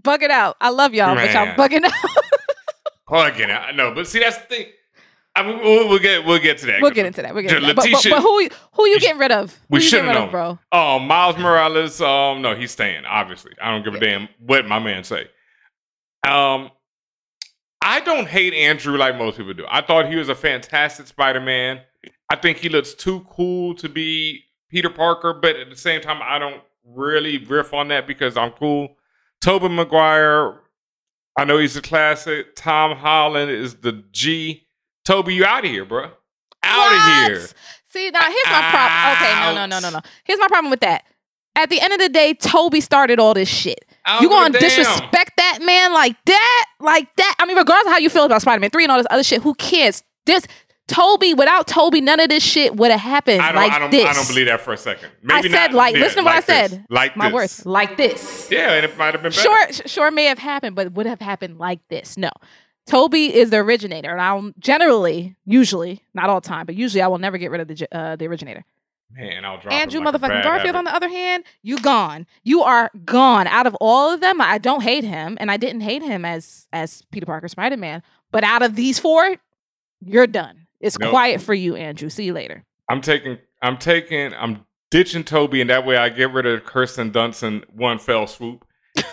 Bugging 0.00 0.30
out. 0.30 0.56
I 0.60 0.70
love 0.70 0.94
y'all, 0.94 1.14
but 1.14 1.32
y'all 1.32 1.54
bugging 1.54 1.84
out. 1.84 1.92
bugging 3.08 3.50
out. 3.50 3.76
No, 3.76 3.94
but 3.94 4.06
see, 4.06 4.18
that's 4.20 4.38
the 4.38 4.44
thing. 4.44 4.66
I 5.34 5.42
mean, 5.42 5.60
we'll, 5.60 5.88
we'll 5.88 5.98
get 5.98 6.26
we'll 6.26 6.38
get 6.38 6.58
to 6.58 6.66
that. 6.66 6.82
we'll 6.82 6.90
get 6.90 7.06
into 7.06 7.22
that. 7.22 7.34
We'll 7.34 7.42
get 7.42 7.52
into 7.52 7.66
that. 7.66 7.76
But, 7.76 7.88
but, 7.90 8.06
but 8.10 8.20
who 8.20 8.48
who 8.74 8.86
you 8.86 9.00
getting 9.00 9.18
rid 9.18 9.32
of? 9.32 9.54
Who 9.54 9.76
we 9.76 9.80
should've 9.80 10.06
rid 10.06 10.16
of, 10.16 10.30
bro? 10.30 10.58
Oh, 10.70 10.98
Miles 10.98 11.38
Morales. 11.38 12.00
Um, 12.00 12.42
no, 12.42 12.54
he's 12.54 12.70
staying. 12.70 13.04
Obviously, 13.06 13.52
I 13.60 13.70
don't 13.70 13.82
give 13.82 13.94
a 13.94 14.00
damn 14.00 14.28
what 14.38 14.66
my 14.66 14.78
man 14.78 15.04
say. 15.04 15.28
Um, 16.26 16.70
I 17.80 18.00
don't 18.00 18.28
hate 18.28 18.54
Andrew 18.54 18.96
like 18.96 19.16
most 19.16 19.38
people 19.38 19.54
do. 19.54 19.64
I 19.68 19.80
thought 19.80 20.08
he 20.08 20.16
was 20.16 20.28
a 20.28 20.34
fantastic 20.34 21.06
Spider-Man. 21.06 21.80
I 22.30 22.36
think 22.36 22.58
he 22.58 22.68
looks 22.68 22.94
too 22.94 23.26
cool 23.30 23.74
to 23.76 23.88
be 23.88 24.44
Peter 24.70 24.88
Parker, 24.90 25.34
but 25.34 25.56
at 25.56 25.68
the 25.68 25.76
same 25.76 26.00
time, 26.00 26.20
I 26.22 26.38
don't 26.38 26.62
really 26.84 27.38
riff 27.38 27.74
on 27.74 27.88
that 27.88 28.06
because 28.06 28.36
I'm 28.36 28.52
cool. 28.52 28.96
Tobey 29.40 29.68
Maguire. 29.68 30.60
I 31.36 31.44
know 31.44 31.58
he's 31.58 31.76
a 31.76 31.82
classic. 31.82 32.54
Tom 32.54 32.96
Holland 32.96 33.50
is 33.50 33.76
the 33.76 34.04
G. 34.12 34.66
Toby, 35.04 35.34
you 35.34 35.44
out 35.44 35.64
of 35.64 35.70
here, 35.70 35.84
bro. 35.84 36.10
Out 36.62 36.92
of 36.92 37.32
here. 37.36 37.46
See, 37.88 38.10
now 38.10 38.20
here's 38.20 38.46
my 38.46 38.70
problem. 38.70 39.16
Okay, 39.16 39.40
no, 39.40 39.54
no, 39.54 39.66
no, 39.66 39.78
no, 39.80 39.90
no. 39.90 40.00
Here's 40.24 40.38
my 40.38 40.48
problem 40.48 40.70
with 40.70 40.80
that. 40.80 41.04
At 41.54 41.68
the 41.68 41.80
end 41.80 41.92
of 41.92 41.98
the 41.98 42.08
day, 42.08 42.32
Toby 42.34 42.80
started 42.80 43.18
all 43.20 43.34
this 43.34 43.48
shit. 43.48 43.84
Oh, 44.06 44.22
you 44.22 44.28
gonna 44.28 44.58
disrespect 44.58 45.32
that 45.36 45.58
man 45.62 45.92
like 45.92 46.16
that? 46.24 46.64
Like 46.80 47.14
that? 47.16 47.36
I 47.38 47.44
mean, 47.44 47.56
regardless 47.56 47.86
of 47.86 47.92
how 47.92 47.98
you 47.98 48.08
feel 48.08 48.24
about 48.24 48.40
Spider 48.40 48.60
Man 48.60 48.70
3 48.70 48.84
and 48.84 48.92
all 48.92 48.98
this 48.98 49.06
other 49.10 49.22
shit, 49.22 49.42
who 49.42 49.54
cares? 49.54 50.02
This 50.24 50.46
Toby, 50.88 51.34
without 51.34 51.66
Toby, 51.66 52.00
none 52.00 52.20
of 52.20 52.28
this 52.28 52.42
shit 52.42 52.76
would 52.76 52.90
have 52.90 53.00
happened 53.00 53.40
I 53.40 53.52
don't, 53.52 53.62
like 53.62 53.72
I 53.72 53.78
don't, 53.78 53.90
this. 53.90 54.06
I 54.06 54.12
don't 54.12 54.28
believe 54.28 54.46
that 54.46 54.60
for 54.60 54.72
a 54.72 54.76
second. 54.76 55.10
I 55.28 55.42
said 55.42 55.74
like, 55.74 55.94
listen 55.94 56.18
to 56.18 56.24
what 56.24 56.34
like 56.34 56.48
I 56.50 56.62
this. 56.62 56.70
said. 56.70 56.86
Like 56.90 57.16
My 57.16 57.26
this. 57.26 57.34
words, 57.34 57.66
like 57.66 57.96
this. 57.96 58.48
Yeah, 58.50 58.72
and 58.72 58.84
it 58.84 58.96
might 58.96 59.14
have 59.14 59.22
been 59.22 59.32
better. 59.32 59.42
Sure, 59.42 59.72
sure 59.86 60.10
may 60.10 60.24
have 60.24 60.38
happened, 60.38 60.74
but 60.74 60.92
would 60.92 61.06
have 61.06 61.20
happened 61.20 61.58
like 61.58 61.80
this. 61.88 62.16
No. 62.16 62.30
Toby 62.86 63.34
is 63.34 63.50
the 63.50 63.58
originator, 63.58 64.10
and 64.10 64.20
I'll 64.20 64.52
generally, 64.58 65.36
usually, 65.44 66.02
not 66.14 66.28
all 66.30 66.40
time, 66.40 66.66
but 66.66 66.74
usually 66.74 67.00
I 67.02 67.08
will 67.08 67.18
never 67.18 67.38
get 67.38 67.50
rid 67.50 67.60
of 67.60 67.68
the 67.68 67.88
uh, 67.96 68.16
the 68.16 68.26
originator. 68.26 68.64
Man, 69.14 69.44
I'll 69.44 69.60
drop 69.60 69.74
Andrew 69.74 70.00
like 70.00 70.14
motherfucking 70.14 70.42
Garfield, 70.42 70.74
habit. 70.74 70.78
on 70.78 70.84
the 70.84 70.94
other 70.94 71.08
hand, 71.08 71.44
you 71.62 71.78
gone. 71.78 72.26
You 72.44 72.62
are 72.62 72.90
gone. 73.04 73.46
Out 73.46 73.66
of 73.66 73.74
all 73.80 74.12
of 74.12 74.20
them, 74.20 74.40
I 74.40 74.56
don't 74.58 74.82
hate 74.82 75.04
him, 75.04 75.36
and 75.38 75.50
I 75.50 75.58
didn't 75.58 75.82
hate 75.82 76.02
him 76.02 76.24
as 76.24 76.66
as 76.72 77.02
Peter 77.12 77.26
Parker 77.26 77.48
Spider 77.48 77.76
Man. 77.76 78.02
But 78.30 78.42
out 78.42 78.62
of 78.62 78.74
these 78.74 78.98
four, 78.98 79.36
you're 80.00 80.26
done. 80.26 80.66
It's 80.80 80.98
Nope. 80.98 81.10
quiet 81.10 81.40
for 81.42 81.54
you, 81.54 81.76
Andrew. 81.76 82.08
See 82.08 82.24
you 82.24 82.32
later. 82.32 82.64
I'm 82.88 83.00
taking, 83.00 83.38
I'm 83.62 83.78
taking, 83.78 84.34
I'm 84.34 84.64
ditching 84.90 85.24
Toby, 85.24 85.60
and 85.60 85.70
that 85.70 85.86
way 85.86 85.96
I 85.96 86.08
get 86.08 86.32
rid 86.32 86.46
of 86.46 86.64
Kirsten 86.64 87.12
Dunst 87.12 87.42
in 87.44 87.64
one 87.72 87.98
fell 87.98 88.26
swoop, 88.26 88.64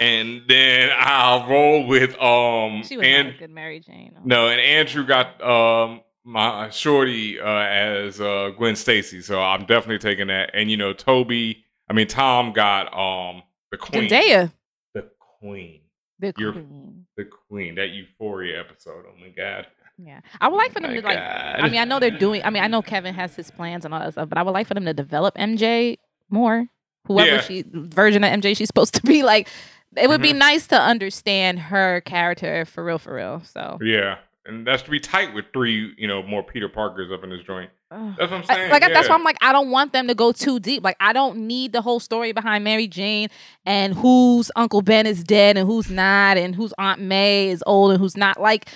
and 0.02 0.42
then 0.48 0.90
I'll 0.98 1.48
roll 1.48 1.88
with 1.88 2.18
um 2.22 2.84
She 2.84 2.98
was 2.98 3.06
and 3.06 3.28
not 3.30 3.36
a 3.36 3.40
good 3.40 3.50
Mary 3.50 3.80
Jane. 3.80 4.18
no, 4.24 4.48
and 4.48 4.60
Andrew 4.62 5.06
got 5.06 5.42
um 5.44 6.02
my 6.26 6.70
shorty 6.70 7.40
uh, 7.40 7.46
as 7.48 8.22
uh, 8.22 8.52
Gwen 8.58 8.76
Stacy, 8.76 9.22
so 9.22 9.42
I'm 9.42 9.62
definitely 9.62 9.98
taking 10.00 10.28
that. 10.28 10.52
And 10.54 10.70
you 10.70 10.78
know, 10.78 10.94
Toby, 10.94 11.64
I 11.90 11.94
mean 11.94 12.08
Tom 12.08 12.54
got 12.54 12.88
um 12.98 13.42
the 13.72 13.78
queen, 13.78 14.10
Zendaya, 14.10 14.52
the 14.94 15.10
queen, 15.40 15.82
the 16.20 16.34
You're- 16.38 16.54
queen. 16.54 17.06
the 17.18 17.26
queen. 17.26 17.76
That 17.76 17.90
Euphoria 17.90 18.60
episode. 18.60 19.06
Oh 19.08 19.14
my 19.20 19.30
god. 19.30 19.68
Yeah, 20.02 20.22
I 20.40 20.48
would 20.48 20.56
like 20.56 20.72
for 20.72 20.80
them 20.80 20.92
My 20.92 21.02
to 21.02 21.06
like. 21.06 21.18
God. 21.18 21.56
I 21.60 21.68
mean, 21.70 21.80
I 21.82 21.84
know 21.84 22.00
they're 22.00 22.10
doing. 22.10 22.42
I 22.46 22.50
mean, 22.52 22.64
I 22.64 22.68
know 22.68 22.82
Kevin 22.82 23.14
has 23.16 23.36
his 23.36 23.52
plans 23.52 23.84
and 23.84 23.94
all 23.94 24.00
that 24.00 24.14
stuff, 24.14 24.30
but 24.30 24.38
I 24.38 24.44
would 24.44 24.52
like 24.52 24.66
for 24.68 24.74
them 24.74 24.86
to 24.86 24.94
develop 24.94 25.36
MJ 25.36 25.98
more. 26.30 26.68
Whoever 27.06 27.30
Yeah. 27.36 27.42
she 27.42 27.66
version 27.68 28.24
of 28.24 28.32
MJ 28.32 28.56
she's 28.56 28.68
supposed 28.68 28.94
to 28.96 29.02
be, 29.02 29.24
like, 29.24 29.50
it 29.98 30.08
would 30.08 30.22
be 30.22 30.34
Mhm. 30.34 30.38
nice 30.38 30.68
to 30.68 30.80
understand 30.80 31.60
her 31.60 32.02
character 32.02 32.66
for 32.66 32.84
real, 32.86 33.00
for 33.00 33.14
real. 33.16 33.42
So, 33.44 33.78
Yeah, 33.82 34.18
and 34.46 34.66
that's 34.66 34.84
to 34.84 34.92
be 34.92 35.00
tight 35.00 35.34
with 35.34 35.46
three, 35.54 35.94
you 35.98 36.08
know, 36.08 36.22
more 36.24 36.44
Peter 36.44 36.70
Parkers 36.70 37.12
up 37.12 37.24
in 37.24 37.30
this 37.30 37.42
joint. 37.46 37.70
Ugh. 37.92 38.14
That's 38.20 38.30
what 38.32 38.38
I'm 38.38 38.46
I- 38.50 38.54
saying. 38.56 38.72
like 38.72 38.82
that's 38.84 39.10
why 39.10 39.16
I'm 39.16 39.24
like 39.24 39.38
I 39.42 39.52
don't 39.52 39.72
want 39.72 39.94
them 39.94 40.08
to 40.10 40.14
go 40.16 40.32
too 40.32 40.60
deep. 40.60 40.84
Like 40.84 40.96
I 41.00 41.12
don't 41.12 41.48
need 41.48 41.74
the 41.74 41.82
whole 41.82 42.00
story 42.00 42.32
behind 42.34 42.64
Mary 42.64 42.88
Jane 42.88 43.30
and 43.66 43.96
whose 43.96 44.52
Uncle 44.56 44.84
Ben 44.84 45.08
is 45.08 45.24
dead 45.24 45.58
and 45.58 45.68
who's 45.68 45.90
not 45.90 46.38
and 46.38 46.54
whose 46.56 46.72
Aunt 46.78 47.02
May 47.02 47.50
is 47.50 47.64
old 47.66 47.90
and 47.92 48.00
who's 48.00 48.16
not. 48.16 48.40
Like 48.40 48.70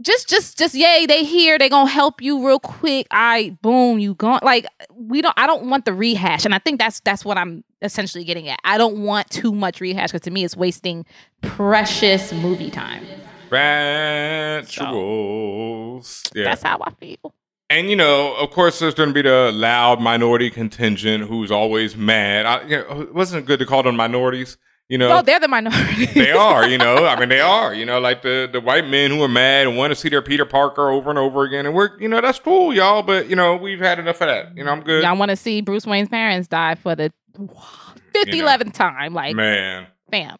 just 0.00 0.26
just 0.30 0.56
just 0.56 0.74
yay 0.74 1.04
they 1.04 1.22
here 1.24 1.58
they 1.58 1.68
gonna 1.68 1.90
help 1.90 2.22
you 2.22 2.46
real 2.46 2.58
quick. 2.58 3.06
I 3.10 3.58
boom 3.60 3.98
you 3.98 4.14
gone. 4.14 4.40
Like 4.42 4.64
we 4.94 5.20
don't. 5.20 5.34
I 5.36 5.46
don't 5.46 5.68
want 5.68 5.84
the 5.84 5.92
rehash 5.92 6.46
and 6.46 6.54
I 6.54 6.58
think 6.60 6.78
that's 6.80 7.00
that's 7.00 7.26
what 7.26 7.36
I'm 7.36 7.62
essentially 7.82 8.24
getting 8.24 8.48
at. 8.48 8.58
I 8.64 8.78
don't 8.78 9.02
want 9.02 9.30
too 9.30 9.52
much 9.52 9.80
rehash 9.80 10.10
because 10.12 10.22
to 10.22 10.30
me 10.30 10.44
it's 10.44 10.56
wasting 10.56 11.04
precious 11.42 12.32
movie 12.32 12.70
time. 12.70 13.04
Rituals. 14.80 16.22
Yeah. 16.34 16.44
That's 16.44 16.62
how 16.62 16.78
I 16.82 16.90
feel. 16.94 17.34
And 17.68 17.88
you 17.88 17.96
know, 17.96 18.34
of 18.36 18.50
course, 18.50 18.78
there's 18.80 18.94
going 18.94 19.10
to 19.10 19.14
be 19.14 19.22
the 19.22 19.52
loud 19.52 20.00
minority 20.00 20.50
contingent 20.50 21.24
who's 21.28 21.50
always 21.52 21.96
mad. 21.96 22.46
I, 22.46 22.62
you 22.64 22.76
know, 22.78 23.00
it 23.02 23.14
wasn't 23.14 23.46
good 23.46 23.58
to 23.60 23.66
call 23.66 23.82
them 23.84 23.96
minorities. 23.96 24.56
You 24.88 24.98
know, 24.98 25.08
Well, 25.08 25.22
they're 25.22 25.38
the 25.38 25.46
minority. 25.46 26.06
they 26.06 26.32
are. 26.32 26.66
You 26.66 26.76
know, 26.76 27.06
I 27.06 27.16
mean, 27.20 27.28
they 27.28 27.40
are. 27.40 27.72
You 27.72 27.86
know, 27.86 28.00
like 28.00 28.22
the 28.22 28.48
the 28.52 28.60
white 28.60 28.88
men 28.88 29.12
who 29.12 29.22
are 29.22 29.28
mad 29.28 29.68
and 29.68 29.76
want 29.76 29.92
to 29.92 29.94
see 29.94 30.08
their 30.08 30.20
Peter 30.20 30.44
Parker 30.44 30.90
over 30.90 31.10
and 31.10 31.18
over 31.18 31.44
again. 31.44 31.64
And 31.64 31.72
we're, 31.76 31.96
you 32.00 32.08
know, 32.08 32.20
that's 32.20 32.40
cool, 32.40 32.74
y'all. 32.74 33.04
But 33.04 33.28
you 33.30 33.36
know, 33.36 33.54
we've 33.54 33.78
had 33.78 34.00
enough 34.00 34.20
of 34.20 34.26
that. 34.26 34.56
You 34.56 34.64
know, 34.64 34.72
I'm 34.72 34.80
good. 34.82 35.04
Y'all 35.04 35.16
want 35.16 35.28
to 35.30 35.36
see 35.36 35.60
Bruce 35.60 35.86
Wayne's 35.86 36.08
parents 36.08 36.48
die 36.48 36.74
for 36.74 36.96
the 36.96 37.12
50, 38.12 38.36
You 38.36 38.42
know. 38.42 38.48
11th 38.48 38.72
time. 38.74 39.14
Like, 39.14 39.34
Man, 39.36 39.86
fam. 40.10 40.36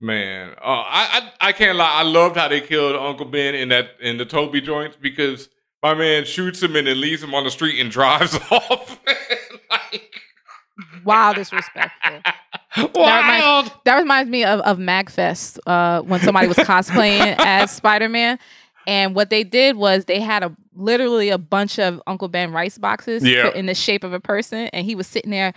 man. 0.00 0.54
Oh, 0.62 0.70
I, 0.86 1.30
I 1.40 1.48
I 1.48 1.52
can't 1.52 1.76
lie. 1.78 1.92
I 1.94 2.02
loved 2.02 2.36
how 2.36 2.48
they 2.48 2.60
killed 2.60 2.96
Uncle 2.96 3.26
Ben 3.26 3.54
in 3.54 3.68
that 3.70 3.90
in 4.00 4.16
the 4.18 4.24
Toby 4.24 4.60
joints 4.60 4.96
because 5.00 5.48
my 5.82 5.94
man 5.94 6.24
shoots 6.24 6.62
him 6.62 6.76
and 6.76 6.86
then 6.86 7.00
leaves 7.00 7.22
him 7.22 7.34
on 7.34 7.44
the 7.44 7.50
street 7.50 7.80
and 7.80 7.90
drives 7.98 8.34
off. 8.50 8.98
like, 9.70 10.10
Wow, 11.04 11.32
disrespectful. 11.32 12.20
wild. 12.94 13.70
That 13.84 13.98
reminds 13.98 14.30
me 14.30 14.44
of, 14.44 14.60
of 14.60 14.78
MagFest 14.78 15.58
uh, 15.66 16.02
when 16.02 16.20
somebody 16.20 16.46
was 16.46 16.56
cosplaying 16.58 17.34
as 17.38 17.70
Spider 17.70 18.08
Man. 18.08 18.38
And 18.86 19.14
what 19.14 19.30
they 19.30 19.44
did 19.44 19.76
was 19.76 20.06
they 20.06 20.20
had 20.20 20.42
a 20.42 20.56
literally 20.74 21.28
a 21.28 21.38
bunch 21.38 21.78
of 21.78 22.00
Uncle 22.06 22.28
Ben 22.28 22.50
rice 22.52 22.78
boxes 22.78 23.22
Yeah. 23.24 23.44
put 23.44 23.54
in 23.56 23.66
the 23.66 23.74
shape 23.74 24.02
of 24.04 24.12
a 24.12 24.18
person, 24.20 24.68
and 24.72 24.84
he 24.86 24.94
was 24.94 25.06
sitting 25.06 25.30
there 25.30 25.52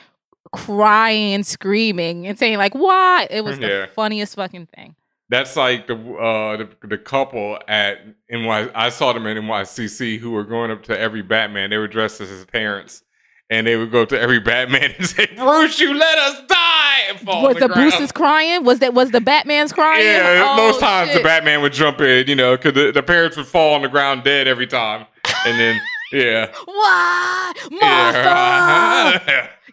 crying, 0.56 1.34
and 1.34 1.46
screaming, 1.46 2.28
and 2.28 2.38
saying 2.38 2.58
like, 2.58 2.74
"Why?" 2.74 3.28
It 3.30 3.42
was 3.44 3.60
the 3.60 3.90
funniest 3.96 4.36
fucking 4.36 4.68
thing. 4.76 4.96
That's 5.30 5.56
like 5.56 5.88
the 5.88 5.96
uh 5.96 6.58
the, 6.58 6.70
the 6.88 6.98
couple 7.00 7.58
at 7.68 7.98
NY. 8.30 8.70
I 8.76 8.90
saw 8.90 9.12
them 9.14 9.26
in 9.26 9.38
NYCC 9.38 10.20
who 10.20 10.32
were 10.32 10.44
going 10.44 10.70
up 10.72 10.84
to 10.84 11.00
every 11.00 11.24
Batman. 11.24 11.72
They 11.72 11.78
were 11.78 11.88
dressed 11.88 12.22
as 12.22 12.30
his 12.30 12.46
parents, 12.46 13.02
and 13.50 13.66
they 13.66 13.76
would 13.76 13.92
go 13.92 14.06
to 14.06 14.20
every 14.20 14.40
Batman 14.40 14.94
and 14.98 15.08
say, 15.08 15.26
"Bruce, 15.36 15.80
you 15.80 15.96
let 15.96 16.18
us 16.20 16.42
die!" 16.48 17.00
And 17.10 17.20
fall 17.20 17.42
was 17.44 17.56
the, 17.56 17.62
the 17.62 17.68
ground. 17.74 17.90
Bruce's 17.92 18.12
crying? 18.12 18.64
Was 18.64 18.80
that 18.80 18.94
was 18.94 19.10
the 19.12 19.20
Batman's 19.22 19.74
crying? 19.74 20.06
Yeah, 20.06 20.44
Oh, 20.48 20.58
most 20.58 20.80
times 20.80 21.14
the. 21.14 21.22
Batman 21.24 21.62
would 21.64 21.74
jump 21.74 22.02
in, 22.02 22.28
you 22.28 22.36
know, 22.36 22.56
because 22.56 22.74
the, 22.74 22.92
the 22.92 23.04
parents 23.04 23.36
would 23.36 23.48
fall 23.48 23.74
on 23.74 23.82
the 23.82 23.90
ground 23.90 24.24
dead 24.24 24.48
every 24.48 24.68
time, 24.68 25.08
and 25.48 25.60
then 25.60 25.82
yeah, 26.12 26.52
Why, 26.66 27.52
Martha? 27.72 27.80
yeah, 27.82 28.75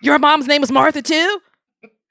Your 0.03 0.19
mom's 0.19 0.47
name 0.47 0.61
was 0.61 0.71
Martha 0.73 1.01
too. 1.03 1.41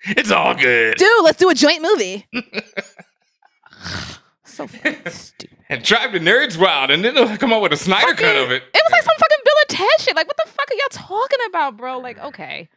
it's 0.04 0.32
all 0.32 0.56
good. 0.56 0.98
Dude, 0.98 1.24
let's 1.24 1.38
do 1.38 1.50
a 1.50 1.54
joint 1.56 1.82
movie. 1.82 2.26
So 4.44 4.68
fucking 4.68 5.10
stupid. 5.10 5.58
and 5.70 5.82
drive 5.82 6.12
the 6.12 6.20
nerds 6.20 6.58
wild, 6.60 6.92
and 6.92 7.06
then 7.06 7.16
they'll 7.16 7.38
come 7.38 7.54
up 7.54 7.62
with 7.62 7.72
a 7.72 7.78
Snyder 7.78 8.14
cut 8.14 8.36
of 8.36 8.52
it. 8.52 8.62
It 8.74 8.82
was 8.84 8.92
like 8.92 9.02
some 9.02 9.16
fucking 9.18 9.38
Bill 9.46 9.54
and 9.62 9.70
Ted 9.70 10.02
shit. 10.02 10.16
Like, 10.16 10.28
what 10.28 10.36
the 10.36 10.52
fuck 10.52 10.70
are 10.70 10.74
y'all 10.74 10.90
talking 11.08 11.40
about, 11.48 11.78
bro? 11.78 12.00
Like, 12.00 12.20
okay. 12.20 12.68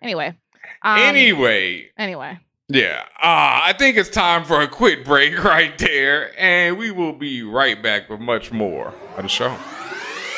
Anyway. 0.00 0.36
Um, 0.82 0.98
anyway, 1.00 1.88
Anyway. 1.98 2.38
yeah, 2.68 3.02
uh, 3.20 3.60
I 3.64 3.74
think 3.76 3.96
it's 3.96 4.08
time 4.08 4.44
for 4.44 4.60
a 4.62 4.68
quick 4.68 5.04
break 5.04 5.42
right 5.44 5.76
there, 5.78 6.30
and 6.40 6.78
we 6.78 6.92
will 6.92 7.12
be 7.12 7.42
right 7.42 7.82
back 7.82 8.08
with 8.08 8.20
much 8.20 8.52
more 8.52 8.94
of 9.16 9.22
the 9.24 9.28
show. 9.28 9.48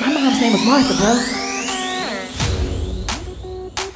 My 0.01 0.11
mom's 0.13 0.41
name 0.41 0.53
was 0.53 0.65
Martha, 0.65 0.95
bro. 0.97 1.58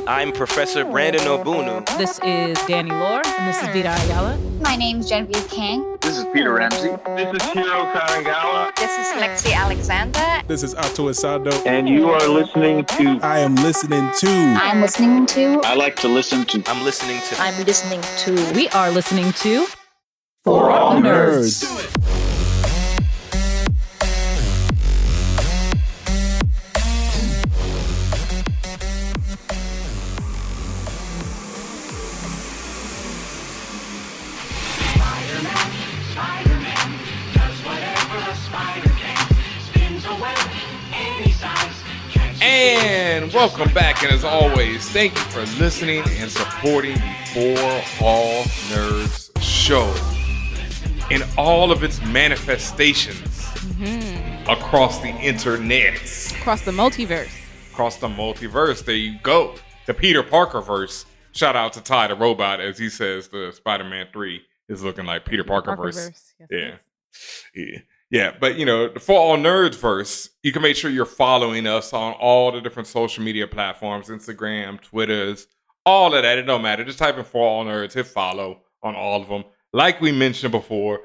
I'm 0.07 0.33
Professor 0.33 0.85
Brandon 0.85 1.23
Obunu. 1.23 1.87
This 1.97 2.19
is 2.25 2.59
Danny 2.67 2.91
Lore, 2.91 3.23
and 3.25 3.49
this 3.49 3.63
is 3.63 3.69
Vita 3.69 3.97
Ayala. 4.07 4.37
My 4.61 4.75
name's 4.75 5.09
Genevieve 5.09 5.49
King. 5.49 5.97
This 6.01 6.19
is 6.19 6.25
Peter 6.33 6.53
Ramsey. 6.53 6.89
This 7.15 7.33
is 7.33 7.51
Hiro 7.53 7.85
Karangala. 7.93 8.75
This 8.75 8.91
is 8.91 9.23
Lexi 9.23 9.55
Alexander. 9.55 10.43
This 10.49 10.65
is 10.65 10.75
Ato 10.75 11.09
Essandoh. 11.09 11.65
And 11.67 11.89
you 11.89 12.11
are 12.11 12.27
listening 12.27 12.85
to. 12.85 13.21
I 13.23 13.39
am 13.39 13.55
listening 13.57 14.11
to. 14.19 14.29
I'm 14.29 14.81
listening 14.81 15.27
to. 15.27 15.61
I 15.63 15.75
like 15.75 15.95
to 15.97 16.09
listen 16.09 16.47
to. 16.47 16.63
I'm 16.67 16.83
listening 16.85 17.21
to. 17.29 17.41
I'm 17.41 17.65
listening 17.65 18.01
to. 18.01 18.55
We 18.55 18.69
are 18.71 18.91
listening 18.91 19.33
to 19.33 19.67
For 20.43 20.71
All 20.71 21.01
Nerds. 21.01 22.32
And 42.75 43.31
welcome 43.35 43.71
back, 43.75 44.03
and 44.03 44.11
as 44.11 44.25
always, 44.25 44.89
thank 44.89 45.13
you 45.15 45.21
for 45.25 45.41
listening 45.63 46.03
and 46.17 46.31
supporting 46.31 46.95
the 46.95 47.55
For 47.59 48.03
All 48.03 48.45
Nerds 48.71 49.31
show 49.43 49.95
in 51.11 51.23
all 51.37 51.71
of 51.71 51.83
its 51.85 52.01
manifestations 52.07 53.19
mm-hmm. 53.19 54.51
across 54.51 55.01
the 55.01 55.11
internet, 55.11 55.97
Across 56.41 56.63
the 56.63 56.71
Multiverse. 56.71 57.29
across 57.73 57.99
the 57.99 58.09
multiverse. 58.09 58.83
There 58.83 58.95
you 58.95 59.19
go, 59.23 59.55
the 59.87 59.93
Peter 59.93 60.23
Parker 60.23 60.63
verse. 60.63 61.05
Shout 61.33 61.55
out 61.57 61.75
to 61.75 61.83
Ty 61.83 62.07
the 62.07 62.17
robot, 62.17 62.61
as 62.61 62.79
he 62.79 62.89
says 62.89 63.29
the 63.29 63.53
Spider-Man 63.55 64.07
Three 64.15 64.41
is 64.71 64.83
looking 64.83 65.05
like 65.05 65.27
Peter 65.27 65.45
Parker 65.45 65.77
verse. 65.77 65.97
Yes, 65.99 66.33
Yeah. 66.41 66.47
yes. 66.59 66.81
Yeah. 67.55 67.79
Yeah, 68.13 68.35
but 68.39 68.59
you 68.59 68.67
know, 68.67 68.91
For 68.99 69.19
All 69.19 69.39
Nerds 69.39 69.75
first, 69.75 70.33
you 70.43 70.53
can 70.53 70.61
make 70.61 70.77
sure 70.77 70.91
you're 70.91 71.07
following 71.07 71.67
us 71.67 71.95
on 71.95 72.13
all 72.13 72.53
the 72.53 72.61
different 72.61 72.87
social 72.87 73.25
media 73.25 73.47
platforms, 73.47 74.09
Instagram, 74.09 74.79
Twitters, 74.83 75.47
all 75.87 76.15
of 76.15 76.23
that. 76.23 76.37
It 76.37 76.43
don't 76.43 76.61
matter. 76.61 76.85
Just 76.85 76.99
type 76.99 77.17
in 77.17 77.25
For 77.25 77.43
All 77.43 77.65
Nerds, 77.65 77.95
hit 77.95 78.07
follow 78.07 78.61
on 78.83 78.95
all 78.95 79.23
of 79.23 79.29
them. 79.29 79.45
Like 79.73 80.03
we 80.03 80.13
mentioned 80.13 80.53
before, 80.53 81.01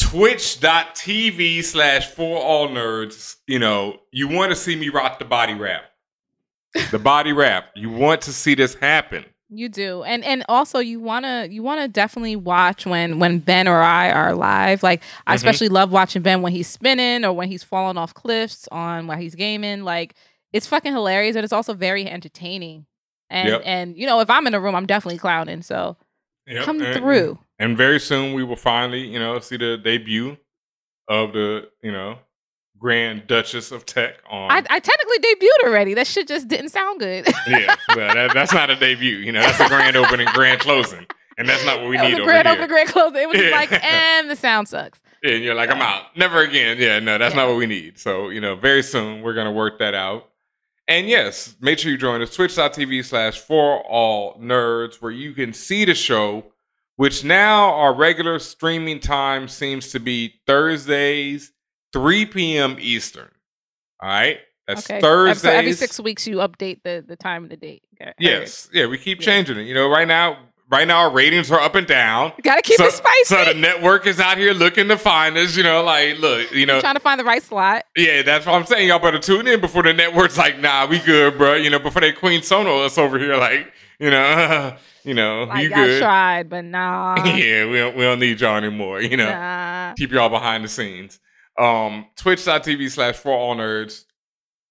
twitch.tv 0.00 1.62
slash 1.62 2.08
For 2.08 2.42
All 2.42 2.68
Nerds. 2.68 3.36
You 3.46 3.60
know, 3.60 4.00
you 4.10 4.26
want 4.26 4.50
to 4.50 4.56
see 4.56 4.74
me 4.74 4.88
rock 4.88 5.20
the 5.20 5.24
body 5.24 5.54
wrap. 5.54 5.84
The 6.90 6.98
body 6.98 7.32
wrap. 7.32 7.66
You 7.76 7.88
want 7.88 8.22
to 8.22 8.32
see 8.32 8.56
this 8.56 8.74
happen. 8.74 9.24
You 9.52 9.68
do, 9.68 10.04
and 10.04 10.22
and 10.24 10.44
also 10.48 10.78
you 10.78 11.00
wanna 11.00 11.48
you 11.50 11.62
wanna 11.62 11.88
definitely 11.88 12.36
watch 12.36 12.86
when 12.86 13.18
when 13.18 13.40
Ben 13.40 13.66
or 13.66 13.80
I 13.82 14.10
are 14.12 14.32
live. 14.34 14.82
Like 14.84 15.02
I 15.26 15.32
Mhm. 15.32 15.36
especially 15.36 15.68
love 15.68 15.90
watching 15.90 16.22
Ben 16.22 16.40
when 16.40 16.52
he's 16.52 16.68
spinning 16.68 17.24
or 17.24 17.32
when 17.32 17.48
he's 17.48 17.64
falling 17.64 17.96
off 17.98 18.14
cliffs 18.14 18.68
on 18.70 19.08
while 19.08 19.18
he's 19.18 19.34
gaming. 19.34 19.82
Like 19.82 20.14
it's 20.52 20.68
fucking 20.68 20.92
hilarious, 20.92 21.34
and 21.34 21.42
it's 21.42 21.52
also 21.52 21.74
very 21.74 22.06
entertaining. 22.06 22.86
And 23.28 23.48
Yep. 23.48 23.62
and 23.64 23.96
you 23.98 24.06
know 24.06 24.20
if 24.20 24.30
I'm 24.30 24.46
in 24.46 24.54
a 24.54 24.60
room, 24.60 24.76
I'm 24.76 24.86
definitely 24.86 25.18
clowning. 25.18 25.62
So 25.62 25.96
Yep, 26.46 26.64
come 26.64 26.80
and- 26.80 26.96
through. 26.96 27.38
And 27.58 27.76
very 27.76 27.98
soon 27.98 28.34
we 28.34 28.44
will 28.44 28.56
finally, 28.56 29.00
you 29.00 29.18
know, 29.18 29.38
see 29.40 29.56
the 29.56 29.76
debut 29.76 30.36
of 31.08 31.32
the, 31.32 31.68
you 31.82 31.90
know, 31.92 32.18
Grand 32.80 33.26
Duchess 33.26 33.70
of 33.72 33.84
Tech 33.86 34.14
on. 34.28 34.50
I, 34.50 34.56
I 34.70 34.78
technically 34.80 35.18
debuted 35.18 35.66
already. 35.68 35.94
That 35.94 36.06
shit 36.06 36.26
just 36.26 36.48
didn't 36.48 36.70
sound 36.70 36.98
good. 36.98 37.26
yeah, 37.46 37.76
well, 37.94 38.14
that, 38.14 38.32
that's 38.34 38.52
not 38.54 38.70
a 38.70 38.74
debut. 38.76 39.16
You 39.18 39.32
know, 39.32 39.40
that's 39.42 39.60
a 39.60 39.68
grand 39.68 39.96
opening, 39.96 40.26
grand 40.32 40.60
closing, 40.60 41.06
and 41.38 41.46
that's 41.48 41.64
not 41.66 41.80
what 41.80 41.90
we 41.90 41.98
That 41.98 42.04
was 42.04 42.12
need 42.14 42.18
a 42.18 42.22
over 42.22 42.30
grand 42.30 42.48
here. 42.48 42.56
open, 42.56 42.68
grand 42.68 42.88
closing. 42.88 43.20
It 43.22 43.28
was 43.28 43.36
just 43.36 43.50
Yeah. 43.50 43.56
like, 43.56 43.84
and 43.84 44.30
the 44.30 44.36
sound 44.36 44.66
sucks. 44.68 45.00
Yeah, 45.22 45.32
and 45.34 45.44
you're 45.44 45.54
like, 45.54 45.68
I'm 45.70 45.82
out. 45.82 46.16
Never 46.16 46.40
again. 46.40 46.78
Yeah, 46.78 46.98
no, 47.00 47.18
that's 47.18 47.34
Yeah. 47.34 47.42
not 47.42 47.48
what 47.48 47.58
we 47.58 47.66
need. 47.66 47.98
So, 47.98 48.30
you 48.30 48.40
know, 48.40 48.56
very 48.56 48.82
soon 48.82 49.20
we're 49.20 49.34
gonna 49.34 49.52
work 49.52 49.78
that 49.80 49.94
out. 49.94 50.30
And 50.88 51.06
yes, 51.06 51.54
make 51.60 51.78
sure 51.78 51.92
you 51.92 51.98
join 51.98 52.22
us, 52.22 52.34
twitch.tv 52.34 53.04
slash 53.04 53.38
for 53.38 53.80
all 53.86 54.36
nerds, 54.40 54.96
where 55.02 55.12
you 55.12 55.34
can 55.34 55.52
see 55.52 55.84
the 55.84 55.94
show, 55.94 56.46
which 56.96 57.22
now 57.22 57.74
our 57.74 57.94
regular 57.94 58.38
streaming 58.38 58.98
time 58.98 59.46
seems 59.46 59.92
to 59.92 60.00
be 60.00 60.40
Thursdays, 60.46 61.52
3 61.92 62.26
p.m. 62.26 62.76
Eastern. 62.80 63.28
All 64.00 64.08
right. 64.08 64.38
That's 64.66 64.88
Okay. 64.88 65.00
So 65.34 65.50
every 65.50 65.72
six 65.72 65.98
weeks 65.98 66.26
you 66.26 66.36
update 66.36 66.82
the 66.84 67.04
the 67.06 67.16
time 67.16 67.42
and 67.44 67.50
the 67.52 67.56
date. 67.56 67.82
Okay. 68.00 68.12
Yes. 68.18 68.68
Yeah, 68.72 68.86
we 68.86 68.98
keep 68.98 69.20
Yeah. 69.20 69.24
changing 69.26 69.58
it. 69.58 69.62
You 69.62 69.74
know, 69.74 69.88
right 69.88 70.06
now, 70.06 70.38
right 70.70 70.86
now 70.86 70.98
our 71.00 71.10
ratings 71.10 71.50
are 71.50 71.58
up 71.60 71.74
and 71.74 71.86
down. 71.86 72.32
Gotta 72.42 72.62
keep 72.62 72.76
so, 72.76 72.86
it 72.86 72.92
spicy. 72.92 73.24
So 73.24 73.44
the 73.46 73.54
network 73.54 74.06
is 74.06 74.20
out 74.20 74.38
here 74.38 74.52
looking 74.54 74.86
to 74.88 74.96
find 74.96 75.36
us, 75.36 75.56
you 75.56 75.64
know, 75.64 75.82
like 75.82 76.18
look, 76.18 76.52
you 76.52 76.66
know, 76.66 76.80
trying 76.80 76.94
to 76.94 77.00
find 77.00 77.18
the 77.18 77.24
right 77.24 77.42
slot. 77.42 77.84
yeah, 77.96 78.22
that's 78.22 78.46
what 78.46 78.54
I'm 78.54 78.64
saying. 78.66 78.86
Y'all 78.88 79.00
better 79.00 79.18
tune 79.18 79.48
in 79.48 79.60
before 79.60 79.82
the 79.82 79.92
network's 79.92 80.38
like, 80.38 80.60
nah, 80.60 80.86
we 80.86 81.00
good, 81.00 81.36
bro. 81.36 81.54
You 81.54 81.70
know, 81.70 81.80
before 81.80 82.00
they 82.00 82.12
Queen 82.12 82.42
Sono 82.42 82.80
us 82.84 82.96
over 82.96 83.18
here, 83.18 83.36
like, 83.36 83.72
you 83.98 84.10
know, 84.10 84.76
you 85.04 85.14
know, 85.14 85.44
Like 85.44 85.64
you 85.64 85.74
good. 85.74 86.00
tried, 86.00 86.48
but 86.48 86.64
nah. 86.76 87.16
yeah, 87.24 87.66
we 87.68 87.76
don't 87.78 87.96
we 87.96 88.04
don't 88.04 88.20
need 88.20 88.40
y'all 88.40 88.56
anymore, 88.56 89.00
you 89.02 89.16
know. 89.16 89.28
Nah. 89.30 89.94
Keep 89.94 90.12
y'all 90.12 90.28
behind 90.28 90.62
the 90.62 90.68
scenes. 90.68 91.18
Um, 91.58 92.06
twitch.tv 92.16 92.90
slash 92.90 93.16
for 93.16 93.32
all 93.32 93.56
nerds, 93.56 94.04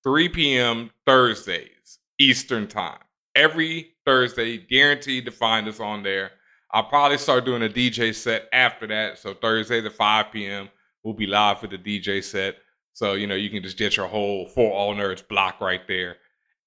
3 0.04 0.30
p.m. 0.30 0.92
Thursdays, 1.06 2.00
Eastern 2.20 2.68
time. 2.68 3.00
Every 3.36 3.94
Thursday, 4.06 4.58
guaranteed 4.58 5.26
to 5.26 5.32
find 5.32 5.68
us 5.68 5.80
on 5.80 6.04
there. 6.04 6.32
I'll 6.72 6.84
probably 6.84 7.18
start 7.18 7.46
doing 7.46 7.64
a 7.64 7.70
DJ 7.70 8.14
set 8.14 8.48
after 8.54 8.88
that. 8.88 9.18
So 9.20 9.34
Thursday 9.34 9.84
at 9.84 9.92
5 9.92 10.32
p.m. 10.32 10.70
we'll 11.04 11.14
be 11.14 11.28
live 11.28 11.60
for 11.60 11.68
the 11.68 11.78
DJ 11.78 12.24
set. 12.24 12.56
So, 12.94 13.14
you 13.14 13.28
know, 13.28 13.36
you 13.36 13.50
can 13.50 13.64
just 13.64 13.78
get 13.78 13.98
your 13.98 14.08
whole 14.08 14.48
for 14.48 14.72
all 14.72 14.96
nerds 14.96 15.26
block 15.28 15.62
right 15.62 15.82
there. 15.88 16.18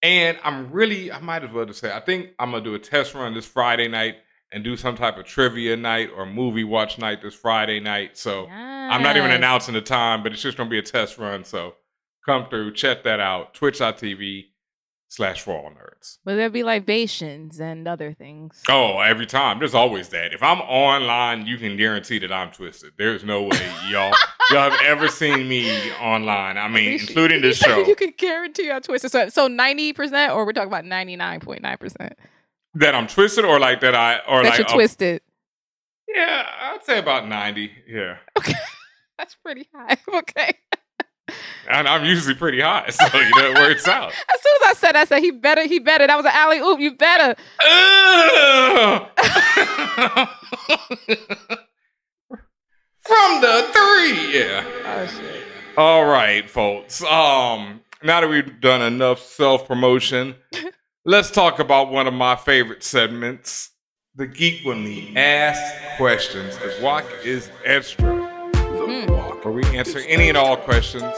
And 0.02 0.38
I'm 0.42 0.72
really, 0.72 1.12
I 1.12 1.20
might 1.20 1.44
as 1.44 1.52
well 1.52 1.64
just 1.64 1.80
say, 1.80 1.92
I 1.92 2.00
think 2.00 2.30
I'm 2.38 2.50
gonna 2.50 2.64
do 2.64 2.74
a 2.74 2.78
test 2.78 3.14
run 3.14 3.34
this 3.34 3.46
Friday 3.46 3.86
night 3.88 4.16
and 4.52 4.62
do 4.62 4.76
some 4.76 4.96
type 4.96 5.16
of 5.16 5.24
trivia 5.24 5.76
night 5.76 6.10
or 6.14 6.26
movie 6.26 6.64
watch 6.64 6.98
night 6.98 7.22
this 7.22 7.34
Friday 7.34 7.80
night. 7.80 8.18
So 8.18 8.42
yes. 8.42 8.52
I'm 8.52 9.02
not 9.02 9.16
even 9.16 9.30
announcing 9.30 9.74
the 9.74 9.80
time, 9.80 10.22
but 10.22 10.32
it's 10.32 10.42
just 10.42 10.56
going 10.56 10.68
to 10.68 10.70
be 10.70 10.78
a 10.78 10.82
test 10.82 11.18
run. 11.18 11.44
So 11.44 11.74
come 12.26 12.48
through, 12.48 12.74
check 12.74 13.04
that 13.04 13.20
out. 13.20 13.54
Twitch.tv 13.54 14.44
slash 15.08 15.42
for 15.42 15.52
all 15.54 15.70
nerds. 15.70 16.18
Will 16.24 16.36
there 16.36 16.48
be 16.48 16.62
libations 16.62 17.60
and 17.60 17.86
other 17.86 18.14
things? 18.14 18.62
Oh, 18.68 18.98
every 19.00 19.26
time. 19.26 19.58
There's 19.58 19.74
always 19.74 20.08
that. 20.08 20.32
If 20.32 20.42
I'm 20.42 20.60
online, 20.60 21.46
you 21.46 21.58
can 21.58 21.76
guarantee 21.76 22.18
that 22.20 22.32
I'm 22.32 22.50
twisted. 22.50 22.92
There's 22.96 23.22
no 23.22 23.42
way 23.42 23.72
y'all 23.90 24.14
y'all 24.50 24.70
have 24.70 24.80
ever 24.82 25.08
seen 25.08 25.48
me 25.48 25.92
online. 26.00 26.56
I 26.56 26.68
mean, 26.68 26.98
including 27.00 27.42
this 27.42 27.58
show. 27.58 27.86
You 27.86 27.94
can 27.94 28.12
guarantee 28.16 28.70
I'm 28.70 28.82
twisted. 28.82 29.10
So, 29.10 29.28
so 29.28 29.48
90% 29.48 30.34
or 30.34 30.46
we're 30.46 30.52
talking 30.52 30.68
about 30.68 30.84
99.9%. 30.84 32.12
That 32.74 32.94
I'm 32.94 33.06
twisted 33.06 33.44
or 33.44 33.58
like 33.60 33.80
that 33.80 33.94
I 33.94 34.18
or 34.26 34.42
That 34.42 34.50
like 34.50 34.58
you're 34.58 34.68
twisted. 34.68 35.20
Yeah, 36.08 36.46
I'd 36.60 36.84
say 36.84 36.98
about 36.98 37.28
90. 37.28 37.70
Yeah. 37.88 38.16
Okay, 38.38 38.54
that's 39.18 39.34
pretty 39.36 39.68
high. 39.74 39.96
Okay. 40.14 40.52
And 41.70 41.86
I'm 41.88 42.04
usually 42.04 42.34
pretty 42.34 42.60
high, 42.60 42.90
so 42.90 43.04
you 43.18 43.30
know 43.36 43.50
it 43.52 43.56
works 43.56 43.86
out. 43.88 44.08
As 44.10 44.42
soon 44.42 44.52
as 44.62 44.68
I 44.68 44.74
said, 44.74 44.96
I 44.96 45.04
said 45.04 45.20
he 45.20 45.30
better, 45.30 45.66
he 45.66 45.78
better. 45.78 46.06
That 46.06 46.16
was 46.16 46.26
an 46.26 46.32
alley 46.34 46.58
oop. 46.58 46.80
You 46.80 46.94
better. 46.96 47.36
From 53.04 53.40
the 53.40 53.68
three, 53.72 54.38
yeah. 54.38 54.64
Oh 54.86 55.06
shit. 55.06 55.42
All 55.76 56.04
right, 56.04 56.48
folks. 56.48 57.02
Um, 57.02 57.80
now 58.02 58.20
that 58.20 58.28
we've 58.28 58.60
done 58.60 58.82
enough 58.82 59.20
self 59.20 59.66
promotion, 59.66 60.34
let's 61.04 61.30
talk 61.30 61.58
about 61.58 61.90
one 61.90 62.06
of 62.06 62.14
my 62.14 62.36
favorite 62.36 62.82
segments, 62.82 63.70
the 64.14 64.26
Geek 64.26 64.64
When 64.64 64.84
Me 64.84 65.12
Ask 65.16 65.96
Questions. 65.96 66.56
The 66.58 66.78
walk 66.82 67.04
is 67.24 67.50
extra, 67.64 68.14
hmm. 68.54 69.06
where 69.42 69.52
we 69.52 69.64
answer 69.76 70.00
any 70.00 70.28
and 70.28 70.38
all 70.38 70.56
questions. 70.56 71.14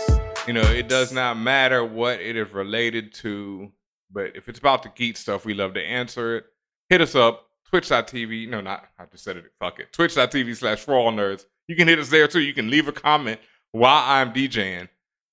You 0.47 0.53
know, 0.53 0.63
it 0.63 0.89
does 0.89 1.13
not 1.13 1.39
matter 1.39 1.85
what 1.85 2.21
it 2.21 2.37
is 2.37 2.51
related 2.53 3.13
to, 3.15 3.73
but 4.11 4.37
if 4.37 4.49
it's 4.49 4.59
about 4.59 4.83
the 4.83 4.91
geek 4.91 5.17
stuff, 5.17 5.45
we 5.45 5.55
love 5.55 5.75
to 5.75 5.83
answer 5.83 6.37
it. 6.37 6.45
Hit 6.91 7.01
us 7.01 7.15
up, 7.15 7.47
twitch.tv. 7.69 8.49
No, 8.49 8.61
not, 8.61 8.85
I 8.99 9.07
just 9.07 9.25
said 9.25 9.37
it. 9.39 9.45
Fuck 9.59 9.81
it. 9.81 9.93
Twitch.tv 9.93 10.57
slash 10.57 10.81
for 10.81 10.95
all 10.95 11.13
nerds. 11.13 11.47
You 11.67 11.77
can 11.77 11.89
hit 11.89 11.99
us 11.99 12.11
there 12.11 12.29
too. 12.29 12.41
You 12.41 12.53
can 12.53 12.71
leave 12.71 12.89
a 12.89 12.93
comment 12.93 13.41
while 13.73 14.03
I'm 14.07 14.33
DJing 14.33 14.89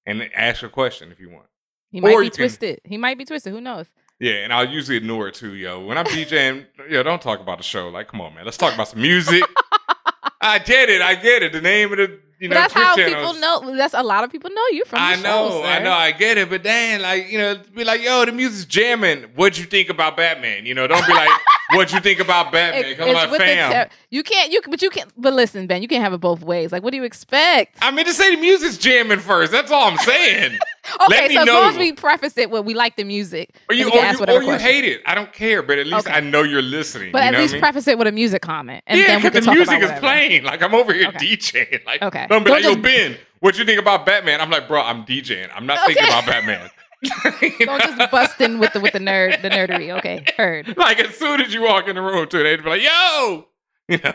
and 0.06 0.30
ask 0.34 0.64
a 0.64 0.70
question 0.70 1.12
if 1.12 1.20
you 1.20 1.30
want. 1.30 1.46
He 1.92 2.00
might 2.00 2.14
Or 2.14 2.20
be 2.22 2.26
you 2.26 2.32
can- 2.32 2.38
twisted. 2.38 2.80
He 2.86 2.98
might 2.98 3.18
be 3.18 3.26
twisted. 3.26 3.52
Who 3.52 3.60
knows? 3.60 3.88
Yeah, 4.22 4.44
and 4.44 4.54
I'll 4.54 4.70
usually 4.70 4.98
ignore 4.98 5.28
it 5.30 5.34
too, 5.34 5.56
yo. 5.56 5.80
When 5.84 5.98
I'm 5.98 6.06
DJing, 6.06 6.68
yo, 6.88 7.02
don't 7.02 7.20
talk 7.20 7.40
about 7.40 7.58
the 7.58 7.64
show. 7.64 7.90
Like, 7.90 8.08
come 8.08 8.22
on, 8.22 8.36
man. 8.36 8.46
Let's 8.46 8.56
talk 8.56 8.72
about 8.72 8.88
some 8.88 9.02
music. 9.02 9.44
I 10.42 10.60
get 10.60 10.90
it. 10.92 11.02
I 11.02 11.16
get 11.16 11.42
it. 11.42 11.54
The 11.54 11.62
name 11.62 11.92
of 11.92 11.98
the, 11.98 12.20
you 12.38 12.48
know, 12.48 12.54
that's 12.54 12.72
how 12.72 12.96
channels. 12.96 13.16
people 13.16 13.34
know. 13.42 13.76
That's 13.76 13.96
a 13.96 14.04
lot 14.04 14.24
of 14.24 14.32
people 14.32 14.52
know 14.52 14.68
you 14.74 14.86
from. 14.86 14.98
The 15.00 15.04
I 15.06 15.16
show, 15.16 15.22
know, 15.24 15.64
I 15.64 15.80
know, 15.80 15.92
I 15.92 16.12
get 16.12 16.38
it, 16.38 16.52
but 16.52 16.62
then, 16.62 17.02
like, 17.02 17.32
you 17.32 17.40
know, 17.40 17.60
be 17.76 17.84
like, 17.84 18.04
yo, 18.04 18.24
the 18.26 18.32
music's 18.32 18.66
jamming. 18.66 19.24
What'd 19.34 19.58
you 19.58 19.66
think 19.66 19.90
about 19.90 20.18
Batman? 20.18 20.68
You 20.68 20.76
know, 20.76 20.86
don't 20.86 21.06
be 21.08 21.14
like, 21.14 21.30
what'd 21.72 21.92
you 21.92 22.00
think 22.00 22.20
about 22.20 22.52
Batman? 22.52 22.86
It- 22.92 22.98
Come 23.00 23.16
on, 23.16 23.36
fam. 23.40 23.90
you 24.12 24.22
can't. 24.22 24.52
You 24.52 24.62
but 24.70 24.84
you 24.84 24.92
can't. 24.92 25.12
But 25.18 25.34
listen, 25.34 25.66
Ben, 25.66 25.82
you 25.82 25.88
can't 25.88 26.04
have 26.04 26.14
it 26.14 26.20
both 26.20 26.44
ways. 26.44 26.72
Like, 26.72 26.84
what 26.84 26.92
do 26.92 26.98
you 26.98 27.06
expect? 27.06 27.80
I 27.82 27.90
mean, 27.90 28.06
to 28.06 28.14
say 28.14 28.36
the 28.36 28.40
music's 28.40 28.78
jamming 28.78 29.20
first. 29.20 29.52
That's 29.52 29.72
all 29.72 29.88
I'm 29.90 29.98
saying. 29.98 30.60
Okay, 31.06 31.34
so 31.36 31.42
as 31.42 31.48
long 31.48 31.70
as 31.70 31.78
we 31.78 31.94
preface 31.94 32.38
it 32.38 32.50
with 32.50 32.66
we 32.66 32.74
like 32.74 32.96
the 32.96 33.04
music, 33.04 33.56
or 33.70 33.76
you, 33.76 33.88
or 33.90 34.04
you, 34.04 34.18
or 34.26 34.42
you 34.44 34.52
hate 34.58 34.84
it. 34.84 35.02
I 35.06 35.14
don't 35.14 35.32
care, 35.32 35.62
but 35.62 35.78
at 35.78 35.86
least 35.86 36.08
Okay. 36.08 36.16
I 36.18 36.22
know 36.22 36.42
you're 36.44 36.62
listening. 36.64 37.12
But 37.12 37.20
you 37.20 37.24
at 37.26 37.32
know 37.32 37.40
least 37.40 37.54
what 37.54 37.58
I 37.58 37.58
mean? 37.58 37.62
preface 37.74 37.88
it 37.88 37.98
with 38.00 38.08
a 38.08 38.12
music 38.12 38.42
comment, 38.42 38.84
and 38.88 39.00
yeah, 39.00 39.18
because 39.18 39.32
the 39.34 39.42
talk 39.42 39.56
music 39.56 39.82
is 39.82 39.92
playing. 40.00 40.44
Like 40.44 40.62
I'm 40.64 40.74
over 40.74 40.92
here 40.94 41.10
Okay. 41.10 41.20
DJing. 41.38 41.86
Like, 41.86 42.02
Okay. 42.02 42.26
don't 42.30 42.44
be 42.44 42.50
Don't 42.50 42.64
like, 42.64 42.76
yo, 42.76 42.82
Ben, 42.82 43.16
what 43.42 43.58
you 43.60 43.66
think 43.66 43.80
about 43.80 44.06
Batman? 44.08 44.42
I'm 44.42 44.50
like, 44.50 44.68
bro, 44.68 44.82
I'm 44.82 45.06
DJing. 45.06 45.50
I'm 45.56 45.66
not 45.68 45.86
thinking 45.86 46.04
about 46.06 46.26
Batman. 46.26 46.70
You 47.42 47.66
Don't 47.66 47.82
just 47.82 48.12
bust 48.12 48.40
in 48.42 48.60
with 48.60 48.74
the 48.74 48.80
with 48.80 48.94
the 48.94 49.00
nerd 49.00 49.42
the 49.44 49.50
nerdery. 49.50 49.96
Okay, 50.00 50.24
heard. 50.38 50.76
like 50.78 51.00
as 51.00 51.16
soon 51.16 51.42
as 51.42 51.54
you 51.54 51.62
walk 51.64 51.88
in 51.88 51.96
the 51.96 52.02
room, 52.02 52.28
too, 52.28 52.42
they'd 52.44 52.64
be 52.64 52.70
like, 52.70 52.82
yo, 52.84 53.48
you 53.88 53.98
know, 54.04 54.14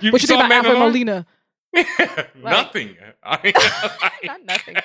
you 0.00 0.10
What 0.12 0.20
you 0.22 0.26
think 0.28 0.40
about 0.40 0.52
Alfred? 0.52 0.78
Molina? 0.78 1.26
Nothing. 2.42 2.96
I, 3.24 3.38
mean, 3.42 3.52
like, 4.02 4.24
Not 4.24 4.44
nothing. 4.44 4.76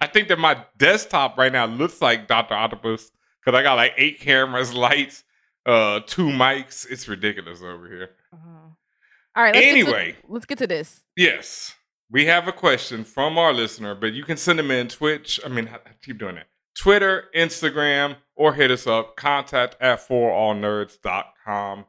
I 0.00 0.06
think 0.06 0.28
that 0.28 0.38
my 0.38 0.64
desktop 0.76 1.36
right 1.38 1.52
now 1.52 1.66
looks 1.66 2.00
like 2.00 2.28
Doctor 2.28 2.54
Octopus 2.54 3.10
because 3.44 3.58
I 3.58 3.62
got 3.62 3.74
like 3.74 3.94
eight 3.96 4.20
cameras, 4.20 4.72
lights, 4.74 5.24
uh, 5.66 6.00
two 6.06 6.26
mics. 6.28 6.86
It's 6.90 7.08
ridiculous 7.08 7.62
over 7.62 7.88
here. 7.88 8.10
Uh-huh. 8.32 8.68
All 9.36 9.42
right. 9.44 9.54
Let's 9.54 9.66
Anyway. 9.66 10.12
get 10.12 10.26
to, 10.26 10.32
let's 10.32 10.46
get 10.46 10.58
to 10.58 10.66
this. 10.66 11.00
Yes, 11.16 11.74
we 12.10 12.26
have 12.26 12.48
a 12.48 12.52
question 12.52 13.04
from 13.04 13.38
our 13.38 13.52
listener, 13.52 13.94
but 13.94 14.12
you 14.12 14.24
can 14.24 14.36
send 14.36 14.58
them 14.58 14.70
in 14.70 14.88
Twitch. 14.88 15.38
I 15.44 15.48
mean, 15.48 15.68
I 15.68 15.78
keep 16.02 16.18
doing 16.18 16.36
it. 16.36 16.46
Twitter, 16.80 17.24
Instagram, 17.36 18.16
or 18.36 18.54
hit 18.54 18.70
us 18.70 18.86
up. 18.86 19.16
Contact 19.16 19.76
at 19.80 19.98
forallnerds.com. 20.06 21.84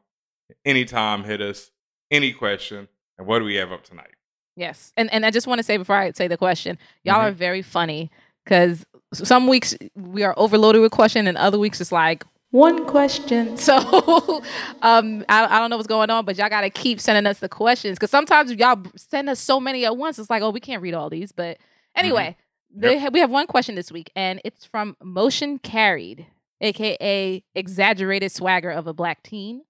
Anytime, 0.64 1.24
hit 1.24 1.40
us. 1.40 1.70
Any 2.10 2.32
question. 2.32 2.88
And 3.18 3.26
what 3.26 3.38
do 3.38 3.44
we 3.44 3.54
have 3.56 3.70
up 3.72 3.84
tonight? 3.84 4.10
Yes, 4.56 4.92
and 4.96 5.10
and 5.12 5.24
I 5.24 5.30
just 5.30 5.46
want 5.46 5.58
to 5.58 5.62
say 5.62 5.76
before 5.76 5.96
I 5.96 6.10
say 6.12 6.28
the 6.28 6.36
question, 6.36 6.78
y'all 7.04 7.16
Mhm. 7.16 7.28
are 7.28 7.32
very 7.32 7.62
funny 7.62 8.10
because 8.44 8.84
some 9.12 9.46
weeks 9.48 9.74
we 9.96 10.22
are 10.22 10.34
overloaded 10.36 10.82
with 10.82 10.92
question, 10.92 11.26
and 11.26 11.36
other 11.38 11.58
weeks 11.58 11.80
it's 11.80 11.92
like 11.92 12.24
one 12.50 12.84
question. 12.86 13.56
So 13.56 14.42
um, 14.82 15.24
I, 15.28 15.46
I 15.46 15.58
don't 15.60 15.70
know 15.70 15.76
what's 15.76 15.86
going 15.86 16.10
on, 16.10 16.24
but 16.24 16.36
y'all 16.36 16.48
got 16.48 16.62
to 16.62 16.70
keep 16.70 17.00
sending 17.00 17.26
us 17.26 17.38
the 17.38 17.48
questions 17.48 17.96
because 17.96 18.10
sometimes 18.10 18.52
y'all 18.52 18.82
send 18.96 19.30
us 19.30 19.38
so 19.40 19.60
many 19.60 19.84
at 19.86 19.96
once. 19.96 20.18
It's 20.18 20.30
like, 20.30 20.42
oh, 20.42 20.50
we 20.50 20.60
can't 20.60 20.82
read 20.82 20.94
all 20.94 21.08
these. 21.10 21.30
But 21.32 21.58
anyway, 21.94 22.36
they 22.74 22.98
ha- 22.98 23.10
we 23.12 23.20
have 23.20 23.30
one 23.30 23.46
question 23.46 23.76
this 23.76 23.92
week, 23.92 24.10
and 24.16 24.40
it's 24.44 24.64
from 24.64 24.96
Motion 25.02 25.58
Carried, 25.60 26.26
aka 26.60 27.42
Exaggerated 27.54 28.32
Swagger 28.32 28.70
of 28.70 28.86
a 28.88 28.92
Black 28.92 29.22
Teen. 29.22 29.62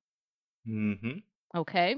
Mm-hmm. 0.68 1.18
Okay. 1.54 1.96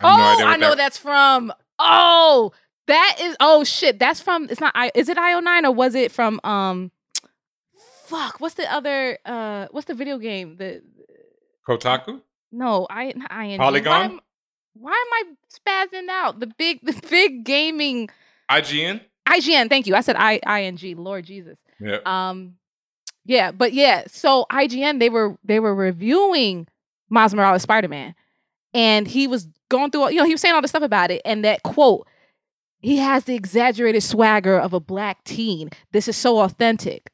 I 0.00 0.18
have 0.18 0.38
no 0.38 0.44
oh, 0.44 0.48
I 0.48 0.56
know 0.56 0.68
that- 0.70 0.76
that's 0.78 0.96
from. 0.98 1.52
Oh, 1.80 2.52
that 2.86 3.16
is. 3.20 3.36
Oh 3.40 3.64
shit, 3.64 3.98
that's 3.98 4.20
from. 4.20 4.48
It's 4.50 4.60
not. 4.60 4.72
I. 4.74 4.90
Is 4.94 5.08
it 5.08 5.18
IO 5.18 5.40
nine 5.40 5.64
or 5.64 5.72
was 5.72 5.94
it 5.94 6.12
from? 6.12 6.40
Um. 6.44 6.90
Fuck. 8.06 8.40
What's 8.40 8.54
the 8.54 8.70
other? 8.72 9.18
Uh. 9.24 9.66
What's 9.70 9.86
the 9.86 9.94
video 9.94 10.18
game? 10.18 10.56
The 10.56 10.82
Kotaku? 11.66 12.20
no. 12.52 12.86
I. 12.90 13.12
Not 13.16 13.30
ING. 13.32 13.58
Polygon? 13.58 13.92
Why 13.92 14.04
am, 14.04 14.20
why 14.74 14.92
am 14.92 15.12
I 15.12 15.24
spazzing 15.52 16.08
out? 16.08 16.40
The 16.40 16.46
big. 16.46 16.80
The 16.84 17.00
big 17.08 17.44
gaming. 17.44 18.10
IGN? 18.50 19.00
IGN. 19.28 19.68
Thank 19.68 19.86
you. 19.86 19.94
I 19.94 20.00
said 20.00 20.16
I. 20.16 20.40
ING. 20.60 20.78
Lord 20.96 21.24
Jesus. 21.24 21.58
Yeah. 21.80 21.98
Um, 22.04 22.56
yeah, 23.24 23.52
but 23.52 23.72
yeah, 23.72 24.04
so 24.08 24.46
IGN 24.50 24.98
they 24.98 25.10
were 25.10 25.36
they 25.44 25.60
were 25.60 25.74
reviewing 25.74 26.66
Miles 27.08 27.34
Morales 27.34 27.62
Spider 27.62 27.88
Man, 27.88 28.14
and 28.72 29.06
he 29.06 29.26
was 29.26 29.46
going 29.70 29.90
through, 29.90 30.02
all- 30.02 30.10
you 30.10 30.18
know, 30.18 30.24
he 30.26 30.32
was 30.34 30.42
saying 30.42 30.54
all 30.54 30.60
this 30.60 30.70
stuff 30.70 30.82
about 30.82 31.10
it, 31.10 31.22
and 31.24 31.42
that 31.46 31.62
quote, 31.62 32.06
he 32.80 32.98
has 32.98 33.24
the 33.24 33.34
exaggerated 33.34 34.02
swagger 34.02 34.58
of 34.58 34.72
a 34.74 34.80
black 34.80 35.24
teen. 35.24 35.70
This 35.92 36.06
is 36.08 36.16
so 36.16 36.40
authentic. 36.40 37.10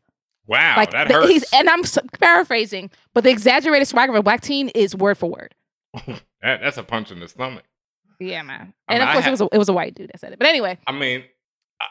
Wow, 0.48 0.74
like 0.76 0.90
that 0.92 1.10
hurts. 1.10 1.28
he's, 1.28 1.52
and 1.52 1.68
I'm 1.68 1.82
paraphrasing, 2.20 2.90
but 3.14 3.24
the 3.24 3.30
exaggerated 3.30 3.88
swagger 3.88 4.12
of 4.12 4.18
a 4.18 4.22
black 4.22 4.40
teen 4.42 4.68
is 4.70 4.94
word 4.96 5.18
for 5.18 5.30
word. 5.30 5.54
That- 6.42 6.60
that's 6.60 6.76
a 6.76 6.82
punch 6.84 7.10
in 7.10 7.18
the 7.18 7.26
stomach. 7.28 7.64
Yeah, 8.20 8.42
man. 8.42 8.72
I 8.88 8.94
And 8.94 9.00
mean, 9.00 9.08
of 9.08 9.12
course, 9.14 9.24
ha- 9.24 9.28
it 9.28 9.32
was 9.32 9.40
a, 9.40 9.48
it 9.52 9.58
was 9.58 9.68
a 9.68 9.72
white 9.72 9.94
dude 9.94 10.08
that 10.12 10.20
said 10.20 10.32
it. 10.32 10.38
But 10.38 10.46
anyway, 10.48 10.78
I 10.86 10.92
mean, 10.92 11.24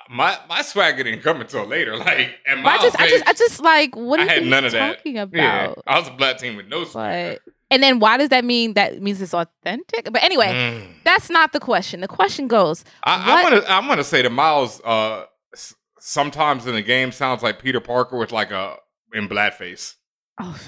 my 0.10 0.38
my 0.50 0.62
swagger 0.62 1.04
didn't 1.04 1.21
come 1.21 1.41
until 1.41 1.65
later. 1.65 1.95
Like, 1.98 2.36
and 2.48 2.63
but 2.63 2.69
I 2.74 2.78
just, 2.82 3.00
I 3.00 3.08
just, 3.10 3.28
I 3.28 3.34
just 3.34 3.62
like, 3.62 3.95
what 3.95 4.19
I 4.19 4.24
are 4.26 4.30
had 4.30 4.43
you 4.43 4.50
none 4.50 4.65
of 4.65 4.71
that. 4.71 4.98
talking 4.98 5.17
about? 5.17 5.38
Yeah, 5.38 5.74
I 5.88 6.00
was 6.00 6.08
a 6.08 6.12
black 6.12 6.38
team 6.38 6.56
with 6.56 6.67
no 6.67 6.84
swagger. 6.86 7.39
But 7.45 7.54
and 7.71 7.82
then 7.84 8.00
why 8.00 8.17
does 8.17 8.30
that 8.30 8.45
mean 8.45 8.74
that 8.74 9.02
means 9.02 9.21
it's 9.21 9.34
authentic? 9.34 10.06
But 10.12 10.24
anyway, 10.24 10.48
Mm. 10.48 10.88
that's 11.04 11.30
not 11.30 11.52
the 11.54 11.60
question. 11.60 12.02
The 12.02 12.08
question 12.08 12.48
goes, 12.48 12.84
I, 13.04 13.43
I'm 13.43 13.43
gonna 13.43 13.65
I'm 13.67 13.88
gonna 13.88 14.04
say 14.04 14.21
that 14.21 14.30
Miles 14.32 14.82
uh 14.84 15.26
s- 15.54 15.74
sometimes 16.00 16.65
in 16.67 16.74
the 16.76 16.82
game 16.84 17.12
sounds 17.12 17.41
like 17.43 17.60
Peter 17.62 17.80
Parker 17.80 18.17
with 18.17 18.32
like 18.32 18.52
a 18.52 18.78
in 19.13 19.28
blackface. 19.30 19.95
oh, 20.41 20.60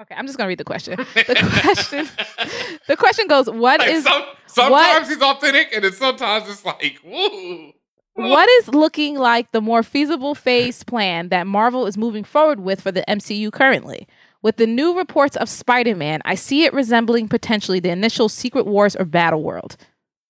okay, 0.00 0.14
I'm 0.16 0.26
just 0.26 0.38
gonna 0.38 0.48
read 0.48 0.58
the 0.58 0.64
question. 0.64 0.96
The 1.14 1.60
question, 1.62 2.08
the 2.88 2.96
question 2.96 3.26
goes, 3.28 3.48
what 3.50 3.80
Like 3.80 3.88
is 3.90 4.04
some, 4.04 4.22
sometimes 4.46 5.08
he's 5.08 5.20
authentic, 5.22 5.68
and 5.74 5.84
then 5.84 5.92
sometimes 5.92 6.48
it's 6.48 6.64
like 6.64 6.98
woo. 7.04 7.72
What 8.14 8.48
is 8.48 8.68
looking 8.68 9.16
like 9.18 9.50
the 9.52 9.60
more 9.60 9.82
feasible 9.82 10.34
phase 10.34 10.82
plan 10.84 11.28
that 11.30 11.46
Marvel 11.46 11.86
is 11.86 11.96
moving 11.96 12.24
forward 12.24 12.60
with 12.60 12.80
for 12.80 12.92
the 12.92 13.04
MCU 13.08 13.52
currently? 13.52 14.06
With 14.42 14.56
the 14.56 14.66
new 14.66 14.96
reports 14.98 15.36
of 15.36 15.48
Spider-Man, 15.48 16.20
I 16.24 16.34
see 16.34 16.64
it 16.64 16.74
resembling 16.74 17.28
potentially 17.28 17.78
the 17.80 17.90
initial 17.90 18.28
Secret 18.28 18.66
Wars 18.66 18.96
or 18.96 19.04
Battle 19.04 19.42
World. 19.42 19.76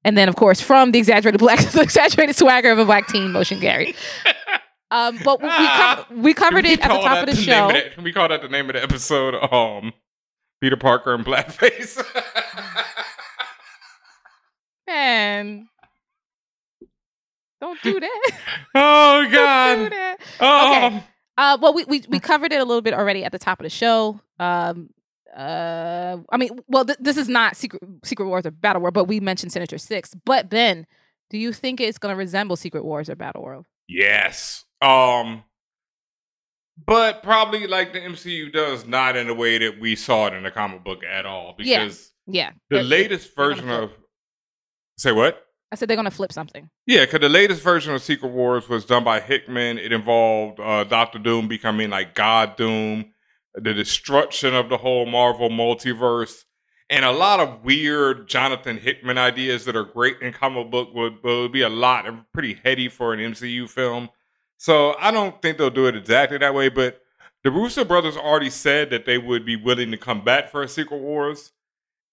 And 0.04 0.18
then, 0.18 0.28
of 0.28 0.36
course, 0.36 0.60
from 0.60 0.92
the 0.92 0.98
exaggerated 0.98 1.38
black, 1.38 1.58
the 1.72 1.80
exaggerated 1.80 2.36
swagger 2.36 2.70
of 2.70 2.78
a 2.78 2.84
black 2.84 3.06
teen, 3.08 3.32
motion 3.32 3.58
Gary. 3.60 3.94
Um, 4.90 5.18
but 5.24 5.40
we, 5.40 5.48
we, 5.48 5.68
co- 5.68 6.04
we 6.16 6.34
covered 6.34 6.64
Can 6.66 6.72
it 6.74 6.78
we 6.80 6.84
at 6.84 6.88
the 6.88 7.02
top 7.02 7.18
of 7.26 7.26
the 7.26 7.34
name 7.34 7.42
show. 7.44 7.68
that- 7.68 7.94
can 7.94 8.04
we 8.04 8.12
call 8.12 8.28
that 8.28 8.42
the 8.42 8.48
name 8.48 8.68
of 8.68 8.74
the 8.74 8.82
episode? 8.82 9.34
Um, 9.52 9.92
Peter 10.60 10.76
Parker 10.76 11.14
and 11.14 11.24
blackface. 11.24 12.04
Man, 14.86 15.68
don't 17.62 17.80
do 17.82 17.98
that. 18.00 18.30
oh 18.74 19.22
Don't 19.22 19.30
do 19.30 19.36
God. 19.36 19.92
that. 19.92 20.16
Oh. 20.40 20.86
Okay. 20.86 21.04
Uh, 21.38 21.56
well, 21.62 21.72
we, 21.72 21.84
we 21.84 22.04
we 22.08 22.20
covered 22.20 22.52
it 22.52 22.60
a 22.60 22.64
little 22.64 22.82
bit 22.82 22.92
already 22.92 23.24
at 23.24 23.32
the 23.32 23.38
top 23.38 23.58
of 23.60 23.64
the 23.64 23.70
show. 23.70 24.20
Um, 24.38 24.90
uh, 25.34 26.18
I 26.30 26.36
mean, 26.36 26.50
well, 26.68 26.84
th- 26.84 26.98
this 27.00 27.16
is 27.16 27.28
not 27.28 27.56
Secret 27.56 27.82
Secret 28.04 28.26
Wars 28.26 28.44
or 28.44 28.50
Battle 28.50 28.82
World, 28.82 28.92
but 28.92 29.04
we 29.04 29.18
mentioned 29.18 29.50
Sinister 29.52 29.78
Six. 29.78 30.14
But 30.26 30.50
Ben, 30.50 30.86
do 31.30 31.38
you 31.38 31.54
think 31.54 31.80
it's 31.80 31.96
going 31.96 32.12
to 32.12 32.16
resemble 32.18 32.56
Secret 32.56 32.84
Wars 32.84 33.08
or 33.08 33.16
Battle 33.16 33.42
World? 33.42 33.64
Yes. 33.88 34.64
Um 34.82 35.42
but 36.86 37.22
probably 37.22 37.66
like 37.66 37.92
the 37.92 38.00
MCU 38.00 38.52
does 38.52 38.86
not 38.86 39.16
in 39.16 39.26
the 39.26 39.34
way 39.34 39.58
that 39.58 39.78
we 39.80 39.94
saw 39.94 40.26
it 40.26 40.34
in 40.34 40.42
the 40.42 40.50
comic 40.50 40.82
book 40.84 41.04
at 41.04 41.24
all 41.26 41.54
because 41.56 42.10
Yeah, 42.26 42.50
the 42.70 42.76
They're- 42.76 42.82
latest 42.84 43.36
they're 43.36 43.46
version 43.50 43.70
of 43.70 43.90
Say 44.98 45.12
what? 45.12 45.42
I 45.72 45.74
said 45.74 45.88
they're 45.88 45.96
going 45.96 46.04
to 46.04 46.10
flip 46.10 46.32
something. 46.32 46.68
Yeah, 46.86 47.06
because 47.06 47.20
the 47.20 47.30
latest 47.30 47.62
version 47.62 47.94
of 47.94 48.02
Secret 48.02 48.28
Wars 48.28 48.68
was 48.68 48.84
done 48.84 49.04
by 49.04 49.20
Hickman. 49.20 49.78
It 49.78 49.90
involved 49.90 50.60
uh, 50.60 50.84
Doctor 50.84 51.18
Doom 51.18 51.48
becoming 51.48 51.88
like 51.88 52.14
God 52.14 52.56
Doom, 52.56 53.06
the 53.54 53.72
destruction 53.72 54.54
of 54.54 54.68
the 54.68 54.76
whole 54.76 55.06
Marvel 55.06 55.48
multiverse, 55.48 56.44
and 56.90 57.06
a 57.06 57.10
lot 57.10 57.40
of 57.40 57.64
weird 57.64 58.28
Jonathan 58.28 58.76
Hickman 58.76 59.16
ideas 59.16 59.64
that 59.64 59.74
are 59.74 59.84
great 59.84 60.20
in 60.20 60.34
comic 60.34 60.70
book 60.70 60.90
would, 60.92 61.24
would 61.24 61.52
be 61.52 61.62
a 61.62 61.70
lot 61.70 62.06
and 62.06 62.24
pretty 62.34 62.60
heady 62.62 62.90
for 62.90 63.14
an 63.14 63.20
MCU 63.20 63.66
film. 63.66 64.10
So 64.58 64.94
I 65.00 65.10
don't 65.10 65.40
think 65.40 65.56
they'll 65.56 65.70
do 65.70 65.86
it 65.86 65.96
exactly 65.96 66.36
that 66.36 66.54
way, 66.54 66.68
but 66.68 67.00
the 67.44 67.50
Russo 67.50 67.82
brothers 67.82 68.16
already 68.16 68.50
said 68.50 68.90
that 68.90 69.06
they 69.06 69.16
would 69.16 69.46
be 69.46 69.56
willing 69.56 69.90
to 69.90 69.96
come 69.96 70.22
back 70.22 70.50
for 70.50 70.62
a 70.62 70.68
Secret 70.68 71.00
Wars. 71.00 71.50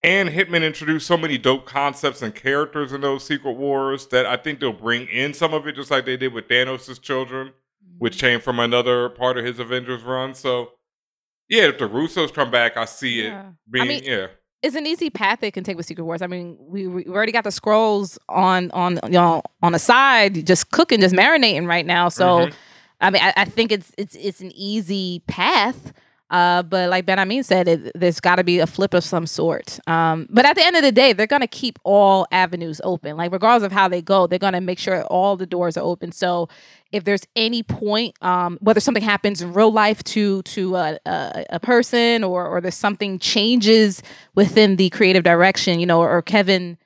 And 0.02 0.30
Hickman 0.30 0.64
introduced 0.64 1.06
so 1.08 1.18
many 1.18 1.38
dope 1.38 1.66
concepts 1.66 2.22
and 2.22 2.34
characters 2.34 2.94
in 2.94 3.02
those 3.02 3.26
Secret 3.26 3.52
Wars 3.54 4.08
that 4.08 4.26
I 4.26 4.38
think 4.38 4.60
they'll 4.62 4.72
bring 4.72 5.08
in 5.08 5.34
some 5.34 5.54
of 5.54 5.68
it, 5.68 5.76
just 5.76 5.92
like 5.92 6.06
they 6.06 6.16
did 6.16 6.34
with 6.34 6.48
Thanos' 6.48 7.02
children, 7.02 7.52
which 7.98 8.18
came 8.18 8.40
from 8.40 8.60
another 8.60 9.10
part 9.10 9.38
of 9.38 9.44
his 9.44 9.60
Avengers 9.60 10.04
run. 10.04 10.34
So, 10.36 10.72
yeah, 11.50 11.64
if 11.64 11.80
the 11.80 11.90
Russos 11.90 12.34
come 12.34 12.50
back, 12.50 12.78
I 12.78 12.86
see 12.86 13.22
it 13.22 13.26
Yeah. 13.26 13.50
being, 13.70 13.84
I 13.84 13.88
mean, 13.90 14.04
yeah. 14.06 14.28
it's 14.64 14.76
an 14.78 14.88
easy 14.88 15.10
path 15.10 15.40
they 15.42 15.52
can 15.52 15.66
take 15.66 15.76
with 15.76 15.86
Secret 15.86 16.06
Wars. 16.06 16.22
I 16.22 16.28
mean, 16.28 16.58
we 16.62 16.88
we 16.88 17.06
already 17.08 17.34
got 17.34 17.44
the 17.44 17.52
scrolls 17.52 18.18
on 18.30 18.72
on 18.72 19.00
you 19.04 19.10
know 19.12 19.42
on 19.62 19.74
the 19.74 19.80
side, 19.80 20.46
just 20.46 20.72
cooking, 20.72 21.02
just 21.02 21.14
marinating 21.16 21.68
right 21.68 21.86
now. 21.86 22.08
So, 22.08 22.46
Mhm. 22.48 22.54
I 23.02 23.10
mean, 23.10 23.22
I, 23.22 23.34
I 23.36 23.46
think 23.46 23.74
it's 23.74 23.92
it's 23.98 24.16
it's 24.16 24.40
an 24.40 24.52
easy 24.56 25.24
path. 25.28 25.92
Uh, 26.30 26.62
but 26.62 26.90
like 26.90 27.06
Benhameen 27.06 27.44
said, 27.44 27.68
it, 27.68 27.92
there's 27.96 28.20
got 28.20 28.36
to 28.36 28.44
be 28.44 28.60
a 28.60 28.68
flip 28.68 28.94
of 28.94 29.04
some 29.04 29.26
sort. 29.26 29.80
Um, 29.88 30.28
but 30.30 30.46
at 30.46 30.56
the 30.56 30.64
end 30.64 30.76
of 30.76 30.84
the 30.84 30.92
day, 30.92 31.12
they're 31.14 31.26
gonna 31.26 31.48
keep 31.48 31.80
all 31.84 32.28
avenues 32.32 32.80
open. 32.84 33.18
Like 33.18 33.32
regardless 33.32 33.66
of 33.66 33.72
how 33.72 33.88
they 33.88 34.02
go, 34.02 34.28
they're 34.28 34.38
gonna 34.38 34.62
make 34.62 34.78
sure 34.78 35.04
all 35.06 35.36
the 35.38 35.48
doors 35.48 35.76
are 35.76 35.84
open. 35.84 36.12
So 36.12 36.48
if 36.92 37.04
there's 37.04 37.24
any 37.36 37.64
point, 37.64 38.16
um, 38.22 38.60
whether 38.62 38.80
something 38.80 39.04
happens 39.04 39.42
in 39.42 39.54
real 39.54 39.72
life 39.72 40.04
to 40.06 40.44
to 40.44 40.76
a, 40.76 41.00
a, 41.06 41.46
a 41.52 41.60
person 41.60 42.24
or 42.24 42.46
or 42.46 42.62
there's 42.62 42.76
something 42.76 43.18
changes 43.18 44.04
within 44.36 44.76
the 44.76 44.90
creative 44.92 45.24
direction, 45.24 45.80
you 45.80 45.86
know, 45.88 46.02
or, 46.02 46.22
Kevin 46.22 46.78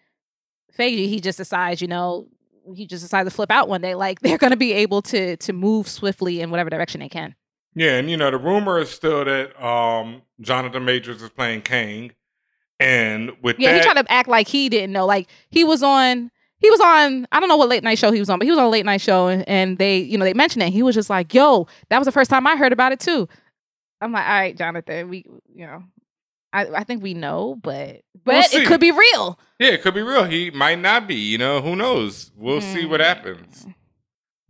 Feige, 0.78 1.10
he 1.10 1.20
just 1.20 1.38
decides, 1.38 1.82
you 1.82 1.88
know, 1.88 2.28
he 2.76 2.86
just 2.88 3.04
decides 3.04 3.28
to 3.28 3.36
flip 3.36 3.52
out 3.52 3.68
one 3.68 3.82
day. 3.82 3.94
Like 3.96 4.20
they're 4.22 4.38
gonna 4.38 4.56
be 4.56 4.72
able 4.72 5.02
to 5.04 5.36
to 5.36 5.52
move 5.52 5.90
swiftly 5.90 6.40
in 6.40 6.50
whatever 6.50 6.70
direction 6.70 7.02
they 7.02 7.10
can. 7.10 7.36
Yeah, 7.76 7.98
and 7.98 8.10
you 8.10 8.18
know 8.18 8.30
the 8.32 8.38
rumor 8.38 8.80
is 8.80 8.90
still 8.90 9.26
that 9.26 9.62
um, 9.64 10.22
Jonathan 10.42 10.86
Majors 10.86 11.22
is 11.22 11.30
playing 11.30 11.62
Kang, 11.64 12.12
and 12.80 13.32
with 13.42 13.58
Yeah, 13.60 13.72
that, 13.72 13.78
he 13.78 13.84
tried 13.84 14.02
to 14.02 14.12
act 14.12 14.28
like 14.30 14.48
he 14.48 14.70
didn't 14.70 14.92
know. 14.92 15.06
Like 15.06 15.28
he 15.50 15.64
was 15.64 15.82
on 15.84 16.30
he 16.60 16.70
was 16.70 16.80
on 16.80 17.28
I 17.32 17.40
don't 17.40 17.50
know 17.50 17.58
what 17.58 17.70
late 17.70 17.84
night 17.84 17.98
show 17.98 18.12
he 18.12 18.20
was 18.20 18.30
on, 18.30 18.40
but 18.40 18.46
he 18.46 18.52
was 18.52 18.60
on 18.60 18.66
a 18.66 18.70
late 18.70 18.86
night 18.86 19.02
show 19.02 19.28
and, 19.28 19.48
and 19.50 19.78
they, 19.78 19.98
you 20.00 20.18
know, 20.18 20.26
they 20.26 20.34
mentioned 20.34 20.64
it. 20.64 20.72
He 20.72 20.84
was 20.84 20.96
just 20.96 21.10
like, 21.10 21.34
"Yo, 21.34 21.68
that 21.90 21.98
was 21.98 22.06
the 22.06 22.12
first 22.12 22.30
time 22.30 22.46
I 22.48 22.56
heard 22.56 22.74
about 22.74 22.92
it 22.92 23.00
too." 23.00 23.28
I'm 24.02 24.12
like, 24.12 24.26
"All 24.26 24.34
right, 24.34 24.58
Jonathan, 24.58 25.10
we, 25.10 25.26
you 25.54 25.66
know, 25.66 25.84
I 26.52 26.68
I 26.68 26.84
think 26.84 27.02
we 27.02 27.14
know, 27.14 27.58
but 27.62 28.02
but 28.24 28.48
We'll 28.52 28.62
it 28.62 28.68
could 28.68 28.82
be 28.82 28.92
real." 28.92 29.40
yeah, 29.60 29.70
it 29.70 29.82
could 29.82 29.94
be 29.94 30.02
real. 30.04 30.26
He 30.26 30.52
might 30.52 30.80
not 30.80 31.08
be. 31.08 31.16
You 31.16 31.38
know, 31.38 31.62
who 31.62 31.76
knows? 31.76 32.32
We'll 32.36 32.62
see 32.62 32.86
what 32.86 33.02
Mm. 33.02 33.06
happens. 33.06 33.66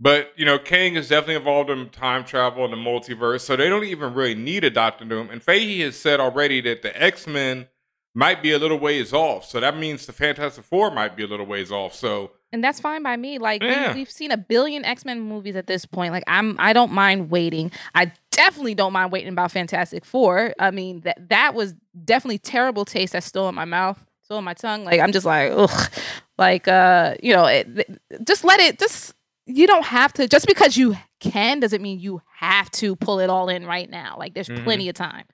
But 0.03 0.33
you 0.35 0.43
know, 0.43 0.59
Kang 0.59 0.95
is 0.97 1.07
definitely 1.07 1.35
involved 1.35 1.69
in 1.69 1.89
time 1.89 2.25
travel 2.25 2.65
and 2.65 2.73
the 2.73 2.77
multiverse, 2.77 3.39
so 3.39 3.55
they 3.55 3.69
don't 3.69 3.85
even 3.85 4.13
really 4.13 4.35
need 4.35 4.65
a 4.65 4.69
Doctor 4.69 5.05
Doom. 5.05 5.29
And 5.29 5.41
Feige 5.41 5.79
has 5.79 5.95
said 5.95 6.19
already 6.19 6.59
that 6.59 6.81
the 6.81 7.01
X 7.01 7.25
Men 7.25 7.67
might 8.13 8.43
be 8.43 8.51
a 8.51 8.59
little 8.59 8.77
ways 8.77 9.13
off, 9.13 9.45
so 9.45 9.61
that 9.61 9.77
means 9.77 10.05
the 10.05 10.11
Fantastic 10.11 10.65
Four 10.65 10.91
might 10.91 11.15
be 11.15 11.23
a 11.23 11.27
little 11.27 11.45
ways 11.45 11.71
off. 11.71 11.95
So 11.95 12.31
And 12.51 12.61
that's 12.61 12.81
fine 12.81 13.01
by 13.01 13.15
me. 13.15 13.37
Like 13.37 13.63
Yeah. 13.63 13.93
we, 13.93 14.01
we've 14.01 14.11
seen 14.11 14.31
a 14.31 14.37
billion 14.37 14.83
X 14.83 15.05
Men 15.05 15.21
movies 15.21 15.55
at 15.55 15.67
this 15.67 15.85
point. 15.85 16.11
Like 16.11 16.25
I'm, 16.27 16.57
I 16.59 16.73
don't 16.73 16.91
mind 16.91 17.31
waiting. 17.31 17.71
I 17.95 18.11
definitely 18.31 18.75
don't 18.75 18.91
mind 18.91 19.13
waiting 19.13 19.29
about 19.29 19.53
Fantastic 19.53 20.03
Four. 20.03 20.53
I 20.59 20.71
mean 20.71 20.99
that 21.05 21.29
that 21.29 21.55
was 21.55 21.75
definitely 22.03 22.39
terrible 22.39 22.83
taste 22.83 23.13
that's 23.13 23.25
still 23.25 23.47
in 23.47 23.55
my 23.55 23.63
mouth, 23.63 24.03
still 24.23 24.37
in 24.37 24.43
my 24.43 24.53
tongue. 24.53 24.83
Like 24.83 24.99
I'm 24.99 25.13
just 25.13 25.25
like, 25.25 25.53
ugh. 25.55 25.91
Like 26.37 26.67
uh, 26.67 27.15
you 27.23 27.33
know, 27.33 27.45
it, 27.45 27.87
just 28.27 28.43
let 28.43 28.59
it. 28.59 28.79
Just 28.79 29.13
you 29.45 29.67
don't 29.67 29.85
have 29.85 30.13
to. 30.13 30.27
Just 30.27 30.47
because 30.47 30.77
you 30.77 30.95
can 31.19 31.59
doesn't 31.59 31.81
mean 31.81 31.99
you 31.99 32.21
have 32.37 32.69
to 32.71 32.95
pull 32.95 33.19
it 33.19 33.29
all 33.29 33.49
in 33.49 33.65
right 33.65 33.89
now. 33.89 34.15
Like 34.17 34.33
there's 34.33 34.49
Mhm. 34.49 34.63
plenty 34.63 34.89
of 34.89 34.95
time. 34.95 35.25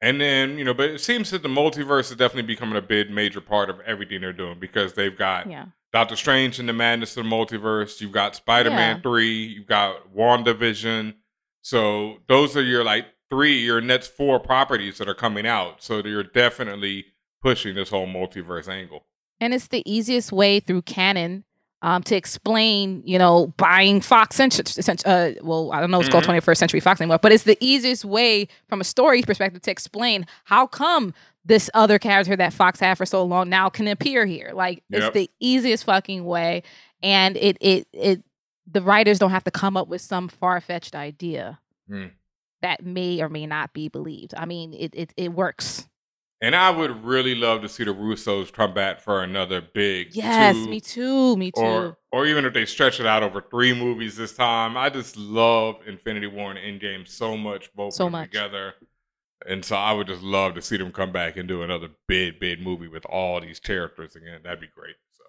And 0.00 0.20
then, 0.20 0.58
you 0.58 0.64
know, 0.64 0.74
but 0.74 0.90
it 0.90 1.00
seems 1.00 1.30
that 1.30 1.42
the 1.42 1.48
multiverse 1.48 2.10
is 2.10 2.16
definitely 2.16 2.42
becoming 2.42 2.76
a 2.76 2.82
big 2.82 3.10
major 3.10 3.40
part 3.40 3.70
of 3.70 3.78
everything 3.80 4.20
they're 4.20 4.32
doing 4.32 4.58
because 4.58 4.94
they've 4.94 5.16
got 5.16 5.48
Yeah. 5.48 5.66
Doctor 5.92 6.16
Strange 6.16 6.58
and 6.58 6.68
the 6.68 6.72
Madness 6.72 7.16
of 7.16 7.24
the 7.24 7.30
Multiverse, 7.30 8.00
you've 8.00 8.12
got 8.12 8.34
Spider 8.34 8.70
Man 8.70 8.96
Yeah. 8.96 9.02
3, 9.02 9.44
you've 9.44 9.66
got 9.66 10.12
WandaVision. 10.14 11.14
So 11.60 12.18
those 12.28 12.56
are 12.56 12.62
your 12.62 12.82
like 12.82 13.06
three, 13.30 13.60
your 13.62 13.80
next 13.80 14.08
four 14.16 14.40
properties 14.40 14.98
that 14.98 15.08
are 15.08 15.14
coming 15.14 15.46
out. 15.46 15.82
So 15.82 15.98
you're 16.04 16.22
definitely 16.24 17.06
pushing 17.40 17.74
this 17.74 17.90
whole 17.90 18.06
multiverse 18.06 18.68
angle. 18.68 19.06
And 19.40 19.54
it's 19.54 19.68
the 19.68 19.82
easiest 19.90 20.32
way 20.32 20.60
through 20.60 20.82
canon 20.82 21.44
um, 21.82 22.02
to 22.04 22.16
explain, 22.16 23.02
you 23.04 23.18
know, 23.18 23.48
buying 23.56 24.00
Fox. 24.00 24.36
Cent- 24.36 24.66
cent- 24.68 25.06
uh, 25.06 25.32
well, 25.42 25.70
I 25.72 25.80
don't 25.80 25.90
know 25.90 25.98
if 26.00 26.06
it's 26.06 26.12
called 26.12 26.24
Mhm. 26.24 26.28
21st 26.28 26.58
Century 26.58 26.80
Fox 26.80 27.00
anymore, 27.00 27.18
but 27.20 27.32
it's 27.32 27.44
the 27.44 27.58
easiest 27.60 28.04
way 28.04 28.48
from 28.68 28.80
a 28.80 28.84
story 28.84 29.22
perspective 29.22 29.62
to 29.62 29.70
explain 29.70 30.26
how 30.44 30.66
come 30.66 31.12
this 31.44 31.68
other 31.74 31.98
character 31.98 32.36
that 32.36 32.52
Fox 32.52 32.78
had 32.80 32.96
for 32.96 33.04
so 33.04 33.24
long 33.24 33.48
now 33.48 33.68
can 33.68 33.88
appear 33.88 34.24
here. 34.24 34.52
Like 34.54 34.82
Yep. 34.90 35.02
it's 35.02 35.14
the 35.14 35.30
easiest 35.40 35.84
fucking 35.84 36.24
way, 36.24 36.62
and 37.02 37.36
it 37.36 37.56
it 37.60 37.88
it 37.92 38.22
the 38.70 38.80
writers 38.80 39.18
don't 39.18 39.32
have 39.32 39.44
to 39.44 39.50
come 39.50 39.76
up 39.76 39.88
with 39.88 40.00
some 40.00 40.28
far 40.28 40.60
fetched 40.60 40.94
idea 40.94 41.58
Hmm. 41.88 42.06
that 42.62 42.84
may 42.86 43.20
or 43.20 43.28
may 43.28 43.44
not 43.44 43.72
be 43.72 43.88
believed. 43.88 44.34
I 44.36 44.44
mean, 44.46 44.72
it 44.72 44.94
it 44.94 45.12
it 45.16 45.32
works. 45.32 45.88
And 46.42 46.56
I 46.56 46.70
would 46.70 47.04
really 47.04 47.34
love 47.36 47.62
to 47.62 47.68
see 47.68 47.84
the 47.84 47.94
Russos 47.94 48.52
come 48.52 48.74
back 48.74 49.00
for 49.00 49.22
another 49.22 49.60
big 49.60 50.08
Yes, 50.12 50.56
two, 50.56 50.68
me 50.70 50.80
too. 50.80 51.36
Me 51.36 51.52
too. 51.52 51.60
Or 51.60 51.98
or 52.10 52.26
even 52.26 52.44
if 52.44 52.52
they 52.52 52.66
stretch 52.66 53.00
it 53.00 53.06
out 53.06 53.22
over 53.22 53.40
three 53.40 53.72
movies 53.72 54.16
this 54.16 54.34
time. 54.34 54.76
I 54.76 54.90
just 54.90 55.16
love 55.16 55.76
Infinity 55.86 56.26
War 56.26 56.50
and 56.52 56.58
Endgame 56.58 57.08
so 57.08 57.36
much, 57.36 57.72
both 57.74 57.94
So 57.94 58.10
much. 58.10 58.30
together. 58.30 58.74
And 59.46 59.64
so 59.64 59.76
I 59.76 59.92
would 59.92 60.06
just 60.08 60.22
love 60.22 60.54
to 60.56 60.62
see 60.62 60.76
them 60.76 60.92
come 60.92 61.10
back 61.12 61.36
and 61.36 61.48
do 61.48 61.62
another 61.62 61.88
big, 62.06 62.38
big 62.38 62.60
movie 62.60 62.86
with 62.88 63.04
all 63.06 63.40
these 63.40 63.58
characters 63.60 64.14
again. 64.14 64.40
That'd 64.44 64.60
be 64.60 64.68
great. 64.74 64.96
So 65.16 65.24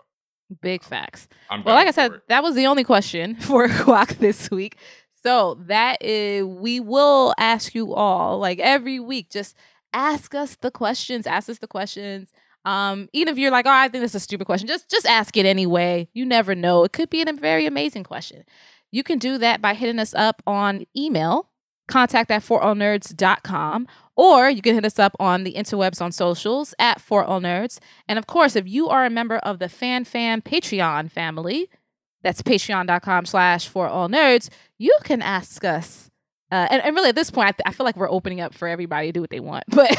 Big 0.61 0.83
facts. 0.83 1.27
I'm 1.49 1.63
Well, 1.63 1.75
like 1.75 1.87
I 1.87 1.91
said, 1.91 2.11
it. 2.13 2.21
that 2.27 2.43
was 2.43 2.55
the 2.55 2.67
only 2.67 2.83
question 2.83 3.35
for 3.39 3.67
Quack 3.69 4.15
this 4.17 4.51
week. 4.51 4.77
So 5.23 5.55
that 5.67 6.01
is, 6.03 6.43
we 6.43 6.79
will 6.81 7.33
ask 7.37 7.73
you 7.73 7.93
all, 7.93 8.39
like 8.39 8.59
every 8.59 8.99
week, 8.99 9.29
just 9.31 9.55
ask 9.93 10.35
us 10.35 10.55
the 10.55 10.71
questions. 10.71 11.27
Ask 11.27 11.49
us 11.49 11.59
the 11.59 11.67
questions. 11.67 12.31
Um, 12.65 13.09
even 13.13 13.31
if 13.31 13.37
you're 13.37 13.51
like, 13.51 13.65
oh, 13.65 13.71
I 13.71 13.89
think 13.89 14.01
that's 14.01 14.15
a 14.15 14.19
stupid 14.19 14.45
question, 14.45 14.67
just 14.67 14.89
just 14.89 15.05
ask 15.05 15.35
it 15.35 15.45
anyway. 15.45 16.07
You 16.13 16.25
never 16.25 16.55
know. 16.55 16.83
It 16.83 16.93
could 16.93 17.09
be 17.09 17.21
a 17.21 17.33
very 17.33 17.65
amazing 17.65 18.03
question. 18.03 18.43
You 18.91 19.03
can 19.03 19.19
do 19.19 19.37
that 19.39 19.61
by 19.61 19.73
hitting 19.73 19.99
us 19.99 20.13
up 20.13 20.41
on 20.47 20.85
email, 20.95 21.49
contact 21.87 22.31
at 22.31 22.43
forallnerds.com, 22.43 23.87
or 24.15 24.49
you 24.49 24.61
can 24.61 24.75
hit 24.75 24.85
us 24.85 24.99
up 24.99 25.15
on 25.19 25.43
the 25.43 25.55
interwebs 25.55 26.01
on 26.01 26.11
socials 26.11 26.73
at 26.79 27.01
For 27.01 27.23
All 27.23 27.41
Nerds. 27.41 27.79
And 28.07 28.17
of 28.17 28.27
course, 28.27 28.55
if 28.55 28.67
you 28.67 28.87
are 28.89 29.03
a 29.03 29.09
member 29.09 29.37
of 29.37 29.59
the 29.59 29.67
Fan 29.67 30.05
Fan 30.05 30.41
Patreon 30.41 31.11
family, 31.11 31.69
that's 32.23 32.41
patreon.com 32.41 33.25
slash 33.25 33.67
for 33.67 33.87
all 33.87 34.07
nerds, 34.07 34.49
you 34.77 34.95
can 35.03 35.21
ask 35.21 35.63
us. 35.65 36.09
Uh, 36.51 36.67
and, 36.69 36.83
and 36.83 36.95
really, 36.95 37.09
at 37.09 37.15
this 37.15 37.31
point, 37.31 37.47
I, 37.47 37.51
th- 37.51 37.63
I 37.65 37.71
feel 37.71 37.85
like 37.85 37.97
we're 37.97 38.09
opening 38.09 38.41
up 38.41 38.53
for 38.53 38.67
everybody 38.67 39.07
to 39.07 39.11
do 39.11 39.21
what 39.21 39.29
they 39.29 39.39
want. 39.39 39.63
But 39.69 39.95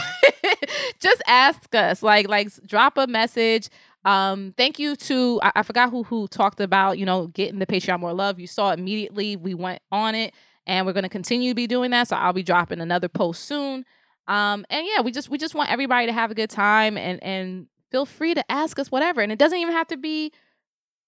just 1.00 1.22
ask 1.26 1.74
us, 1.74 2.02
like, 2.02 2.28
like 2.28 2.48
drop 2.66 2.96
a 2.96 3.06
message. 3.06 3.68
Um, 4.04 4.54
thank 4.56 4.78
you 4.78 4.96
to 4.96 5.40
I, 5.42 5.52
I 5.56 5.62
forgot 5.62 5.90
who 5.90 6.02
who 6.02 6.28
talked 6.28 6.60
about 6.60 6.98
you 6.98 7.06
know 7.06 7.28
getting 7.28 7.58
the 7.58 7.66
Patreon 7.66 8.00
more 8.00 8.12
love. 8.12 8.38
You 8.38 8.46
saw 8.46 8.72
immediately. 8.72 9.36
We 9.36 9.54
went 9.54 9.80
on 9.90 10.14
it, 10.14 10.34
and 10.66 10.86
we're 10.86 10.92
going 10.92 11.04
to 11.04 11.08
continue 11.08 11.50
to 11.50 11.54
be 11.54 11.66
doing 11.66 11.90
that. 11.92 12.08
So 12.08 12.16
I'll 12.16 12.32
be 12.32 12.42
dropping 12.42 12.80
another 12.80 13.08
post 13.08 13.44
soon. 13.46 13.84
Um, 14.26 14.64
and 14.70 14.86
yeah, 14.86 15.02
we 15.02 15.10
just 15.10 15.30
we 15.30 15.38
just 15.38 15.54
want 15.54 15.70
everybody 15.70 16.06
to 16.06 16.12
have 16.12 16.30
a 16.30 16.34
good 16.34 16.50
time 16.50 16.96
and 16.96 17.22
and 17.22 17.66
feel 17.90 18.06
free 18.06 18.34
to 18.34 18.50
ask 18.50 18.78
us 18.78 18.90
whatever. 18.90 19.20
And 19.20 19.32
it 19.32 19.38
doesn't 19.38 19.58
even 19.58 19.74
have 19.74 19.88
to 19.88 19.96
be 19.96 20.32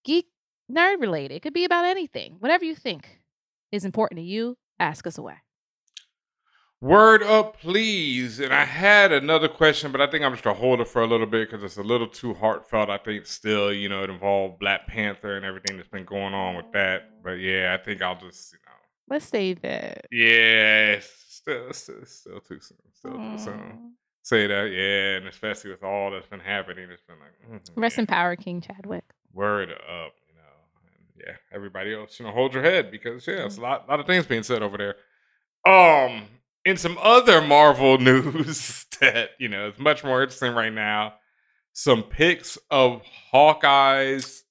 geek 0.05 0.27
nerd 0.71 1.01
related. 1.01 1.35
It 1.35 1.41
could 1.43 1.55
be 1.55 1.65
about 1.65 1.85
anything. 1.85 2.37
Whatever 2.39 2.65
you 2.65 2.75
think 2.75 3.21
is 3.73 3.85
important 3.85 4.19
to 4.19 4.25
you, 4.25 4.57
ask 4.79 5.07
us 5.07 5.19
away. 5.19 5.37
Word 6.81 7.23
up, 7.23 7.59
please. 7.59 8.39
And 8.39 8.53
I 8.53 8.65
had 8.65 9.11
another 9.11 9.49
question, 9.49 9.93
but 9.93 10.01
I 10.03 10.07
think 10.11 10.23
I'm 10.25 10.33
just 10.33 10.45
gonna 10.45 10.59
hold 10.59 10.81
it 10.81 10.89
for 10.89 11.01
a 11.03 11.07
little 11.07 11.27
bit 11.27 11.51
because 11.51 11.65
it's 11.65 11.79
a 11.79 11.83
little 11.83 12.07
too 12.07 12.35
heartfelt. 12.35 12.91
I 12.91 12.99
think 12.99 13.25
still, 13.27 13.73
you 13.73 13.89
know, 13.89 14.03
it 14.03 14.11
involved 14.11 14.59
Black 14.59 14.87
Panther 14.87 15.37
and 15.37 15.45
everything 15.47 15.79
that's 15.79 15.89
been 15.89 16.05
going 16.05 16.35
on 16.35 16.55
with 16.55 16.71
that. 16.73 17.23
But 17.25 17.33
yeah, 17.41 17.77
I 17.79 17.83
think 17.83 18.03
I'll 18.03 18.19
just, 18.19 18.53
you 18.53 18.59
know, 18.67 18.73
Let's 19.09 19.25
save 19.27 19.65
it. 19.65 20.07
yeah, 20.13 20.99
still, 21.01 21.73
still, 21.73 22.05
still 22.05 22.41
too 22.41 22.61
soon. 22.61 22.79
Still 22.93 23.13
too 23.13 23.39
soon. 23.39 23.93
Say 24.23 24.47
that, 24.49 24.71
yeah, 24.73 25.17
and 25.19 25.29
especially 25.29 25.71
with 25.71 25.85
all 25.85 26.11
that's 26.11 26.27
been 26.27 26.41
happening, 26.41 26.91
it's 26.91 27.03
been 27.03 27.17
like, 27.21 27.63
mhm, 27.63 27.71
Rest 27.77 27.97
yeah. 27.97 28.01
in 28.03 28.07
power, 28.09 28.35
King 28.37 28.61
Chadwick. 28.61 29.05
Word 29.33 29.71
up, 29.71 29.79
you 29.81 29.85
know. 29.87 30.13
And 30.26 30.26
yeah, 31.19 31.35
everybody 31.53 31.95
else, 31.95 32.19
you 32.19 32.27
know, 32.27 32.33
hold 32.33 32.55
your 32.55 32.63
head 32.63 32.91
because 32.91 33.27
yeah, 33.27 33.45
it's 33.45 33.57
a 33.57 33.61
lot, 33.61 33.89
lot 33.89 34.01
of 34.01 34.07
things 34.07 34.27
being 34.27 34.43
said 34.43 34.63
over 34.63 34.77
there. 34.77 34.97
Um, 35.67 36.25
in 36.65 36.77
some 36.77 36.99
other 37.01 37.41
Marvel 37.41 37.99
news 38.01 38.87
that 39.01 39.31
you 39.39 39.49
know 39.49 39.69
is 39.69 39.79
much 39.79 40.05
more 40.05 40.23
interesting 40.23 40.55
right 40.55 40.73
now, 40.73 41.15
some 41.73 42.03
pics 42.03 42.59
of 42.71 43.03
Hawkeye's. 43.31 44.45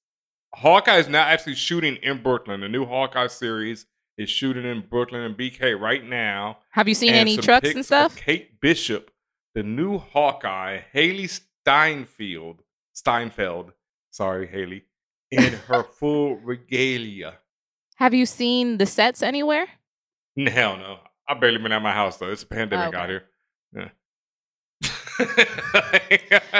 Hawkeye's 0.54 1.08
now 1.08 1.22
actually 1.22 1.54
shooting 1.54 1.96
in 1.96 2.22
Brooklyn. 2.22 2.60
The 2.60 2.68
new 2.68 2.86
Hawkeye 2.86 3.26
series 3.26 3.84
is 4.16 4.30
shooting 4.30 4.64
in 4.64 4.84
Brooklyn 4.88 5.20
and 5.22 5.36
BK 5.36 5.78
right 5.78 6.02
now. 6.02 6.58
Have 6.70 6.88
you 6.88 6.94
seen 6.94 7.10
And 7.10 7.18
any 7.18 7.36
trucks 7.36 7.74
and 7.74 7.84
stuff? 7.84 8.16
Kate 8.16 8.58
Bishop, 8.60 9.10
the 9.54 9.62
new 9.62 9.98
Hawkeye, 9.98 10.80
Hailee 10.94 11.28
Steinfeld, 11.66 12.62
Steinfeld, 12.94 13.72
sorry, 14.10 14.48
Hailee, 14.48 14.82
in 15.30 15.52
her 15.68 15.82
full 15.82 16.36
regalia. 16.36 17.34
Have 17.96 18.14
you 18.14 18.26
seen 18.26 18.78
the 18.78 18.86
sets 18.86 19.22
anywhere? 19.22 19.66
Hell 20.36 20.76
no. 20.76 20.98
I 21.28 21.34
barely 21.34 21.58
been 21.58 21.72
at 21.72 21.82
my 21.82 21.92
house 21.92 22.18
though. 22.18 22.30
It's 22.30 22.42
a 22.42 22.46
pandemic 22.46 22.88
Okay. 22.94 22.96
out 22.96 23.08
here. 23.08 23.24
Yeah. 23.74 23.88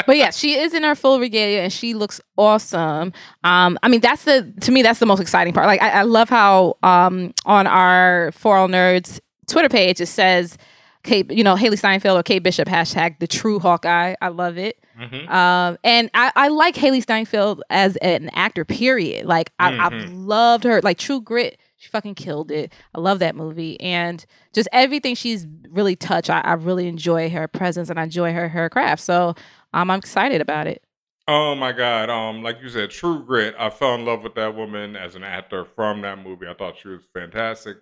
but 0.06 0.16
yeah, 0.16 0.30
she 0.30 0.54
is 0.58 0.72
in 0.74 0.82
her 0.82 0.94
full 0.94 1.20
regalia 1.20 1.60
and 1.60 1.72
she 1.72 1.94
looks 1.94 2.20
awesome. 2.38 3.12
Um, 3.44 3.78
I 3.82 3.88
mean, 3.88 4.00
that's 4.00 4.24
the 4.24 4.52
to 4.62 4.72
me 4.72 4.82
that's 4.82 4.98
the 4.98 5.06
most 5.06 5.20
exciting 5.20 5.52
part. 5.52 5.66
Like, 5.66 5.82
I, 5.82 5.90
I 5.90 6.02
love 6.02 6.28
how 6.28 6.76
um 6.82 7.34
on 7.44 7.66
our 7.66 8.32
For 8.32 8.56
All 8.56 8.68
Nerds 8.68 9.20
Twitter 9.46 9.68
page 9.68 10.00
it 10.00 10.06
says, 10.06 10.56
Kate, 11.02 11.30
you 11.30 11.44
know, 11.44 11.54
Hailee 11.54 11.78
Steinfeld 11.78 12.18
or 12.18 12.22
Kate 12.22 12.42
Bishop 12.42 12.66
hashtag 12.68 13.18
the 13.20 13.26
true 13.26 13.58
Hawkeye. 13.58 14.14
I 14.20 14.28
love 14.28 14.58
it. 14.58 14.82
Mhm. 14.99 15.28
Um, 15.28 15.78
and 15.84 16.11
I, 16.14 16.32
I 16.36 16.49
like 16.49 16.74
Hailee 16.74 17.03
Steinfeld 17.03 17.62
as 17.68 17.97
an 17.97 18.30
actor. 18.30 18.64
Period. 18.64 19.26
Like 19.26 19.51
I, 19.59 19.68
I've 19.78 19.92
Mhm. 19.92 20.26
loved 20.26 20.64
her. 20.64 20.80
Like 20.80 20.99
True 20.99 21.20
Grit, 21.20 21.59
she 21.76 21.88
fucking 21.88 22.14
killed 22.14 22.51
it. 22.51 22.72
I 22.94 23.01
love 23.01 23.18
that 23.18 23.36
movie, 23.36 23.78
and 23.80 24.24
just 24.55 24.68
everything 24.72 25.14
she's 25.14 25.47
really 25.68 25.97
touched. 25.97 26.30
I, 26.30 26.40
I 26.40 26.55
really 26.55 26.88
enjoy 26.88 27.28
her 27.30 27.47
presence, 27.49 27.90
and 27.90 27.99
I 28.01 28.05
enjoy 28.05 28.32
her 28.32 28.49
her 28.49 28.70
craft. 28.70 29.03
So 29.03 29.34
um, 29.74 29.90
I'm 29.90 29.99
excited 29.99 30.40
about 30.40 30.66
it. 30.66 30.82
Oh 31.28 31.55
my 31.57 31.72
God! 31.72 32.09
Um, 32.09 32.42
like 32.42 32.59
you 32.62 32.68
said, 32.68 32.90
True 32.90 33.24
Grit. 33.24 33.55
I 33.59 33.68
fell 33.68 33.97
in 33.97 34.05
love 34.05 34.22
with 34.22 34.36
that 34.36 34.55
woman 34.55 34.94
as 34.97 35.16
an 35.16 35.24
actor 35.24 35.64
from 35.64 36.01
that 36.03 36.18
movie. 36.20 36.47
I 36.47 36.55
thought 36.55 36.76
she 36.80 36.88
was 36.88 37.03
fantastic. 37.12 37.78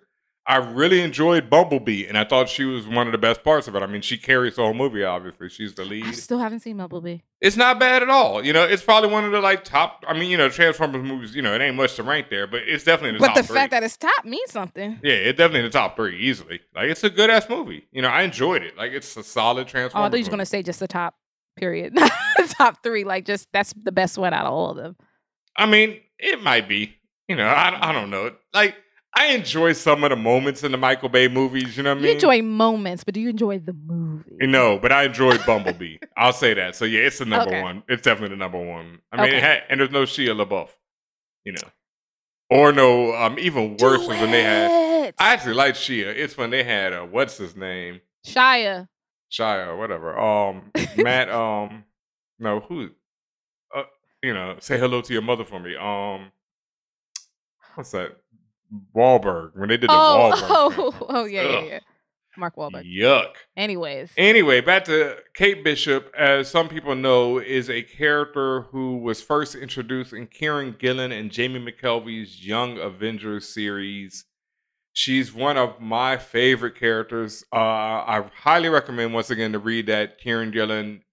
I 0.47 0.57
really 0.57 1.01
enjoyed 1.01 1.49
Bumblebee, 1.49 2.05
and 2.05 2.17
I 2.19 2.23
thought 2.23 2.49
she 2.49 2.65
was 2.65 2.85
one 2.87 3.07
of 3.07 3.11
the 3.11 3.17
best 3.17 3.43
parts 3.43 3.67
of 3.67 3.75
it. 3.75 3.81
I 3.81 3.87
mean, 3.87 4.01
she 4.03 4.15
carries 4.15 4.57
the 4.57 4.61
whole 4.61 4.75
movie. 4.75 5.03
Obviously, 5.03 5.49
she's 5.49 5.73
the 5.73 5.83
lead. 5.83 6.05
I 6.05 6.11
still 6.11 6.37
haven't 6.37 6.59
seen 6.59 6.77
Bumblebee. 6.77 7.17
It's 7.41 7.57
not 7.57 7.79
bad 7.79 8.03
at 8.03 8.09
all. 8.09 8.45
You 8.45 8.53
know, 8.53 8.63
it's 8.63 8.83
probably 8.83 9.09
one 9.09 9.25
of 9.25 9.31
the 9.31 9.39
like 9.41 9.63
top. 9.63 10.03
I 10.07 10.13
mean, 10.13 10.29
you 10.29 10.37
know, 10.37 10.47
Transformers 10.49 11.03
movies. 11.03 11.35
You 11.35 11.41
know, 11.41 11.55
it 11.55 11.61
ain't 11.61 11.75
much 11.75 11.95
to 11.95 12.03
rank 12.03 12.29
there, 12.29 12.45
but 12.45 12.61
it's 12.67 12.83
definitely 12.83 13.09
in 13.09 13.15
the 13.15 13.27
But 13.27 13.33
the 13.35 13.41
three. 13.43 13.55
fact 13.55 13.71
that 13.71 13.81
it's 13.83 13.97
top 13.97 14.23
means 14.23 14.51
something. 14.51 14.99
yeah, 15.03 15.13
it's 15.13 15.37
definitely 15.37 15.61
in 15.61 15.65
the 15.65 15.71
top 15.71 15.95
three 15.95 16.19
easily. 16.19 16.59
Like, 16.75 16.89
it's 16.89 17.03
a 17.03 17.09
good 17.09 17.31
ass 17.31 17.49
movie. 17.49 17.87
You 17.91 18.03
know, 18.03 18.09
I 18.09 18.21
enjoyed 18.21 18.61
it. 18.61 18.77
Like, 18.77 18.91
it's 18.91 19.17
a 19.17 19.23
solid 19.23 19.67
Transformers. 19.67 20.03
Oh, 20.03 20.05
I 20.07 20.09
thought 20.11 20.17
you 20.17 20.23
movie. 20.25 20.29
gonna 20.31 20.45
say 20.45 20.61
just 20.61 20.79
the 20.79 20.87
top. 20.87 21.15
Period. 21.57 21.97
top 22.49 22.83
three. 22.83 23.03
Like 23.03 23.25
just 23.25 23.47
that's 23.51 23.73
the 23.81 23.91
best 23.91 24.17
one 24.17 24.33
out 24.33 24.45
of 24.45 24.53
all 24.53 24.69
of 24.71 24.77
them. 24.77 24.95
I 25.57 25.65
mean, 25.65 26.01
it 26.19 26.43
might 26.43 26.67
be. 26.69 26.95
You 27.27 27.35
know, 27.35 27.47
I, 27.47 27.89
I 27.89 27.91
don't 27.93 28.11
know. 28.11 28.31
Like, 28.53 28.75
I 29.17 29.27
enjoy 29.27 29.73
some 29.73 30.03
of 30.03 30.09
the 30.09 30.15
moments 30.17 30.63
in 30.63 30.71
the 30.73 30.77
Michael 30.77 31.07
Bay 31.09 31.27
movies. 31.29 31.77
You 31.77 31.83
know 31.83 31.91
what 31.91 31.99
I 31.99 32.01
mean? 32.01 32.05
You 32.09 32.13
enjoy 32.15 32.41
moments, 32.41 33.03
but 33.05 33.13
do 33.13 33.21
you 33.21 33.29
enjoy 33.29 33.59
the 33.59 33.71
movie? 33.73 34.25
No, 34.41 34.77
but 34.77 34.91
I 34.91 35.03
enjoyed 35.05 35.39
Bumblebee. 35.45 35.97
I'll 36.17 36.33
say 36.33 36.53
that. 36.55 36.75
So 36.75 36.83
yeah, 36.85 37.01
it's 37.01 37.19
the 37.19 37.25
number 37.25 37.49
Okay. 37.51 37.61
one. 37.61 37.83
It's 37.87 38.01
definitely 38.01 38.35
the 38.35 38.39
number 38.39 38.57
one. 38.59 38.99
I 39.11 39.17
mean, 39.17 39.27
it 39.27 39.37
Okay. 39.37 39.39
had, 39.39 39.63
and 39.69 39.79
there's 39.79 39.91
no 39.91 40.03
Shia 40.03 40.35
LaBeouf. 40.35 40.69
You 41.45 41.53
know, 41.53 41.69
or 42.49 42.71
no. 42.73 43.13
Um, 43.15 43.37
even 43.39 43.77
worse 43.77 44.05
was 44.07 44.19
when 44.19 44.31
they 44.31 44.43
had. 44.43 45.13
I 45.19 45.31
actually 45.33 45.53
like 45.53 45.75
Shia. 45.75 46.07
It's 46.07 46.35
when 46.35 46.49
they 46.49 46.63
had 46.63 46.91
uh, 46.91 47.03
what's 47.03 47.37
his 47.37 47.55
name, 47.55 48.01
Shia. 48.25 48.87
Shia 49.31 49.77
whatever. 49.77 50.19
Um, 50.19 50.71
Matt. 50.97 51.29
Um, 51.35 51.85
no, 52.39 52.59
who? 52.59 52.89
Uh, 53.73 53.83
you 54.21 54.33
know, 54.33 54.57
say 54.59 54.77
hello 54.77 55.01
to 55.01 55.13
your 55.13 55.21
mother 55.21 55.45
for 55.45 55.59
me. 55.59 55.75
Um, 55.75 56.31
what's 57.75 57.91
that? 57.91 58.17
Wahlberg 58.95 59.51
when 59.55 59.69
they 59.69 59.77
did 59.77 59.89
the 59.89 59.93
Oh, 59.93 60.31
Wahlberg. 60.33 60.47
film. 60.47 60.93
oh, 61.01 61.05
oh, 61.09 61.25
yeah, 61.25 61.43
yeah, 61.43 61.61
yeah. 61.63 61.79
Mark 62.37 62.55
Wahlberg. 62.57 62.83
Yuck. 62.85 63.31
Anyways, 63.55 64.11
Anyway, 64.17 64.59
back 64.61 64.83
to 64.85 65.15
Kate 65.35 65.63
Bishop. 65.63 66.11
As 66.17 66.49
some 66.49 66.67
people 66.67 66.93
know, 66.95 67.37
is 67.39 67.69
a 67.69 67.81
character 67.81 68.63
who 68.71 68.97
was 68.97 69.21
first 69.21 69.55
introduced 69.55 70.11
in 70.13 70.27
Kieran 70.27 70.75
Gillen 70.77 71.11
and 71.13 71.31
Jamie 71.31 71.59
McKelvie's 71.65 72.45
Young 72.45 72.77
Avengers 72.77 73.47
series. 73.53 74.25
She's 74.91 75.33
one 75.33 75.57
of 75.57 75.79
my 75.81 76.17
favorite 76.17 76.75
characters. 76.77 77.43
Uh, 77.53 77.57
I 77.57 78.29
highly 78.35 78.69
recommend 78.69 79.13
once 79.13 79.29
again 79.29 79.51
to 79.53 79.59
read 79.59 79.87
that 79.87 80.17
Kieran 80.19 80.51
Gillen, 80.51 81.03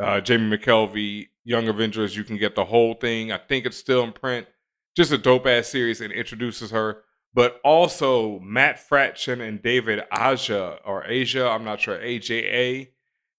uh, 0.00 0.20
Jamie 0.20 0.54
McKelvie, 0.56 1.28
Young 1.44 1.66
Avengers. 1.68 2.14
You 2.16 2.24
can 2.24 2.36
get 2.38 2.54
the 2.54 2.64
whole 2.64 2.94
thing. 2.94 3.32
I 3.32 3.38
think 3.38 3.64
it's 3.66 3.76
still 3.78 4.04
in 4.04 4.12
print. 4.12 4.46
Just 4.96 5.12
a 5.12 5.18
dope 5.18 5.46
ass 5.46 5.68
series 5.68 6.00
and 6.00 6.12
introduces 6.12 6.70
her 6.70 7.04
but 7.34 7.60
also 7.64 8.38
Matt 8.40 8.78
Fraction 8.78 9.40
and 9.40 9.62
David 9.62 10.02
Aja 10.10 10.78
or 10.84 11.04
Asia, 11.04 11.48
I'm 11.48 11.64
not 11.64 11.80
sure, 11.80 11.98
AJA. 11.98 12.88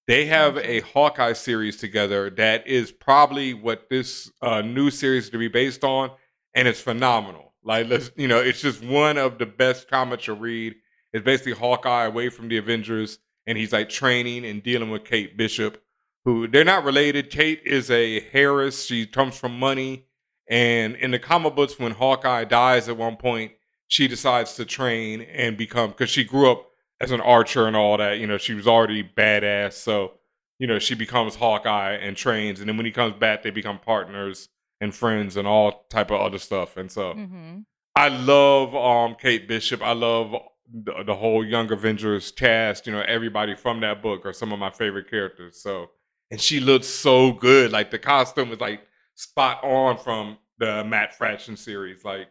They 0.05 0.25
have 0.25 0.57
a 0.57 0.81
Hawkeye 0.81 1.33
series 1.33 1.77
together 1.77 2.29
that 2.31 2.67
is 2.67 2.91
probably 2.91 3.53
what 3.53 3.89
this 3.89 4.31
uh, 4.41 4.61
new 4.61 4.89
series 4.89 5.25
is 5.25 5.29
to 5.29 5.37
be 5.37 5.47
based 5.47 5.83
on, 5.83 6.11
and 6.53 6.67
it's 6.67 6.81
phenomenal. 6.81 7.53
Like, 7.63 7.87
let's 7.87 8.11
you 8.17 8.27
know, 8.27 8.39
it's 8.39 8.61
just 8.61 8.83
one 8.83 9.17
of 9.17 9.37
the 9.37 9.45
best 9.45 9.89
comics 9.89 10.25
to 10.25 10.33
read. 10.33 10.75
It's 11.13 11.23
basically 11.23 11.53
Hawkeye 11.53 12.05
away 12.05 12.29
from 12.29 12.49
the 12.49 12.57
Avengers, 12.57 13.19
and 13.45 13.57
he's 13.57 13.71
like 13.71 13.89
training 13.89 14.43
and 14.45 14.61
dealing 14.61 14.89
with 14.89 15.05
Kate 15.05 15.37
Bishop, 15.37 15.81
who 16.25 16.47
they're 16.47 16.65
not 16.65 16.83
related. 16.83 17.29
Kate 17.29 17.61
is 17.63 17.89
a 17.89 18.19
Harris. 18.31 18.85
She 18.85 19.05
comes 19.05 19.37
from 19.37 19.57
money, 19.57 20.07
and 20.47 20.95
in 20.95 21.11
the 21.11 21.19
comic 21.19 21.55
books, 21.55 21.79
when 21.79 21.93
Hawkeye 21.93 22.43
dies 22.45 22.89
at 22.89 22.97
one 22.97 23.15
point, 23.17 23.53
she 23.87 24.07
decides 24.07 24.55
to 24.55 24.65
train 24.65 25.21
and 25.21 25.57
become 25.57 25.91
because 25.91 26.09
she 26.09 26.23
grew 26.23 26.51
up 26.51 26.69
as 26.99 27.11
an 27.11 27.21
archer 27.21 27.67
and 27.67 27.75
all 27.75 27.97
that. 27.97 28.19
You 28.19 28.27
know, 28.27 28.37
she 28.37 28.53
was 28.53 28.67
already 28.67 29.03
badass, 29.03 29.73
so 29.73 30.13
you 30.59 30.67
know 30.67 30.79
she 30.79 30.95
becomes 30.95 31.35
Hawkeye 31.35 31.93
and 31.93 32.15
trains, 32.17 32.59
and 32.59 32.67
then 32.69 32.77
when 32.77 32.85
he 32.85 32.91
comes 32.91 33.13
back, 33.15 33.43
they 33.43 33.51
become 33.51 33.79
partners 33.79 34.49
and 34.81 34.93
friends 34.93 35.37
and 35.37 35.47
all 35.47 35.85
type 35.89 36.11
of 36.11 36.19
other 36.19 36.39
stuff. 36.39 36.77
And 36.77 36.91
so 36.91 37.13
hmm 37.13 37.59
I 37.95 38.07
love 38.09 38.75
um 38.75 39.15
Kate 39.19 39.47
Bishop. 39.47 39.81
I 39.83 39.93
love 39.93 40.35
the, 40.73 41.03
the 41.05 41.15
whole 41.15 41.45
Young 41.45 41.71
Avengers 41.71 42.31
cast. 42.31 42.87
You 42.87 42.93
know, 42.93 43.01
everybody 43.07 43.55
from 43.55 43.81
that 43.81 44.01
book 44.01 44.25
are 44.25 44.33
some 44.33 44.51
of 44.51 44.59
my 44.59 44.71
favorite 44.71 45.09
characters. 45.09 45.61
So 45.61 45.91
and 46.31 46.41
she 46.41 46.59
looks 46.59 46.87
so 46.87 47.31
good. 47.31 47.71
Like 47.71 47.91
the 47.91 47.99
costume 47.99 48.51
is 48.51 48.59
like 48.59 48.81
spot 49.15 49.63
on 49.63 49.97
from 49.97 50.37
the 50.57 50.83
Matt 50.83 51.15
Fraction 51.15 51.55
series. 51.57 52.03
Like, 52.05 52.27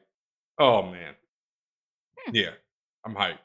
oh 0.59 0.83
man, 0.83 1.14
yeah, 2.33 2.51
I'm 3.05 3.14
hyped. 3.14 3.39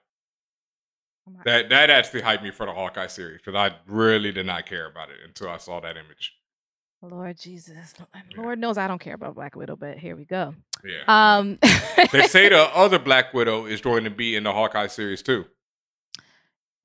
I'm 1.27 1.33
hyped. 1.33 1.43
That 1.45 1.69
that 1.69 1.89
actually 1.89 2.21
hyped 2.21 2.43
me 2.43 2.51
for 2.51 2.65
the 2.65 2.73
Hawkeye 2.73 3.07
series 3.07 3.41
because 3.43 3.55
I 3.55 3.75
really 3.87 4.31
did 4.31 4.45
not 4.45 4.65
care 4.65 4.87
about 4.89 5.09
it 5.09 5.17
until 5.25 5.49
I 5.49 5.57
saw 5.57 5.79
that 5.81 5.97
image. 5.97 6.33
Lord 7.03 7.37
Jesus, 7.39 7.93
Lord 8.35 8.57
knows 8.57 8.77
I 8.77 8.87
don't 8.87 8.99
care 8.99 9.13
about 9.13 9.35
Black 9.35 9.55
Widow, 9.55 9.75
but 9.75 9.99
here 9.99 10.15
we 10.15 10.25
go. 10.25 10.55
Yeah. 10.83 11.03
Um, 11.37 11.59
they 12.11 12.23
say 12.23 12.49
the 12.49 12.63
other 12.75 12.97
Black 12.97 13.35
Widow 13.35 13.65
is 13.67 13.81
going 13.81 14.03
to 14.05 14.09
be 14.09 14.35
in 14.35 14.43
the 14.43 14.51
Hawkeye 14.51 14.87
series 14.87 15.21
too. 15.21 15.45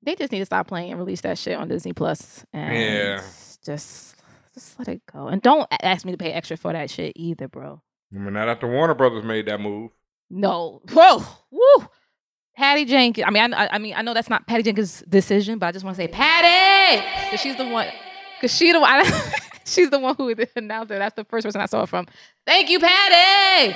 they 0.03 0.13
just 0.15 0.31
need 0.31 0.39
to 0.39 0.45
stop 0.45 0.67
playing 0.67 0.91
and 0.91 0.99
release 0.99 1.21
that 1.21 1.39
shit 1.39 1.57
on 1.57 1.67
Disney 1.67 1.93
Plus, 1.93 2.45
and 2.53 2.75
Yeah. 2.75 3.23
just 3.65 4.21
just 4.53 4.77
let 4.79 4.87
it 4.87 5.01
go. 5.11 5.27
And 5.27 5.41
don't 5.41 5.67
ask 5.81 6.05
me 6.05 6.11
to 6.11 6.17
pay 6.17 6.31
extra 6.31 6.57
for 6.57 6.73
that 6.73 6.89
shit 6.89 7.13
either, 7.15 7.47
bro. 7.47 7.81
I 8.13 8.17
mean, 8.19 8.33
not 8.33 8.49
after 8.49 8.67
Warner 8.67 8.93
Brothers 8.93 9.23
made 9.23 9.47
that 9.47 9.59
move. 9.59 9.91
No, 10.29 10.81
whoa, 10.91 11.23
woo. 11.51 11.87
Patty 12.55 12.85
Jenkins. 12.85 13.25
I 13.27 13.31
mean, 13.31 13.53
I, 13.53 13.67
I 13.71 13.77
mean, 13.79 13.95
I 13.95 14.01
know 14.03 14.13
that's 14.13 14.29
not 14.29 14.45
Patty 14.47 14.63
Jenkins' 14.63 15.03
decision, 15.09 15.57
but 15.59 15.67
I 15.67 15.71
just 15.71 15.83
want 15.83 15.97
to 15.97 16.03
say 16.03 16.07
Patty, 16.07 17.03
because 17.25 17.41
she's 17.41 17.55
the 17.55 17.67
one. 17.67 17.87
Because 18.39 18.55
she 18.55 18.71
the 18.71 18.79
one. 18.79 19.03
she's 19.65 19.89
the 19.89 19.99
one 19.99 20.15
who 20.15 20.33
announced 20.55 20.91
it. 20.91 20.99
That's 20.99 21.15
the 21.15 21.23
first 21.25 21.45
person 21.45 21.61
I 21.61 21.65
saw 21.65 21.83
it 21.83 21.89
from. 21.89 22.05
Thank 22.45 22.69
you, 22.69 22.79
Patty. 22.79 23.71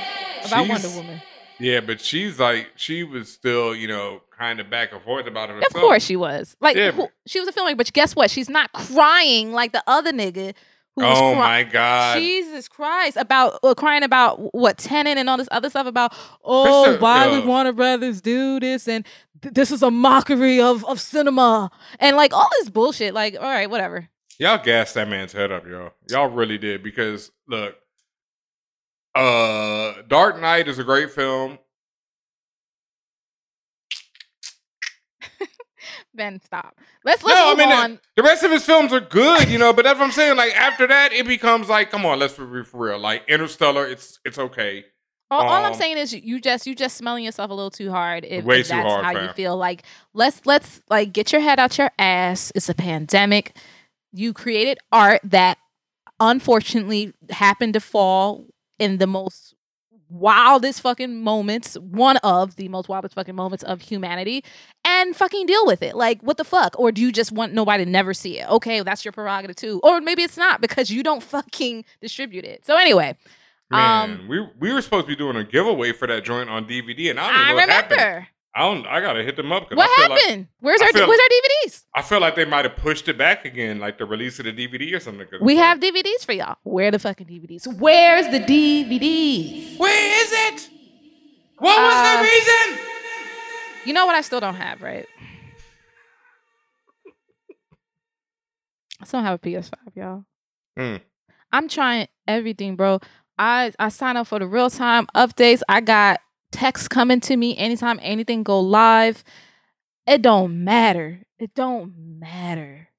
About 0.46 0.66
She's- 0.66 0.70
Wonder 0.70 0.90
Woman. 0.90 1.22
Yeah, 1.60 1.82
but 1.82 2.02
she's 2.02 2.40
like 2.40 2.70
she 2.76 3.04
was 3.04 3.32
still, 3.32 3.76
you 3.76 3.88
know, 3.88 4.22
kind 4.38 4.60
of 4.60 4.70
back 4.70 4.92
and 4.92 5.02
forth 5.02 5.28
about 5.28 5.50
it. 5.50 5.64
Of 5.64 5.74
course 5.74 6.04
she 6.04 6.16
was. 6.16 6.56
Like 6.62 6.76
Yeah, 6.76 6.92
who, 6.92 7.10
she 7.26 7.40
was 7.40 7.50
a 7.50 7.52
filmmaker, 7.52 7.78
but 7.78 7.92
guess 7.94 8.16
what? 8.16 8.30
She's 8.30 8.50
not 8.50 8.72
crying 8.74 9.52
like 9.52 9.72
the 9.72 9.84
other 9.88 10.12
nigga 10.12 10.54
who 10.96 11.04
was 11.04 11.18
Oh 11.18 11.34
cry- 11.34 11.64
my 11.64 11.64
god. 11.64 12.20
Jesus 12.20 12.68
Christ! 12.68 13.18
About 13.18 13.60
uh, 13.64 13.76
crying 13.76 14.04
about 14.04 14.54
what 14.54 14.78
Tenet 14.78 15.18
and 15.18 15.30
all 15.30 15.38
this 15.38 15.48
other 15.52 15.70
stuff 15.70 15.86
about. 15.88 16.14
Oh, 16.44 16.86
Krista, 16.88 17.02
why 17.02 17.28
uh, 17.28 17.32
would 17.32 17.46
Warner 17.46 17.72
Brothers 17.72 18.20
do 18.20 18.60
this? 18.60 18.88
And 18.88 19.06
th- 19.42 19.54
this 19.54 19.72
is 19.72 19.84
a 19.84 19.92
mockery 19.92 20.60
of 20.60 20.84
of 20.86 21.00
cinema 21.00 21.70
and 22.00 22.18
like 22.18 22.34
all 22.34 22.50
this 22.60 22.70
bullshit. 22.70 23.14
Like, 23.14 23.36
all 23.36 23.42
right, 23.42 23.70
whatever. 23.70 24.10
Y'all 24.40 24.64
gassed 24.64 24.96
that 24.96 25.08
man's 25.08 25.34
head 25.34 25.52
up, 25.52 25.68
y'all. 25.68 25.92
Y'all 26.10 26.30
really 26.30 26.58
did 26.58 26.84
because 26.84 27.32
look, 27.48 27.76
uh, 29.18 30.02
Dark 30.08 30.40
Knight 30.40 30.68
is 30.68 30.80
a 30.80 30.84
great 30.84 31.12
film. 31.12 31.58
Ben, 36.16 36.40
stop. 36.42 36.76
Let's 37.04 37.24
let's 37.24 37.40
no, 37.40 37.52
I 37.52 37.56
mean 37.56 37.72
on. 37.72 37.92
the, 37.94 38.22
the 38.22 38.24
rest 38.24 38.44
of 38.44 38.52
his 38.52 38.64
films 38.66 38.92
are 38.94 39.00
good, 39.00 39.50
you 39.50 39.58
know. 39.58 39.74
But 39.74 39.86
that's 39.86 40.00
what 40.00 40.06
I'm 40.06 40.12
saying. 40.12 40.36
Like 40.38 40.56
after 40.56 40.88
that, 40.88 41.14
it 41.14 41.28
becomes 41.28 41.70
like, 41.70 41.92
come 41.92 42.06
on, 42.06 42.20
let's 42.20 42.34
be 42.34 42.64
for 42.64 42.78
real. 42.90 43.00
Like 43.00 43.24
Interstellar, 43.28 43.88
it's 43.88 44.20
it's 44.26 44.40
okay. 44.40 44.86
All, 45.30 45.42
all 45.42 45.66
I'm 45.66 45.74
Um, 45.74 45.78
saying 45.78 45.98
is 45.98 46.14
you 46.14 46.40
just 46.40 46.66
you 46.66 46.74
just 46.74 46.96
smelling 46.98 47.24
yourself 47.24 47.52
a 47.52 47.54
little 47.54 47.70
too 47.72 47.92
hard. 47.92 48.24
If, 48.26 48.46
Way 48.46 48.62
if 48.62 48.68
too 48.68 48.76
that's 48.76 48.88
hard, 48.88 49.04
how 49.06 49.12
you 49.12 49.34
feel. 49.34 49.58
Like 49.58 49.84
let's 50.14 50.46
let's 50.46 50.82
like 50.90 51.12
get 51.14 51.32
your 51.32 51.42
head 51.42 51.60
out 51.60 51.78
your 51.78 51.92
ass. 52.00 52.52
It's 52.56 52.70
a 52.70 52.74
pandemic. 52.74 53.56
You 54.14 54.34
created 54.34 54.78
art 54.92 55.22
that 55.26 55.58
unfortunately 56.20 57.14
happened 57.30 57.74
to 57.74 57.80
fall 57.80 58.46
in 58.80 58.98
the 58.98 59.08
most 59.08 59.56
wildest 60.10 60.82
fucking 60.82 61.22
moments, 61.22 61.76
one 61.76 62.18
of 62.18 62.56
the 62.56 62.70
most 62.70 62.88
wildest 62.88 63.16
fucking 63.16 63.36
moments 63.36 63.64
of 63.64 63.82
humanity, 63.82 64.44
and 64.86 65.16
fucking 65.16 65.46
deal 65.46 65.66
with 65.66 65.84
it. 65.84 65.96
Like, 65.96 66.22
what 66.22 66.38
the 66.38 66.46
fuck? 66.46 66.80
Or 66.80 66.92
do 66.92 67.02
you 67.02 67.12
just 67.12 67.32
want 67.32 67.54
nobody 67.54 67.84
to 67.84 67.90
never 67.90 68.14
see 68.14 68.40
it? 68.40 68.50
Okay, 68.50 68.82
that's 68.82 69.04
your 69.04 69.12
prerogative 69.12 69.56
too. 69.56 69.80
Or 69.84 70.00
maybe 70.02 70.24
it's 70.24 70.38
not 70.38 70.62
because 70.62 70.90
you 70.90 71.04
don't 71.04 71.24
fucking 71.24 71.86
distribute 72.02 72.46
it. 72.46 72.66
So 72.66 72.78
anyway, 72.78 73.18
Man, 73.70 74.12
um, 74.12 74.28
we 74.30 74.48
we 74.60 74.74
were 74.74 74.82
supposed 74.82 75.08
to 75.08 75.10
be 75.10 75.16
doing 75.16 75.36
a 75.36 75.44
giveaway 75.44 75.92
for 75.92 76.08
that 76.08 76.24
joint 76.24 76.50
on 76.50 76.66
DVD, 76.66 77.10
and 77.10 77.20
I 77.20 77.28
don't 77.28 77.38
I 77.38 77.50
know 77.50 77.56
what 77.56 77.70
happened. 77.70 78.28
Remember. 78.60 78.88
I 78.90 78.94
don't. 78.94 79.04
I 79.04 79.06
gotta 79.08 79.24
hit 79.24 79.36
them 79.36 79.52
up. 79.52 79.70
What 79.72 79.90
I 79.90 79.96
feel 80.02 80.10
like- 80.10 80.22
happened? 80.22 80.48
where's 80.60 80.82
our 80.82 80.92
feel- 80.92 81.08
where's 81.08 81.20
our 81.20 81.30
DVDs? 81.30 81.84
I 81.96 82.02
feel 82.02 82.20
like 82.20 82.36
they 82.36 82.46
might 82.46 82.66
have 82.66 82.76
pushed 82.78 83.08
it 83.08 83.18
back 83.18 83.46
again, 83.46 83.80
like 83.80 83.98
the 83.98 84.06
release 84.06 84.40
of 84.40 84.46
the 84.46 84.52
DVD 84.54 84.94
or 84.96 85.00
something. 85.00 85.28
We 85.42 85.56
like- 85.56 85.64
have 85.64 85.80
DVDs 85.80 86.26
for 86.26 86.34
y'all. 86.34 86.58
Where 86.64 86.92
the 86.92 87.00
fucking 87.00 87.28
DVDs? 87.28 87.68
Where's 87.80 88.28
the 88.28 88.40
DVDs? 88.40 89.78
Where 89.78 90.22
is 90.24 90.32
it? 90.32 90.70
What 91.60 91.78
was 91.80 91.94
Uh, 91.94 92.18
the 92.18 92.24
reason? 92.24 92.86
You 93.86 93.94
know 93.94 94.06
what 94.06 94.16
I 94.16 94.22
still 94.22 94.40
don't 94.40 94.56
have, 94.56 94.82
right? 94.82 95.08
I 99.02 99.06
still 99.06 99.22
have 99.22 99.36
a 99.36 99.38
PS5, 99.40 99.74
y'all. 99.96 100.24
Mm. 100.78 101.02
I'm 101.52 101.68
trying 101.68 102.08
everything, 102.28 102.76
bro. 102.76 103.00
I 103.38 103.72
I 103.80 103.90
sign 103.90 104.18
up 104.18 104.28
for 104.28 104.40
the 104.40 104.48
real 104.48 104.70
time 104.70 105.06
updates. 105.16 105.62
I 105.70 105.82
got 105.82 106.20
texts 106.52 106.88
coming 106.88 107.20
to 107.22 107.36
me 107.36 107.58
anytime 107.58 108.00
anything 108.02 108.44
go 108.44 108.60
live. 108.60 109.24
It 110.06 110.22
don't 110.22 110.64
matter. 110.64 111.24
It 111.40 111.54
don't 111.54 111.94
matter. 112.20 112.90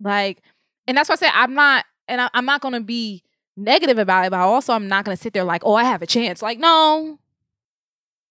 Like, 0.00 0.42
and 0.86 0.96
that's 0.96 1.08
why 1.08 1.14
I 1.14 1.16
say 1.16 1.30
I'm 1.32 1.54
not, 1.54 1.84
and 2.06 2.20
I, 2.20 2.30
I'm 2.32 2.44
not 2.44 2.60
gonna 2.60 2.80
be 2.80 3.24
negative 3.56 3.98
about 3.98 4.26
it, 4.26 4.30
but 4.30 4.40
also 4.40 4.72
I'm 4.72 4.88
not 4.88 5.04
gonna 5.04 5.16
sit 5.16 5.32
there 5.32 5.44
like, 5.44 5.62
oh, 5.64 5.74
I 5.74 5.84
have 5.84 6.02
a 6.02 6.06
chance. 6.06 6.40
Like, 6.40 6.58
no, 6.58 7.18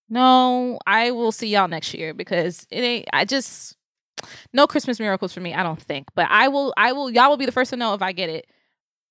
no, 0.10 0.80
I 0.88 1.12
will 1.12 1.32
see 1.32 1.50
y'all 1.50 1.68
next 1.68 1.94
year 1.94 2.14
because 2.14 2.66
it 2.72 2.80
ain't. 2.80 3.08
I 3.12 3.26
just 3.26 3.76
no 4.54 4.68
Christmas 4.68 5.00
miracles 5.00 5.34
for 5.34 5.42
me. 5.42 5.54
I 5.54 5.64
don't 5.64 5.82
think, 5.82 6.08
but 6.16 6.28
I 6.30 6.48
will. 6.48 6.74
I 6.78 6.94
will. 6.94 7.10
Y'all 7.10 7.30
will 7.30 7.38
be 7.38 7.46
the 7.46 7.52
first 7.52 7.72
to 7.72 7.78
know 7.78 7.94
if 7.94 8.02
I 8.02 8.14
get 8.14 8.30
it. 8.30 8.48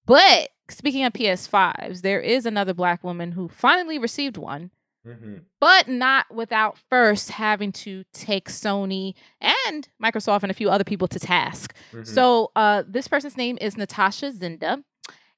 But 0.06 0.50
speaking 0.70 1.04
of 1.04 1.12
PS5s, 1.12 2.02
there 2.02 2.20
is 2.20 2.46
another 2.46 2.74
black 2.74 3.04
woman 3.04 3.32
who 3.32 3.48
finally 3.48 3.98
received 3.98 4.36
one, 4.36 4.70
Mhm. 5.06 5.42
but 5.60 5.88
not 5.88 6.26
without 6.34 6.76
first 6.90 7.30
having 7.30 7.70
to 7.72 8.04
take 8.12 8.48
Sony 8.48 9.14
and 9.40 9.88
Microsoft 10.02 10.42
and 10.42 10.50
a 10.50 10.54
few 10.54 10.68
other 10.68 10.84
people 10.84 11.06
to 11.08 11.18
task. 11.20 11.74
Mhm. 11.92 12.06
So 12.06 12.50
uh, 12.56 12.82
this 12.88 13.06
person's 13.08 13.36
name 13.36 13.56
is 13.60 13.76
Natasha 13.76 14.32
Zinda, 14.32 14.82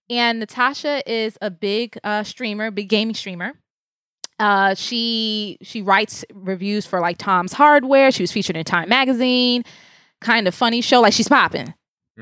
and 0.08 0.38
Natasha 0.40 1.02
is 1.10 1.36
a 1.42 1.50
big 1.50 1.98
uh, 2.02 2.22
streamer, 2.22 2.70
big 2.70 2.88
gaming 2.88 3.14
streamer. 3.14 3.52
Uh, 4.38 4.74
she 4.74 5.58
she 5.62 5.82
writes 5.82 6.24
reviews 6.32 6.86
for 6.86 7.00
like 7.00 7.18
Tom's 7.18 7.52
Hardware. 7.52 8.10
She 8.12 8.22
was 8.22 8.32
featured 8.32 8.56
in 8.56 8.64
Time 8.64 8.88
Magazine. 8.88 9.64
Kind 10.20 10.48
of 10.48 10.54
funny 10.54 10.80
show, 10.80 11.00
like 11.00 11.12
she's 11.12 11.28
popping. 11.28 11.74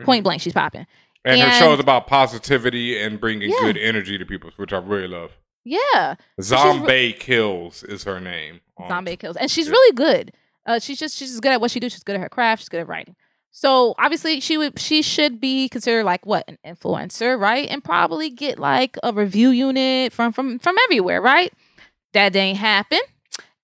Point 0.04 0.20
Mhm. 0.20 0.24
blank, 0.24 0.42
she's 0.42 0.52
popping. 0.52 0.86
And, 1.24 1.40
her 1.40 1.46
and- 1.46 1.54
show 1.58 1.72
is 1.74 1.80
about 1.80 2.06
positivity 2.06 2.98
and 3.00 3.18
bringing 3.20 3.50
Yeah. 3.50 3.56
good 3.60 3.76
energy 3.78 4.16
to 4.18 4.24
people, 4.26 4.50
which 4.56 4.72
I 4.72 4.78
really 4.78 5.08
love. 5.08 5.32
Yeah, 5.68 6.14
she's 6.38 6.50
re- 6.52 6.58
Zombie 6.58 7.12
Kills 7.12 7.82
is 7.82 8.04
her 8.04 8.20
name. 8.20 8.60
ZombaeKillz, 8.78 9.36
and 9.40 9.50
she's 9.50 9.66
Yeah. 9.66 9.72
really 9.72 9.94
good. 9.96 10.32
Uh, 10.64 10.78
she's 10.78 10.98
just 10.98 11.16
she's 11.16 11.30
just 11.30 11.42
good 11.42 11.50
at 11.52 11.60
what 11.60 11.70
she 11.72 11.80
does. 11.80 11.92
She's 11.92 12.04
good 12.04 12.14
at 12.14 12.20
her 12.22 12.28
craft. 12.28 12.62
She's 12.62 12.68
good 12.68 12.80
at 12.80 12.88
writing. 12.88 13.16
So 13.50 13.94
obviously 13.98 14.38
she 14.40 14.58
would 14.58 14.78
she 14.78 15.00
should 15.02 15.40
be 15.40 15.68
considered 15.68 16.04
like 16.04 16.24
what 16.26 16.44
an 16.46 16.58
influencer, 16.64 17.40
right? 17.40 17.66
And 17.68 17.82
probably 17.82 18.28
get 18.30 18.58
like 18.58 18.96
a 19.02 19.12
review 19.12 19.48
unit 19.50 20.12
from 20.12 20.30
from 20.32 20.58
from 20.60 20.76
everywhere, 20.84 21.20
right? 21.22 21.52
That 22.12 22.32
didn't 22.34 22.58
happen. 22.58 23.00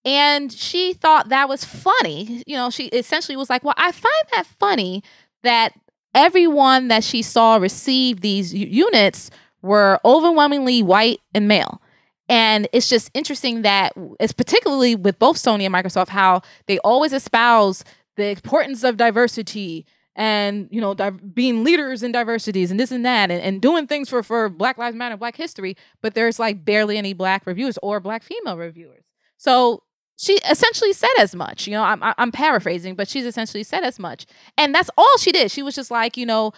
And 0.04 0.50
she 0.52 0.94
thought 0.94 1.28
that 1.28 1.48
was 1.48 1.64
funny. 1.64 2.42
You 2.46 2.56
know, 2.56 2.70
she 2.70 2.86
essentially 2.86 3.36
was 3.36 3.48
like, 3.50 3.62
"Well, 3.62 3.74
I 3.76 3.92
find 3.92 4.24
that 4.32 4.46
funny 4.58 5.04
that 5.44 5.74
everyone 6.14 6.88
that 6.88 7.04
she 7.04 7.22
saw 7.22 7.56
receive 7.56 8.22
these 8.22 8.52
u- 8.54 8.66
units 8.66 9.30
were 9.60 10.00
overwhelmingly 10.04 10.82
white 10.82 11.20
and 11.34 11.46
male." 11.46 11.81
And 12.32 12.66
it's 12.72 12.88
just 12.88 13.10
interesting 13.12 13.60
that 13.60 13.92
it's 14.18 14.32
particularly 14.32 14.96
with 14.96 15.18
both 15.18 15.36
Sony 15.36 15.64
and 15.64 15.74
Microsoft 15.74 16.08
how 16.08 16.40
they 16.66 16.78
always 16.78 17.12
espouse 17.12 17.84
the 18.16 18.28
importance 18.28 18.84
of 18.84 18.96
diversity 18.96 19.84
and 20.16 20.66
you 20.70 20.80
know 20.80 20.94
di- 20.94 21.10
being 21.10 21.62
leaders 21.62 22.02
in 22.02 22.10
diversities 22.10 22.70
and 22.70 22.80
this 22.80 22.90
and 22.90 23.04
that 23.04 23.30
and, 23.30 23.42
and 23.42 23.60
doing 23.60 23.86
things 23.86 24.08
for 24.08 24.22
for 24.22 24.48
Black 24.48 24.78
Lives 24.78 24.96
Matter, 24.96 25.18
Black 25.18 25.36
history, 25.36 25.76
but 26.00 26.14
there's 26.14 26.38
like 26.38 26.64
barely 26.64 26.96
any 26.96 27.12
black 27.12 27.46
reviewers 27.46 27.78
or 27.82 28.00
black 28.00 28.22
female 28.22 28.56
reviewers. 28.56 29.04
So 29.36 29.82
she 30.16 30.38
essentially 30.50 30.94
said 30.94 31.12
as 31.18 31.34
much. 31.34 31.66
You 31.66 31.74
know, 31.74 31.82
I'm 31.82 32.00
I'm 32.02 32.32
paraphrasing, 32.32 32.94
but 32.94 33.08
she's 33.08 33.26
essentially 33.26 33.62
said 33.62 33.84
as 33.84 33.98
much, 33.98 34.24
and 34.56 34.74
that's 34.74 34.88
all 34.96 35.18
she 35.18 35.32
did. 35.32 35.50
She 35.50 35.62
was 35.62 35.74
just 35.74 35.90
like, 35.90 36.16
you 36.16 36.24
know, 36.24 36.52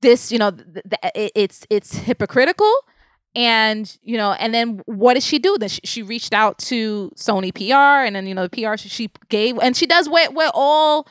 this, 0.00 0.32
you 0.32 0.38
know, 0.38 0.52
th- 0.52 0.84
th- 1.02 1.32
it's 1.34 1.66
it's 1.68 1.96
hypocritical 1.98 2.72
and 3.34 3.96
you 4.02 4.16
know 4.16 4.32
and 4.32 4.52
then 4.52 4.82
what 4.86 5.14
did 5.14 5.22
she 5.22 5.38
do? 5.38 5.56
That 5.58 5.70
she, 5.70 5.80
she 5.84 6.02
reached 6.02 6.34
out 6.34 6.58
to 6.58 7.12
sony 7.16 7.54
pr 7.54 7.74
and 7.74 8.16
then 8.16 8.26
you 8.26 8.34
know 8.34 8.46
the 8.46 8.50
pr 8.50 8.76
she, 8.76 8.88
she 8.88 9.10
gave 9.28 9.58
and 9.58 9.76
she 9.76 9.86
does 9.86 10.08
what 10.08 10.34
what 10.34 10.50
all 10.54 11.06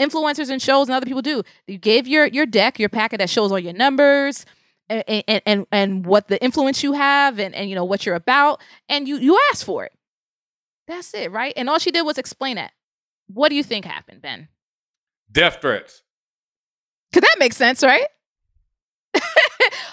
influencers 0.00 0.50
and 0.50 0.60
shows 0.60 0.88
and 0.88 0.94
other 0.94 1.06
people 1.06 1.22
do. 1.22 1.42
You 1.66 1.78
gave 1.78 2.06
your 2.06 2.26
your 2.26 2.46
deck 2.46 2.78
your 2.78 2.88
packet 2.88 3.18
that 3.18 3.30
shows 3.30 3.50
all 3.52 3.58
your 3.58 3.72
numbers 3.72 4.44
and 4.88 5.04
and 5.08 5.42
and, 5.46 5.66
and 5.72 6.06
what 6.06 6.28
the 6.28 6.42
influence 6.42 6.82
you 6.82 6.92
have 6.92 7.38
and 7.38 7.54
and 7.54 7.70
you 7.70 7.74
know 7.74 7.84
what 7.84 8.04
you're 8.04 8.14
about 8.14 8.60
and 8.88 9.08
you 9.08 9.16
you 9.16 9.38
ask 9.50 9.64
for 9.64 9.84
it. 9.84 9.92
That's 10.86 11.14
it 11.14 11.30
right? 11.32 11.54
And 11.56 11.70
all 11.70 11.78
she 11.78 11.90
did 11.90 12.02
was 12.02 12.18
explain 12.18 12.58
it 12.58 12.70
what 13.32 13.48
do 13.48 13.54
you 13.54 13.62
think 13.62 13.84
happened 13.84 14.20
ben? 14.20 14.48
Death 15.32 15.58
threats. 15.60 16.02
because 17.10 17.22
that 17.22 17.38
makes 17.38 17.56
sense, 17.56 17.82
right? 17.82 18.06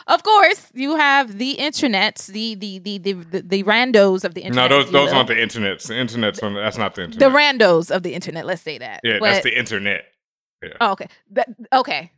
of 0.08 0.24
course, 0.24 0.70
you 0.74 0.95
have 0.95 1.38
the 1.38 1.56
internets, 1.60 2.28
the 2.28 2.56
the 2.56 2.80
the 2.80 2.97
the 2.97 3.14
the, 3.14 3.41
the 3.41 3.64
randos 3.64 4.24
of 4.24 4.34
the 4.34 4.41
internet. 4.41 4.70
No, 4.70 4.78
those 4.84 4.91
those 4.91 5.14
aren't 5.14 5.28
the 5.28 5.36
internets. 5.36 5.88
The 5.88 5.97
internet's 5.97 6.39
on, 6.41 6.54
that's 6.54 6.78
not 6.78 6.95
the 6.95 7.04
internet. 7.04 7.32
the 7.32 7.38
randos 7.38 7.91
of 7.91 8.04
the 8.04 8.14
internet. 8.14 8.45
Let's 8.45 8.62
say 8.62 8.78
that. 8.78 9.02
yeah, 9.04 9.18
But- 9.20 9.32
that's 9.32 9.43
the 9.43 9.58
internet. 9.58 10.06
Oh, 10.80 10.91
okay. 10.91 11.08
That, 11.32 11.49
okay. 11.74 12.12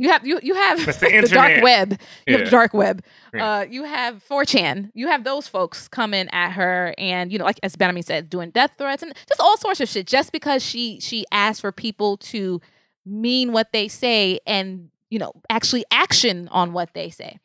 You 0.00 0.10
have 0.10 0.24
you 0.26 0.38
you 0.42 0.54
have 0.54 0.84
That's 0.86 0.98
the 0.98 1.08
the 1.22 1.28
dark 1.28 1.62
web. 1.62 1.98
You 2.26 2.32
have 2.34 2.40
Yeah. 2.40 2.44
the 2.44 2.50
dark 2.50 2.72
web. 2.74 3.02
Yeah. 3.34 3.58
Uh, 3.58 3.60
you 3.62 3.82
have 3.84 4.22
4chan. 4.28 4.90
You 4.94 5.08
have 5.08 5.24
those 5.24 5.48
folks 5.48 5.88
coming 5.88 6.28
at 6.30 6.50
her, 6.52 6.94
and 6.98 7.32
you 7.32 7.38
know, 7.38 7.44
like 7.44 7.58
as 7.64 7.74
Benhameen 7.74 8.04
said, 8.04 8.30
doing 8.30 8.50
death 8.50 8.72
threats 8.78 9.02
and 9.02 9.12
just 9.26 9.40
all 9.40 9.56
sorts 9.56 9.80
of 9.80 9.88
shit, 9.88 10.06
just 10.06 10.30
because 10.30 10.62
she 10.62 11.00
she 11.00 11.24
asked 11.32 11.60
for 11.62 11.72
people 11.72 12.16
to 12.18 12.60
mean 13.04 13.52
what 13.52 13.72
they 13.72 13.88
say 13.88 14.38
and 14.46 14.90
you 15.10 15.18
know 15.18 15.32
actually 15.50 15.84
action 15.90 16.48
on 16.48 16.72
what 16.72 16.94
they 16.94 17.10
say. 17.10 17.38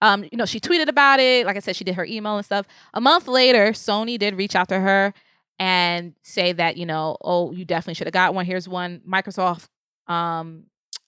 Um, 0.00 0.24
you 0.24 0.36
know, 0.36 0.46
she 0.46 0.58
tweeted 0.58 0.88
about 0.88 1.20
it. 1.20 1.46
Like 1.46 1.56
I 1.56 1.60
said, 1.60 1.76
she 1.76 1.84
did 1.84 1.94
her 1.94 2.04
email 2.04 2.36
and 2.36 2.44
stuff. 2.44 2.66
A 2.92 3.00
month 3.00 3.28
later, 3.28 3.68
Sony 3.68 4.18
did 4.18 4.34
reach 4.34 4.56
out 4.56 4.68
to 4.70 4.80
her 4.80 5.14
and 5.60 6.14
say 6.22 6.52
that 6.52 6.76
you 6.76 6.86
know, 6.86 7.16
oh, 7.22 7.52
you 7.52 7.64
definitely 7.64 7.94
should 7.94 8.08
have 8.08 8.12
got 8.12 8.34
one. 8.34 8.44
Here's 8.44 8.68
one. 8.68 9.00
Microsoft 9.08 9.68
um 10.08 10.64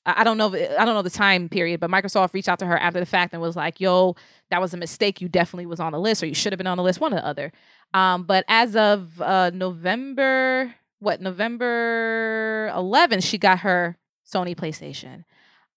I 0.06 0.22
don't 0.22 0.36
know 0.36 0.54
I 0.54 0.84
don't 0.84 0.94
know 0.94 1.02
the 1.02 1.10
time 1.10 1.48
period, 1.48 1.80
but 1.80 1.90
Microsoft 1.90 2.34
reached 2.34 2.48
out 2.48 2.58
to 2.58 2.66
her 2.66 2.78
after 2.78 3.00
the 3.00 3.06
fact 3.06 3.32
and 3.32 3.40
was 3.40 3.56
like, 3.56 3.80
"Yo, 3.80 4.16
that 4.50 4.60
was 4.60 4.74
a 4.74 4.76
mistake. 4.76 5.20
You 5.20 5.28
definitely 5.28 5.66
was 5.66 5.80
on 5.80 5.92
the 5.92 5.98
list, 5.98 6.22
or 6.22 6.26
you 6.26 6.34
should 6.34 6.52
have 6.52 6.58
been 6.58 6.66
on 6.66 6.76
the 6.76 6.82
list, 6.82 7.00
one 7.00 7.12
or 7.14 7.16
the 7.16 7.26
other." 7.26 7.52
Um, 7.94 8.24
but 8.24 8.44
as 8.48 8.76
of 8.76 9.20
uh, 9.22 9.50
November, 9.54 10.74
what 10.98 11.20
November 11.20 12.70
11th, 12.74 13.24
she 13.24 13.38
got 13.38 13.60
her 13.60 13.96
Sony 14.30 14.54
PlayStation. 14.54 15.24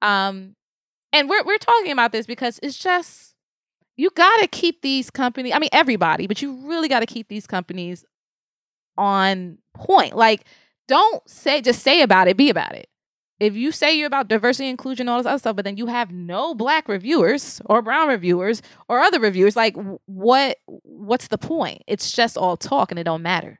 Um, 0.01 0.55
and 1.13 1.29
we're 1.29 1.43
we're 1.43 1.57
talking 1.57 1.91
about 1.91 2.11
this 2.11 2.25
because 2.25 2.59
it's 2.61 2.77
just 2.77 3.33
you 3.95 4.09
got 4.11 4.41
to 4.41 4.47
keep 4.47 4.81
these 4.81 5.09
companies. 5.09 5.53
I 5.53 5.59
mean, 5.59 5.69
everybody, 5.71 6.27
but 6.27 6.41
you 6.41 6.67
really 6.67 6.87
got 6.87 6.99
to 6.99 7.05
keep 7.05 7.27
these 7.27 7.47
companies 7.47 8.05
on 8.97 9.57
point. 9.73 10.15
Like, 10.15 10.45
don't 10.87 11.27
say 11.29 11.61
just 11.61 11.81
say 11.81 12.01
about 12.01 12.27
it, 12.27 12.37
be 12.37 12.49
about 12.49 12.75
it 12.75 12.89
if 13.39 13.55
you 13.55 13.71
say 13.71 13.95
you're 13.95 14.07
about 14.07 14.27
diversity, 14.27 14.67
inclusion, 14.69 15.07
all 15.07 15.17
this 15.17 15.27
other 15.27 15.37
stuff, 15.37 15.55
but 15.55 15.65
then 15.65 15.77
you 15.77 15.87
have 15.87 16.11
no 16.11 16.55
black 16.55 16.89
reviewers 16.89 17.61
or 17.65 17.81
brown 17.81 18.07
reviewers 18.07 18.61
or 18.89 18.99
other 18.99 19.19
reviewers, 19.19 19.55
like 19.55 19.75
what 20.05 20.57
what's 20.65 21.27
the 21.27 21.37
point? 21.37 21.83
It's 21.87 22.11
just 22.11 22.37
all 22.37 22.57
talk 22.57 22.91
and 22.91 22.99
it 22.99 23.03
don't 23.03 23.21
matter. 23.21 23.59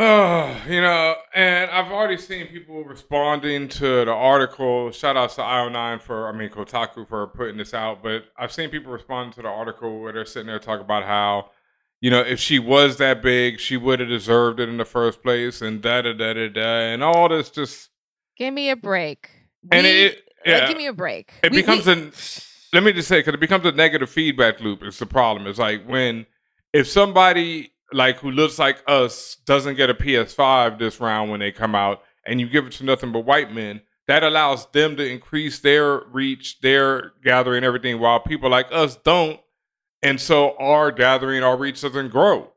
Oh, 0.00 0.56
you 0.68 0.80
know, 0.80 1.16
and 1.34 1.70
I've 1.70 1.90
already 1.90 2.16
seen 2.18 2.46
people 2.46 2.84
responding 2.84 3.68
to 3.68 4.04
the 4.04 4.12
article. 4.12 4.90
Shout 4.92 5.16
out 5.16 5.30
to 5.30 5.40
IO9 5.40 6.00
for, 6.00 6.28
I 6.28 6.32
mean, 6.32 6.50
Kotaku 6.50 7.06
for 7.08 7.26
putting 7.26 7.56
this 7.56 7.74
out. 7.74 8.02
But 8.02 8.24
I've 8.36 8.52
seen 8.52 8.70
people 8.70 8.92
respond 8.92 9.32
to 9.34 9.42
the 9.42 9.48
article 9.48 10.00
where 10.00 10.12
they're 10.12 10.24
sitting 10.24 10.46
there 10.46 10.58
talking 10.58 10.84
about 10.84 11.04
how, 11.04 11.50
you 12.00 12.10
know, 12.10 12.20
if 12.20 12.38
she 12.38 12.58
was 12.60 12.96
that 12.98 13.22
big, 13.22 13.58
she 13.58 13.76
would 13.76 13.98
have 14.00 14.08
deserved 14.08 14.60
it 14.60 14.68
in 14.68 14.76
the 14.76 14.84
first 14.84 15.20
place, 15.22 15.60
and 15.62 15.82
da 15.82 16.02
da 16.02 16.12
da 16.12 16.32
da 16.32 16.48
da, 16.48 16.60
and 16.92 17.02
all 17.02 17.28
this 17.28 17.50
just. 17.50 17.90
Give 18.36 18.54
me 18.54 18.70
a 18.70 18.76
break. 18.76 19.28
And 19.72 19.82
We- 19.84 19.90
it, 20.04 20.16
uh, 20.18 20.20
Yeah. 20.50 20.58
Like, 20.58 20.68
give 20.68 20.76
me 20.76 20.86
a 20.86 20.92
break. 20.92 21.32
it 21.42 21.50
We- 21.50 21.58
becomes 21.62 21.86
we- 21.86 21.92
an 21.94 22.12
let 22.72 22.82
me 22.84 22.92
just 22.92 23.08
say 23.08 23.18
because 23.18 23.34
it 23.34 23.40
becomes 23.40 23.64
a 23.64 23.72
negative 23.72 24.08
feedback 24.10 24.60
loop 24.60 24.82
it's 24.82 24.98
the 24.98 25.06
problem 25.06 25.46
it's 25.48 25.58
like 25.58 25.82
when 25.86 26.26
if 26.74 26.86
somebody 26.86 27.72
like 27.92 28.18
who 28.18 28.30
looks 28.30 28.58
like 28.58 28.82
us 28.86 29.36
doesn't 29.46 29.76
get 29.76 29.90
a 29.90 29.94
ps5 29.94 30.78
this 30.78 31.00
round 31.00 31.30
when 31.30 31.40
they 31.40 31.52
come 31.52 31.74
out 31.74 32.02
and 32.26 32.40
you 32.40 32.48
give 32.48 32.66
it 32.66 32.72
to 32.72 32.84
nothing 32.84 33.12
but 33.12 33.24
white 33.24 33.52
men 33.52 33.80
that 34.06 34.22
allows 34.22 34.66
them 34.72 34.96
to 34.96 35.06
increase 35.08 35.58
their 35.60 36.00
reach 36.10 36.60
their 36.60 37.12
gathering 37.24 37.64
everything 37.64 37.98
while 37.98 38.20
people 38.20 38.50
like 38.50 38.66
us 38.70 38.96
don't 38.96 39.40
and 40.02 40.20
so 40.20 40.56
our 40.58 40.92
gathering 40.92 41.42
our 41.42 41.56
reach 41.56 41.80
doesn't 41.80 42.10
grow 42.10 42.50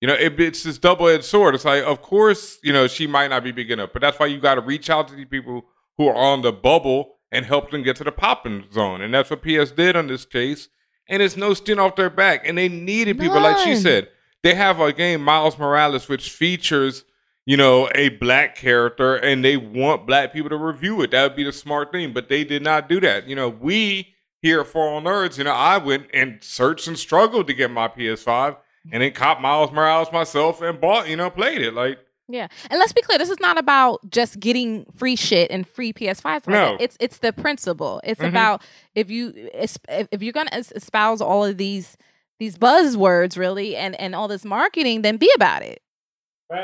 you 0.00 0.08
know 0.08 0.14
it, 0.14 0.38
it's 0.38 0.62
this 0.62 0.78
double-edged 0.78 1.24
sword 1.24 1.54
it's 1.54 1.64
like 1.64 1.82
of 1.84 2.02
course 2.02 2.58
you 2.62 2.72
know 2.72 2.86
she 2.86 3.06
might 3.06 3.28
not 3.28 3.42
be 3.42 3.52
big 3.52 3.70
enough 3.70 3.90
but 3.92 4.02
that's 4.02 4.18
why 4.18 4.26
you 4.26 4.38
got 4.38 4.56
to 4.56 4.60
reach 4.60 4.90
out 4.90 5.08
to 5.08 5.14
these 5.14 5.28
people 5.28 5.64
who 5.96 6.06
are 6.08 6.14
on 6.14 6.42
the 6.42 6.52
bubble 6.52 7.16
and 7.32 7.44
help 7.46 7.70
them 7.70 7.82
get 7.82 7.96
to 7.96 8.04
the 8.04 8.12
popping 8.12 8.64
zone. 8.72 9.00
And 9.00 9.12
that's 9.12 9.30
what 9.30 9.42
PS 9.42 9.70
did 9.70 9.96
on 9.96 10.06
this 10.06 10.24
case. 10.24 10.68
And 11.08 11.22
it's 11.22 11.36
no 11.36 11.54
skin 11.54 11.78
off 11.78 11.96
their 11.96 12.10
back. 12.10 12.46
And 12.46 12.56
they 12.56 12.68
needed 12.68 13.18
people, 13.18 13.40
like 13.40 13.58
she 13.58 13.76
said. 13.76 14.08
They 14.42 14.54
have 14.54 14.80
a 14.80 14.92
game, 14.92 15.22
Miles 15.22 15.58
Morales, 15.58 16.08
which 16.08 16.30
features, 16.30 17.04
you 17.46 17.56
know, 17.56 17.88
a 17.94 18.08
black 18.10 18.56
character, 18.56 19.16
and 19.16 19.44
they 19.44 19.56
want 19.56 20.06
black 20.06 20.32
people 20.32 20.48
to 20.50 20.56
review 20.56 21.02
it. 21.02 21.10
That 21.10 21.22
would 21.24 21.36
be 21.36 21.44
the 21.44 21.52
smart 21.52 21.92
thing. 21.92 22.12
But 22.12 22.28
they 22.28 22.44
did 22.44 22.62
not 22.62 22.88
do 22.88 23.00
that. 23.00 23.28
You 23.28 23.36
know, 23.36 23.48
we 23.48 24.14
here 24.42 24.60
at 24.60 24.66
For 24.66 24.88
All 24.88 25.02
Nerds, 25.02 25.36
you 25.36 25.44
know, 25.44 25.52
I 25.52 25.76
went 25.78 26.06
and 26.14 26.42
searched 26.42 26.86
and 26.86 26.98
struggled 26.98 27.46
to 27.48 27.54
get 27.54 27.70
my 27.70 27.88
PS5 27.88 28.56
and 28.90 29.02
then 29.02 29.12
caught 29.12 29.42
Miles 29.42 29.70
Morales 29.70 30.10
myself 30.10 30.62
and 30.62 30.80
bought, 30.80 31.08
you 31.10 31.16
know, 31.16 31.28
played 31.28 31.60
it. 31.60 31.74
Like, 31.74 31.98
Yeah, 32.26 32.46
and 32.70 32.78
let's 32.78 32.94
be 32.94 33.02
clear. 33.02 33.18
This 33.18 33.28
is 33.28 33.40
not 33.40 33.58
about 33.58 34.08
just 34.10 34.40
getting 34.40 34.86
free 34.96 35.16
shit 35.16 35.50
and 35.50 35.68
free 35.68 35.92
PS5s. 35.92 36.46
Like 36.46 36.48
No. 36.48 36.78
It's 36.80 36.96
it's 37.00 37.18
the 37.18 37.34
principle. 37.34 38.00
It's 38.04 38.20
Mhm. 38.22 38.28
about 38.28 38.62
if 38.94 39.10
you 39.10 39.34
if 39.52 39.76
if 40.10 40.22
you're 40.22 40.32
gonna 40.32 40.48
espouse 40.74 41.20
all 41.20 41.44
of 41.44 41.58
these 41.58 41.98
these 42.40 42.58
buzzwords 42.58 43.38
really 43.38 43.76
and 43.76 43.94
and 44.00 44.16
all 44.16 44.26
this 44.26 44.44
marketing, 44.44 45.02
then 45.02 45.16
be 45.16 45.30
about 45.36 45.62
it. 45.62 45.80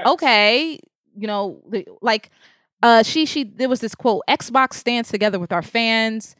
Okay, 0.06 0.80
you 1.14 1.28
know, 1.28 1.62
like 2.02 2.30
uh 2.82 3.04
she 3.04 3.26
she 3.26 3.44
there 3.44 3.68
was 3.68 3.80
this 3.80 3.94
quote: 3.94 4.22
Xbox 4.28 4.74
stands 4.74 5.08
together 5.10 5.38
with 5.38 5.52
our 5.52 5.62
fans, 5.62 6.34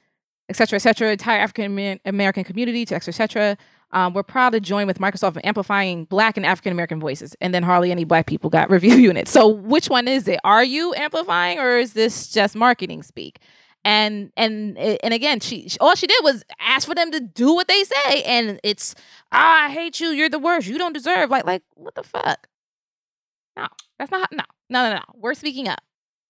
et 0.49 0.57
cetera, 0.57 0.77
et 0.77 0.81
cetera, 0.81 1.13
entire 1.13 1.39
African 1.39 2.01
American 2.05 2.43
community, 2.43 2.83
et 2.83 2.89
cetera, 2.89 3.13
et 3.13 3.17
cetera. 3.17 3.57
Um, 3.93 4.15
we're 4.15 4.25
proud 4.25 4.51
to 4.51 4.61
join 4.61 4.87
with 4.87 4.99
Microsoft 4.99 5.37
in 5.37 5.43
amplifying 5.43 6.07
Black 6.07 6.37
and 6.37 6.45
African 6.45 6.73
American 6.73 6.99
voices. 6.99 7.37
And 7.41 7.55
then 7.55 7.63
hardly 7.63 7.93
any 7.93 8.05
Black 8.05 8.27
people 8.27 8.51
got 8.51 8.69
review 8.77 8.97
units. 8.97 9.31
So 9.31 9.47
which 9.47 9.89
one 9.89 10.09
is 10.09 10.27
it? 10.27 10.41
Are 10.45 10.65
you 10.65 10.93
amplifying 10.95 11.59
or 11.59 11.79
is 11.79 11.93
this 11.93 12.29
just 12.29 12.57
marketing 12.57 13.03
speak? 13.03 13.39
And 13.87 14.33
and 14.37 14.77
and 14.77 15.15
again, 15.15 15.39
she 15.39 15.69
all 15.81 15.95
she 15.95 16.09
did 16.09 16.19
was 16.25 16.43
ask 16.59 16.89
for 16.89 16.95
them 16.97 17.13
to 17.13 17.21
do 17.21 17.55
what 17.55 17.69
they 17.69 17.85
say, 17.85 18.23
and 18.25 18.59
it's 18.65 18.97
ah, 19.31 19.67
I 19.67 19.71
hate 19.71 20.01
you. 20.01 20.09
You're 20.09 20.29
the 20.29 20.41
worst. 20.41 20.67
You 20.67 20.77
don't 20.77 20.93
deserve. 20.93 21.31
Like 21.31 21.47
like 21.47 21.63
what 21.75 21.95
the 21.95 22.03
fuck? 22.03 22.49
No, 23.57 23.69
that's 23.99 24.11
not 24.11 24.29
no 24.33 24.43
no 24.71 24.89
no 24.91 24.95
no. 24.97 25.03
We're 25.15 25.35
speaking 25.35 25.69
up. 25.69 25.79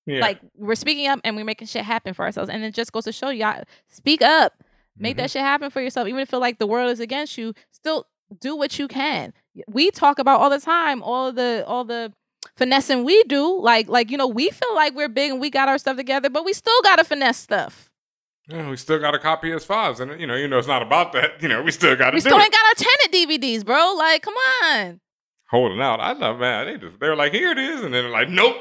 yeah. 0.05 0.21
Like 0.21 0.39
we're 0.55 0.75
speaking 0.75 1.07
up 1.09 1.21
and 1.25 1.35
we're 1.35 1.45
making 1.47 1.67
shit 1.69 1.83
happen 1.85 2.13
for 2.13 2.27
ourselves. 2.27 2.51
And 2.51 2.63
it 2.63 2.75
just 2.75 2.93
goes 2.93 3.05
to 3.05 3.13
show 3.13 3.31
you, 3.31 3.45
I- 3.45 3.65
speak 3.89 4.21
up, 4.21 4.53
make 4.99 5.13
Mm-hmm. 5.17 5.23
that 5.23 5.31
shit 5.31 5.43
happen 5.43 5.71
for 5.71 5.81
yourself. 5.81 6.07
Even 6.09 6.21
if 6.21 6.29
you 6.29 6.31
feel 6.33 6.41
like 6.41 6.59
the 6.59 6.67
world 6.67 6.91
is 6.91 7.01
against 7.01 7.39
you, 7.39 7.55
still 7.73 8.07
do 8.39 8.55
what 8.55 8.79
you 8.79 8.87
can. 8.87 9.33
We 9.67 9.91
talk 9.91 10.19
about 10.19 10.41
all 10.41 10.51
the 10.51 10.61
time, 10.61 11.03
all 11.03 11.33
the 11.33 11.65
all 11.67 11.85
the 11.85 12.13
finessing 12.57 13.05
we 13.05 13.23
do. 13.25 13.61
Like 13.61 13.89
like 13.89 14.11
you 14.11 14.17
know, 14.17 14.27
we 14.27 14.51
feel 14.51 14.75
like 14.75 14.95
we're 14.95 15.09
big 15.09 15.31
and 15.33 15.41
we 15.41 15.51
got 15.51 15.69
our 15.69 15.79
stuff 15.79 15.97
together, 15.97 16.31
but 16.31 16.45
we 16.45 16.53
still 16.53 16.81
gotta 16.83 17.05
finesse 17.05 17.39
stuff. 17.39 17.91
Yeah, 18.49 18.71
we 18.71 18.77
still 18.77 19.01
got 19.01 19.11
to 19.11 19.19
copy 19.19 19.49
PS5s, 19.51 19.99
and 19.99 20.21
you 20.21 20.27
know, 20.27 20.37
you 20.37 20.47
know, 20.47 20.57
it's 20.57 20.69
not 20.69 20.81
about 20.81 21.13
that. 21.15 21.43
You 21.43 21.49
know, 21.49 21.63
we 21.63 21.73
still 21.73 21.97
got 21.97 22.11
to 22.11 22.15
We 22.15 22.21
still 22.21 22.39
it. 22.39 22.43
ain't 22.45 22.53
got 22.53 22.61
our 22.65 22.75
Tenet 23.11 23.13
DVDs, 23.43 23.65
bro. 23.67 23.95
Like, 23.99 24.23
come 24.23 24.35
on. 24.63 25.01
Holding 25.51 25.81
out. 25.81 25.99
I 25.99 26.13
love 26.13 26.39
man. 26.39 26.67
They 26.67 26.77
just 26.79 27.01
they're 27.01 27.17
like, 27.17 27.33
here 27.33 27.51
it 27.51 27.59
is, 27.59 27.81
and 27.83 27.93
then 27.93 28.05
they're 28.05 28.09
like, 28.13 28.29
nope, 28.29 28.55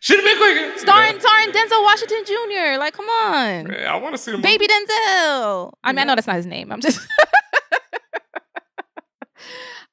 should 0.00 0.16
have 0.16 0.24
been 0.24 0.36
quicker. 0.36 0.78
Starring 0.78 1.20
starring 1.20 1.50
Denzel 1.50 1.80
Washington 1.84 2.24
Jr. 2.26 2.78
Like, 2.78 2.92
come 2.94 3.06
on. 3.06 3.70
Yeah, 3.70 3.94
I 3.94 3.96
want 3.98 4.16
to 4.16 4.18
see 4.18 4.32
them. 4.32 4.40
Baby 4.42 4.66
Denzel. 4.66 5.74
I 5.84 5.92
mean, 5.92 5.98
I 6.00 6.04
know 6.04 6.16
that's 6.16 6.26
not 6.26 6.34
his 6.36 6.46
name. 6.46 6.72
I'm 6.72 6.80
just 6.80 6.98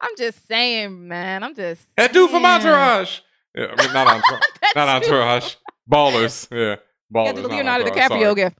I'm 0.02 0.12
just 0.18 0.48
saying, 0.48 1.08
man. 1.08 1.44
I'm 1.44 1.56
just 1.56 1.82
That 1.96 2.12
dude 2.14 2.30
from. 2.30 2.46
Entourage. 2.46 3.20
Yeah, 3.58 3.74
I 3.76 3.84
mean, 3.84 3.94
not 3.94 4.08
Entourage. 4.08 4.42
not. 4.76 4.90
Entourage. 4.90 5.56
Ballers. 5.92 6.48
Yeah, 6.52 6.76
ballers. 7.14 7.36
Yeah, 7.36 7.42
the 7.42 7.48
Leonardo 7.48 7.86
DiCaprio 7.86 8.08
sorry. 8.22 8.36
gift. 8.36 8.58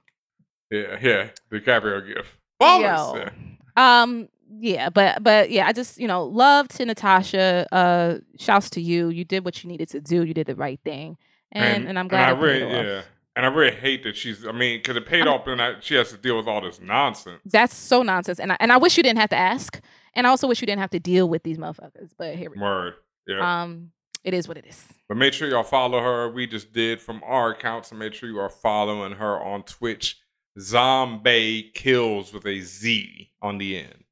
Yeah, 0.72 1.00
yeah, 1.02 1.30
DiCaprio 1.52 2.08
gift. 2.08 2.30
Ballers. 2.62 3.32
Yeah. 3.78 4.02
Um, 4.02 4.30
yeah, 4.60 4.90
but 4.90 5.24
but 5.24 5.52
yeah, 5.52 5.68
I 5.68 5.74
just 5.74 6.00
you 6.00 6.08
know 6.08 6.24
love 6.24 6.68
to 6.70 6.86
Natasha. 6.86 7.68
Uh, 7.72 8.18
shouts 8.40 8.70
to 8.72 8.82
you. 8.82 9.10
You 9.10 9.24
did 9.24 9.46
what 9.46 9.64
you 9.64 9.70
needed 9.70 9.90
to 9.90 10.02
do. 10.02 10.24
You 10.24 10.34
did 10.34 10.48
the 10.48 10.56
right 10.56 10.80
thing, 10.84 11.18
and 11.52 11.88
and, 11.88 12.00
I'm 12.00 12.08
glad. 12.08 12.30
I 12.30 12.32
it 12.32 12.36
paid 12.36 12.42
really, 12.42 12.76
off. 12.76 12.86
yeah, 12.86 13.02
and 13.36 13.46
I 13.46 13.50
really 13.50 13.76
hate 13.76 14.04
that 14.04 14.16
she's. 14.16 14.48
I 14.48 14.52
mean, 14.52 14.80
because 14.80 14.96
it 14.96 15.06
paid 15.06 15.28
off, 15.28 15.46
and 15.48 15.62
I, 15.62 15.76
she 15.82 15.96
has 15.96 16.12
to 16.12 16.18
deal 16.18 16.38
with 16.38 16.48
all 16.48 16.62
this 16.62 16.80
nonsense. 16.82 17.42
That's 17.46 17.76
so 17.76 18.02
nonsense, 18.02 18.40
and 18.40 18.54
I, 18.54 18.58
and 18.60 18.72
I 18.72 18.78
wish 18.78 18.98
you 18.98 19.04
didn't 19.04 19.20
have 19.20 19.30
to 19.30 19.38
ask, 19.38 19.80
and 20.14 20.26
I 20.26 20.30
also 20.30 20.48
wish 20.48 20.62
you 20.62 20.66
didn't 20.66 20.82
have 20.82 20.92
to 20.92 21.00
deal 21.00 21.30
with 21.30 21.44
these 21.44 21.58
motherfuckers. 21.58 22.12
But 22.18 22.36
here 22.36 22.50
we 22.50 22.60
Word. 22.60 22.94
go. 23.28 23.36
Yeah. 23.36 23.62
Um, 23.64 23.92
it 24.24 24.34
is 24.34 24.48
what 24.48 24.58
it 24.58 24.66
is. 24.66 24.84
But 25.08 25.18
make 25.18 25.34
sure 25.34 25.48
y'all 25.50 25.64
follow 25.64 26.00
her. 26.02 26.30
We 26.32 26.48
just 26.48 26.74
did 26.74 27.02
from 27.02 27.22
our 27.26 27.52
accounts, 27.52 27.90
so 27.90 27.96
make 27.96 28.14
sure 28.14 28.30
you 28.30 28.40
are 28.40 28.50
following 28.50 29.14
her 29.14 29.42
on 29.42 29.64
Twitch. 29.64 30.18
ZombaeKillz 30.60 32.34
with 32.34 32.46
a 32.46 32.60
Z 32.62 33.32
on 33.42 33.58
the 33.58 33.78
end. 33.80 34.04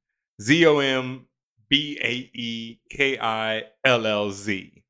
Z 0.41 0.65
O 0.65 0.79
M 0.79 1.25
B 1.69 1.97
A 2.01 2.29
E 2.33 2.79
K 2.91 3.17
I 3.19 3.63
L 3.83 4.05
L 4.05 4.31
Z. 4.31 4.83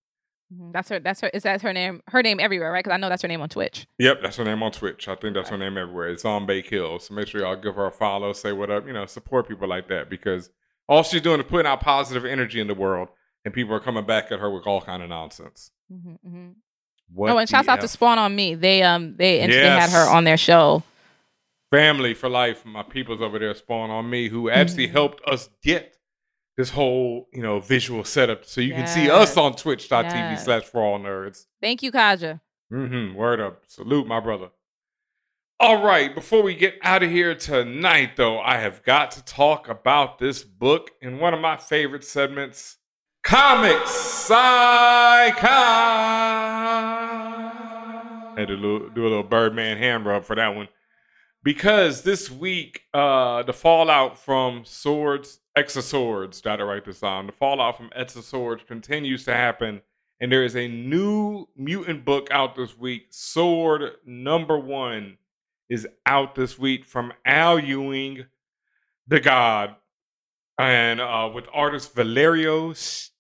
Mhm, 0.54 0.74
That's 0.74 0.90
her. 0.90 1.00
That's 1.00 1.22
her. 1.22 1.30
Is 1.30 1.44
that 1.44 1.62
her 1.62 1.74
name? 1.74 2.02
Her 2.08 2.22
name 2.22 2.40
everywhere, 2.40 2.72
right? 2.72 2.84
Because 2.84 2.94
I 2.96 2.98
know 2.98 3.10
that's 3.10 3.22
her 3.22 3.28
name 3.28 3.42
on 3.42 3.50
Twitch. 3.50 3.88
Yep, 4.00 4.20
that's 4.22 4.38
her 4.38 4.44
name 4.44 4.62
on 4.64 4.72
Twitch. 4.72 5.08
I 5.08 5.16
think 5.16 5.34
that's 5.34 5.50
her 5.50 5.58
name 5.58 5.78
everywhere. 5.78 6.10
It's 6.10 6.24
ZombaeKillz. 6.24 7.02
So 7.04 7.14
make 7.14 7.28
sure 7.28 7.42
y'all 7.42 7.56
give 7.56 7.76
her 7.76 7.88
a 7.88 7.92
follow, 7.92 8.34
say 8.34 8.52
what 8.52 8.70
up, 8.70 8.86
you 8.86 8.94
know, 8.94 9.06
support 9.06 9.48
people 9.48 9.68
like 9.68 9.88
that 9.90 10.10
because 10.10 10.50
all 10.88 11.02
she's 11.04 11.22
doing 11.22 11.40
is 11.40 11.46
putting 11.48 11.66
out 11.66 11.82
positive 11.82 12.26
energy 12.26 12.60
in 12.60 12.68
the 12.68 12.76
world, 12.76 13.10
and 13.46 13.54
people 13.54 13.74
are 13.76 13.80
coming 13.80 14.06
back 14.06 14.32
at 14.32 14.40
her 14.40 14.50
with 14.50 14.68
all 14.68 14.82
kind 14.82 15.02
of 15.04 15.10
nonsense. 15.10 15.72
hmm 15.90 16.16
hmm 16.28 16.50
What 17.14 17.32
oh, 17.32 17.38
and 17.38 17.48
shouts 17.50 17.68
the 17.68 17.72
out 17.74 17.82
to 17.82 17.88
Spawn 17.88 18.18
on 18.18 18.36
me. 18.36 18.56
They 18.56 18.84
um 18.84 19.16
they 19.16 19.40
and 19.42 19.52
they 19.52 19.70
had 19.70 19.92
her 19.92 20.10
on 20.10 20.24
their 20.26 20.38
show. 20.38 20.84
family 21.72 22.14
for 22.14 22.30
life. 22.30 22.66
My 22.66 22.84
people's 22.84 23.22
over 23.22 23.40
there 23.40 23.54
spawn 23.56 23.90
on 23.90 24.10
me 24.10 24.28
who 24.30 24.50
actually 24.50 24.88
Mhm. 24.88 24.92
helped 24.92 25.28
us 25.28 25.50
get 25.64 25.96
this 26.58 26.70
whole, 26.70 27.28
you 27.34 27.42
know, 27.42 27.60
visual 27.60 28.04
setup 28.06 28.46
so 28.46 28.62
you 28.62 28.74
can 28.74 28.88
see 28.88 29.10
us 29.10 29.36
on 29.36 29.56
twitch.tv 29.56 30.14
Yes. 30.14 30.46
slash 30.46 30.64
for 30.64 30.82
all 30.82 30.98
nerds. 31.00 31.46
Thank 31.62 31.84
you, 31.84 31.92
Kaja. 31.92 32.40
Mm-hmm. 32.72 33.14
Word 33.16 33.42
up. 33.42 33.64
Salute, 33.68 34.08
my 34.08 34.20
brother. 34.22 34.50
All 35.60 35.84
right, 35.84 36.14
before 36.14 36.44
we 36.44 36.54
get 36.54 36.76
out 36.82 37.02
of 37.04 37.10
here 37.10 37.34
tonight, 37.36 38.12
though, 38.18 38.40
I 38.40 38.58
have 38.58 38.84
got 38.84 39.12
to 39.12 39.24
talk 39.24 39.70
about 39.70 40.20
this 40.20 40.44
book 40.44 40.92
in 41.02 41.18
one 41.20 41.34
of 41.34 41.40
my 41.40 41.56
favorite 41.58 42.04
segments, 42.04 42.78
Comics 43.26 44.30
I 44.32 45.34
Copped. 45.36 45.50
Had 48.40 48.48
to 48.50 48.58
do 48.58 49.02
a 49.02 49.04
little 49.04 49.24
Birdman 49.24 49.78
hand 49.78 50.06
rub 50.06 50.24
for 50.24 50.36
that 50.36 50.56
one. 50.56 50.68
Because 51.44 52.04
this 52.04 52.32
week, 52.32 52.82
uh, 52.94 53.44
the 53.44 53.54
fallout 53.54 54.18
from 54.18 54.64
Swords, 54.64 55.40
X 55.56 55.76
of 55.76 55.84
Swords, 55.84 56.40
gotta 56.42 56.64
write 56.66 56.86
this 56.86 57.00
down. 57.00 57.26
The 57.26 57.34
fallout 57.34 57.78
from 57.78 57.90
X 57.96 58.16
of 58.16 58.24
Swords 58.24 58.64
continues 58.68 59.26
to 59.26 59.34
happen 59.34 59.82
and 60.20 60.32
there 60.32 60.44
is 60.44 60.56
a 60.56 60.68
new 60.68 61.48
mutant 61.56 62.06
book 62.06 62.28
out 62.32 62.56
this 62.56 62.78
week. 62.78 63.08
Sword 63.10 63.92
number 64.06 64.58
one 64.58 65.18
is 65.70 65.88
out 66.06 66.36
this 66.36 66.58
week 66.58 66.86
from 66.86 67.12
Al 67.26 67.60
Ewing, 67.60 68.26
the 69.08 69.20
God, 69.20 69.76
and 70.58 71.02
uh, 71.02 71.30
with 71.34 71.46
artist 71.54 71.94
Valerio 71.96 72.74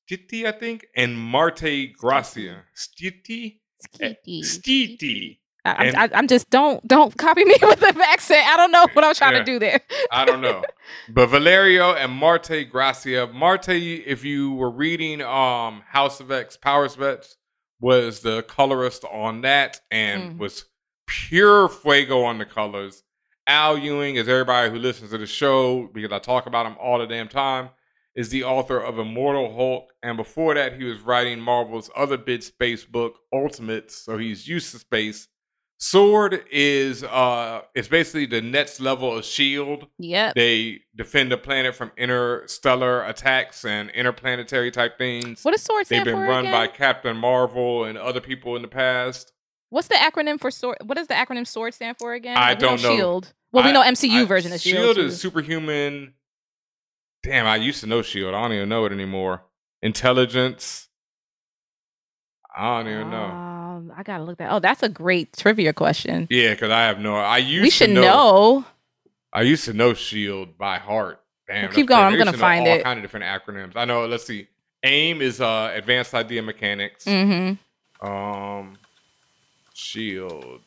Stitti, 0.09 0.45
I 0.45 0.51
think, 0.51 0.85
and 0.95 1.17
Marte 1.17 1.93
Gracia. 1.97 2.63
Stitti? 2.75 3.59
Skeety. 3.99 4.41
Stitti. 4.43 5.37
I, 5.63 5.71
I'm, 5.87 5.95
I, 5.95 6.09
I'm 6.13 6.27
just 6.27 6.49
don't 6.51 6.85
don't 6.87 7.15
copy 7.25 7.43
me 7.43 7.55
with 7.61 7.79
the 7.79 8.05
accent. 8.09 8.45
I 8.47 8.55
don't 8.57 8.71
know 8.71 8.85
what 8.93 9.03
I'm 9.03 9.15
trying 9.15 9.33
Yeah. 9.33 9.39
to 9.39 9.45
do 9.45 9.59
there. 9.59 9.81
I 10.11 10.23
don't 10.25 10.41
know. 10.41 10.63
but 11.09 11.27
Valerio 11.27 11.93
and 11.93 12.11
Marte 12.11 12.69
Gracia. 12.69 13.27
Marte, 13.33 13.69
if 13.69 14.23
you 14.23 14.53
were 14.53 14.69
reading 14.69 15.21
um 15.21 15.81
House 15.87 16.19
of 16.19 16.31
X, 16.31 16.55
Powers 16.57 16.95
of 16.95 17.01
X, 17.03 17.35
was 17.79 18.19
the 18.19 18.43
colorist 18.43 19.03
on 19.11 19.41
that 19.41 19.81
and 19.91 20.33
Mm. 20.35 20.37
was 20.37 20.65
pure 21.07 21.67
fuego 21.69 22.23
on 22.23 22.37
the 22.37 22.45
colors. 22.45 23.03
Al 23.47 23.77
Ewing, 23.77 24.15
is 24.15 24.27
everybody 24.27 24.71
who 24.71 24.77
listens 24.77 25.11
to 25.11 25.19
the 25.19 25.27
show, 25.27 25.87
because 25.93 26.11
I 26.11 26.17
talk 26.17 26.47
about 26.47 26.65
him 26.65 26.75
all 26.81 26.97
the 26.97 27.05
damn 27.05 27.27
time, 27.27 27.69
is 28.15 28.29
the 28.29 28.43
author 28.43 28.79
of 28.79 28.97
Immortal 28.99 29.53
Hulk. 29.55 29.91
And 30.03 30.15
before 30.17 30.53
that, 30.55 30.73
he 30.77 30.83
was 30.85 30.99
writing 31.01 31.39
Marvel's 31.39 31.89
other 31.95 32.17
big 32.17 32.43
space 32.43 32.85
book, 32.85 33.19
Ultimates. 33.33 33.95
So 33.95 34.17
he's 34.17 34.47
used 34.47 34.71
to 34.71 34.79
space. 34.79 35.27
Sword 35.77 36.45
is 36.49 37.03
uh 37.03 37.61
it's 37.75 37.89
basically 37.89 38.25
the 38.25 38.41
next 38.41 38.79
level 38.79 39.17
of 39.17 39.25
shield. 39.25 39.87
Yep. 39.99 40.35
They 40.35 40.79
defend 40.95 41.33
the 41.33 41.37
planet 41.37 41.75
from 41.75 41.91
interstellar 41.97 43.03
attacks 43.03 43.65
and 43.65 43.89
interplanetary 43.89 44.71
type 44.71 44.97
things. 44.97 45.43
What 45.43 45.51
does 45.51 45.61
sword 45.63 45.85
They've 45.87 46.03
been 46.05 46.15
run 46.17 46.45
again? 46.45 46.53
by 46.53 46.67
Captain 46.67 47.17
Marvel 47.17 47.83
and 47.83 47.97
other 47.97 48.21
people 48.21 48.55
in 48.55 48.61
the 48.61 48.67
past. 48.69 49.33
What's 49.69 49.89
the 49.89 49.95
acronym 49.95 50.39
for 50.39 50.49
sword? 50.49 50.77
What 50.85 50.95
does 50.95 51.07
the 51.07 51.13
acronym 51.13 51.45
sword 51.45 51.73
stand 51.73 51.97
for 51.97 52.13
again? 52.13 52.37
I 52.37 52.49
Like, 52.51 52.59
don't 52.59 52.81
know. 52.81 52.95
Shield. 52.95 53.33
Well, 53.51 53.65
we 53.65 53.71
know 53.73 53.81
MCU 53.83 54.21
I- 54.21 54.25
version 54.25 54.53
of 54.53 54.61
Shield. 54.61 54.77
Shield 54.77 54.95
too. 54.95 55.05
is 55.07 55.19
superhuman. 55.19 56.13
Damn, 57.25 57.47
I 57.47 57.55
used 57.57 57.81
to 57.81 57.87
know 57.87 58.01
Shield. 58.01 58.33
I 58.35 58.41
don't 58.41 58.53
even 58.53 58.69
know 58.69 58.85
it 58.85 58.91
anymore. 58.91 59.41
Intelligence. 59.81 60.87
I 62.55 62.77
don't 62.83 62.91
even 62.93 63.09
know. 63.09 63.23
Um, 63.23 63.91
I 63.97 64.03
gotta 64.03 64.23
look 64.23 64.37
that. 64.37 64.51
Oh, 64.51 64.59
that's 64.59 64.83
a 64.83 64.89
great 64.89 65.35
trivia 65.35 65.73
question. 65.73 66.27
Yeah, 66.29 66.51
because 66.51 66.69
I 66.71 66.83
have 66.83 66.99
no. 66.99 67.15
I 67.15 67.39
used 67.39 67.63
we 67.63 67.69
should 67.69 67.87
to 67.87 67.93
know. 67.93 68.65
I 69.33 69.41
used 69.41 69.65
to 69.65 69.73
know 69.73 69.93
Shield 69.93 70.57
by 70.57 70.77
heart. 70.77 71.21
Damn. 71.47 71.63
Well, 71.65 71.71
keep 71.73 71.87
going. 71.87 72.01
crazy. 72.03 72.13
I'm 72.13 72.17
gonna 72.25 72.31
know 72.31 72.37
find 72.41 72.67
all 72.67 72.73
it. 72.75 72.83
kind 72.83 72.97
of 72.99 73.03
different 73.03 73.25
acronyms. 73.25 73.73
I 73.75 73.85
know. 73.85 74.05
Let's 74.05 74.25
see. 74.25 74.47
AIM 74.83 75.21
is 75.21 75.41
uh 75.41 75.71
Advanced 75.75 76.13
Idea 76.13 76.41
Mechanics. 76.43 77.05
Mm-hmm. 77.05 78.07
Um, 78.07 78.77
Shield. 79.73 80.61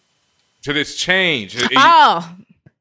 To 0.62 0.72
this 0.72 0.96
change. 0.96 1.56
It- 1.56 1.70
Oh, 1.76 2.36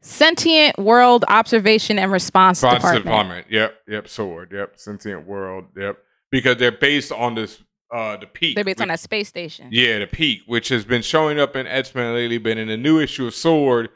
sentient 0.08 0.78
world 0.80 1.26
observation 1.28 2.00
and 2.00 2.12
response 2.12 2.62
Response 2.64 2.78
department. 2.84 3.06
department. 3.06 3.48
Yep, 3.52 3.76
yep. 3.88 4.08
Sword. 4.08 4.52
Yep. 4.54 4.74
Sentient 4.80 5.28
world. 5.28 5.66
Yep. 5.76 5.98
Because 6.32 6.58
they're 6.58 6.72
based 6.72 7.12
on 7.12 7.36
this. 7.36 7.62
Uh, 7.94 8.18
the 8.18 8.26
peak. 8.28 8.56
They're 8.56 8.66
based 8.66 8.82
on 8.82 8.88
which- 8.90 8.94
that 8.96 9.00
space 9.00 9.30
station. 9.30 9.70
Yeah, 9.72 10.00
the 10.00 10.08
peak, 10.08 10.42
which 10.46 10.68
has 10.70 10.84
been 10.84 11.02
showing 11.02 11.40
up 11.40 11.56
in 11.56 11.66
X 11.68 11.96
Men 11.96 12.14
lately, 12.14 12.38
but 12.38 12.58
in 12.58 12.68
the 12.68 12.76
new 12.76 13.00
issue 13.00 13.28
of 13.28 13.34
Sword, 13.34 13.90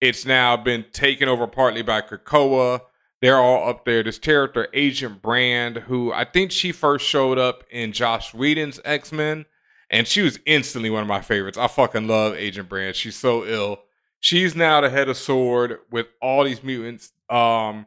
it's 0.00 0.26
now 0.26 0.56
been 0.56 0.84
taken 0.92 1.28
over 1.28 1.46
partly 1.46 1.82
by 1.82 2.00
Krakoa. 2.00 2.80
They're 3.22 3.38
all 3.38 3.68
up 3.70 3.84
there. 3.84 4.02
This 4.02 4.18
character, 4.18 4.66
Agent 4.74 5.22
Brand, 5.22 5.76
who 5.76 6.12
I 6.12 6.24
think 6.24 6.50
she 6.50 6.72
first 6.72 7.06
showed 7.06 7.38
up 7.38 7.62
in 7.70 7.92
Joss 7.92 8.34
Whedon's 8.34 8.80
X 8.84 9.12
Men, 9.12 9.46
and 9.90 10.08
she 10.08 10.22
was 10.22 10.40
instantly 10.44 10.90
one 10.90 11.02
of 11.02 11.08
my 11.08 11.20
favorites. 11.20 11.56
I 11.56 11.68
fucking 11.68 12.08
love 12.08 12.34
Agent 12.34 12.68
Brand. 12.68 12.96
She's 12.96 13.14
so 13.16 13.44
ill. 13.46 13.78
She's 14.20 14.56
now 14.56 14.80
the 14.80 14.90
head 14.90 15.08
of 15.08 15.16
Sword 15.16 15.78
with 15.90 16.06
all 16.20 16.44
these 16.44 16.62
mutants. 16.62 17.12
Um, 17.28 17.86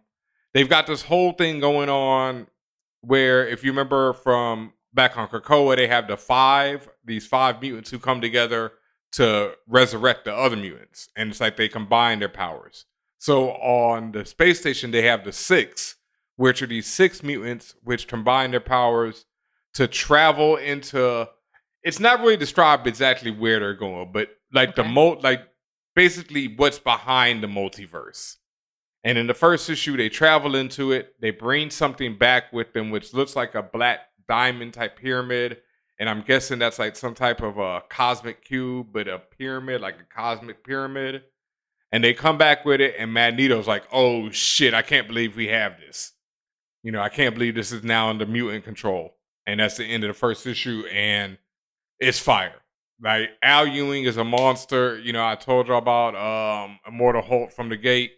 they've 0.54 0.70
got 0.70 0.88
this 0.88 1.02
whole 1.02 1.34
thing 1.34 1.60
going 1.60 1.90
on 1.90 2.48
where, 3.02 3.48
if 3.48 3.64
you 3.64 3.72
remember 3.72 4.14
from 4.14 4.74
back 4.94 5.18
on 5.18 5.28
Krakoa, 5.28 5.76
they 5.76 5.88
have 5.88 6.08
the 6.08 6.18
five, 6.18 6.90
these 7.04 7.26
five 7.28 7.62
mutants 7.62 7.90
who 7.90 8.00
come 8.00 8.22
together 8.22 8.74
to 9.14 9.56
resurrect 9.68 10.26
the 10.26 10.34
other 10.34 10.56
mutants. 10.56 11.10
And 11.16 11.30
it's 11.30 11.42
like 11.42 11.58
they 11.58 11.68
combine 11.68 12.20
their 12.20 12.30
powers. 12.30 12.86
So 13.18 13.52
on 13.52 14.12
the 14.12 14.26
space 14.26 14.60
station, 14.60 14.92
they 14.92 15.02
have 15.04 15.26
the 15.26 15.32
six, 15.32 15.96
which 16.36 16.62
are 16.62 16.68
these 16.68 16.88
six 16.88 17.22
mutants 17.24 17.76
which 17.84 18.08
combine 18.08 18.52
their 18.52 18.60
powers 18.60 19.26
to 19.74 19.88
travel 19.88 20.56
into. 20.58 21.28
It's 21.84 22.00
not 22.00 22.22
really 22.22 22.38
described 22.38 22.88
exactly 22.88 23.32
where 23.32 23.60
they're 23.60 23.74
going, 23.74 24.12
but 24.12 24.30
like 24.54 24.76
the 24.76 24.82
Okay. 24.82 24.92
mo, 24.92 25.10
like 25.22 25.42
basically 25.96 26.48
what's 26.56 26.80
behind 26.80 27.44
the 27.44 27.48
multiverse. 27.48 28.38
And 29.04 29.18
in 29.18 29.28
the 29.28 29.34
first 29.34 29.70
issue, 29.70 29.96
they 29.96 30.10
travel 30.10 30.56
into 30.56 30.92
it. 30.92 31.16
They 31.22 31.32
bring 31.32 31.70
something 31.70 32.18
back 32.18 32.52
with 32.52 32.74
them, 32.74 32.90
which 32.90 33.14
looks 33.14 33.36
like 33.36 33.56
a 33.56 33.64
black 33.64 34.00
diamond 34.28 34.74
type 34.74 34.98
pyramid. 34.98 35.58
And 36.00 36.10
I'm 36.10 36.22
guessing 36.22 36.60
that's 36.60 36.80
like 36.80 36.96
some 36.96 37.14
type 37.14 37.42
of 37.42 37.58
a 37.58 37.82
cosmic 37.90 38.44
cube, 38.44 38.88
but 38.92 39.08
a 39.08 39.20
pyramid, 39.20 39.82
like 39.82 39.96
a 40.00 40.14
cosmic 40.14 40.64
pyramid. 40.64 41.24
And 41.92 42.04
they 42.04 42.14
come 42.14 42.38
back 42.38 42.66
with 42.66 42.82
it, 42.82 42.96
and 43.00 43.12
Magneto's 43.12 43.68
like, 43.68 43.84
oh 43.92 44.30
shit, 44.30 44.74
I 44.74 44.82
can't 44.82 45.08
believe 45.08 45.36
we 45.36 45.48
have 45.48 45.80
this. 45.80 46.14
You 46.84 46.92
know, 46.92 47.02
I 47.02 47.10
can't 47.10 47.34
believe 47.34 47.56
this 47.56 47.72
is 47.72 47.84
now 47.84 48.10
under 48.10 48.26
mutant 48.26 48.64
control. 48.64 49.16
And 49.48 49.60
that's 49.60 49.78
the 49.78 49.86
end 49.86 50.04
of 50.04 50.10
the 50.10 50.14
first 50.14 50.46
issue, 50.46 50.84
and 50.92 51.38
it's 52.00 52.20
fire. 52.20 52.62
Like 53.02 53.30
Al 53.41 53.66
Ewing 53.68 54.04
is 54.06 54.18
a 54.18 54.24
monster. 54.24 55.00
You 55.00 55.14
know, 55.14 55.26
I 55.26 55.36
told 55.36 55.68
you 55.68 55.74
about 55.76 56.16
um 56.16 56.80
Immortal 56.88 57.22
Hulk 57.22 57.52
from 57.52 57.70
the 57.70 57.78
gate. 57.78 58.12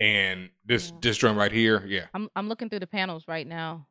And 0.00 0.48
this 0.64 0.90
Yeah. 0.90 0.96
this 1.02 1.16
drum 1.18 1.36
right 1.36 1.52
here, 1.52 1.84
yeah. 1.86 2.06
I'm 2.14 2.28
I'm 2.34 2.48
looking 2.48 2.68
through 2.70 2.80
the 2.80 2.86
panels 2.86 3.24
right 3.28 3.46
now. 3.46 3.86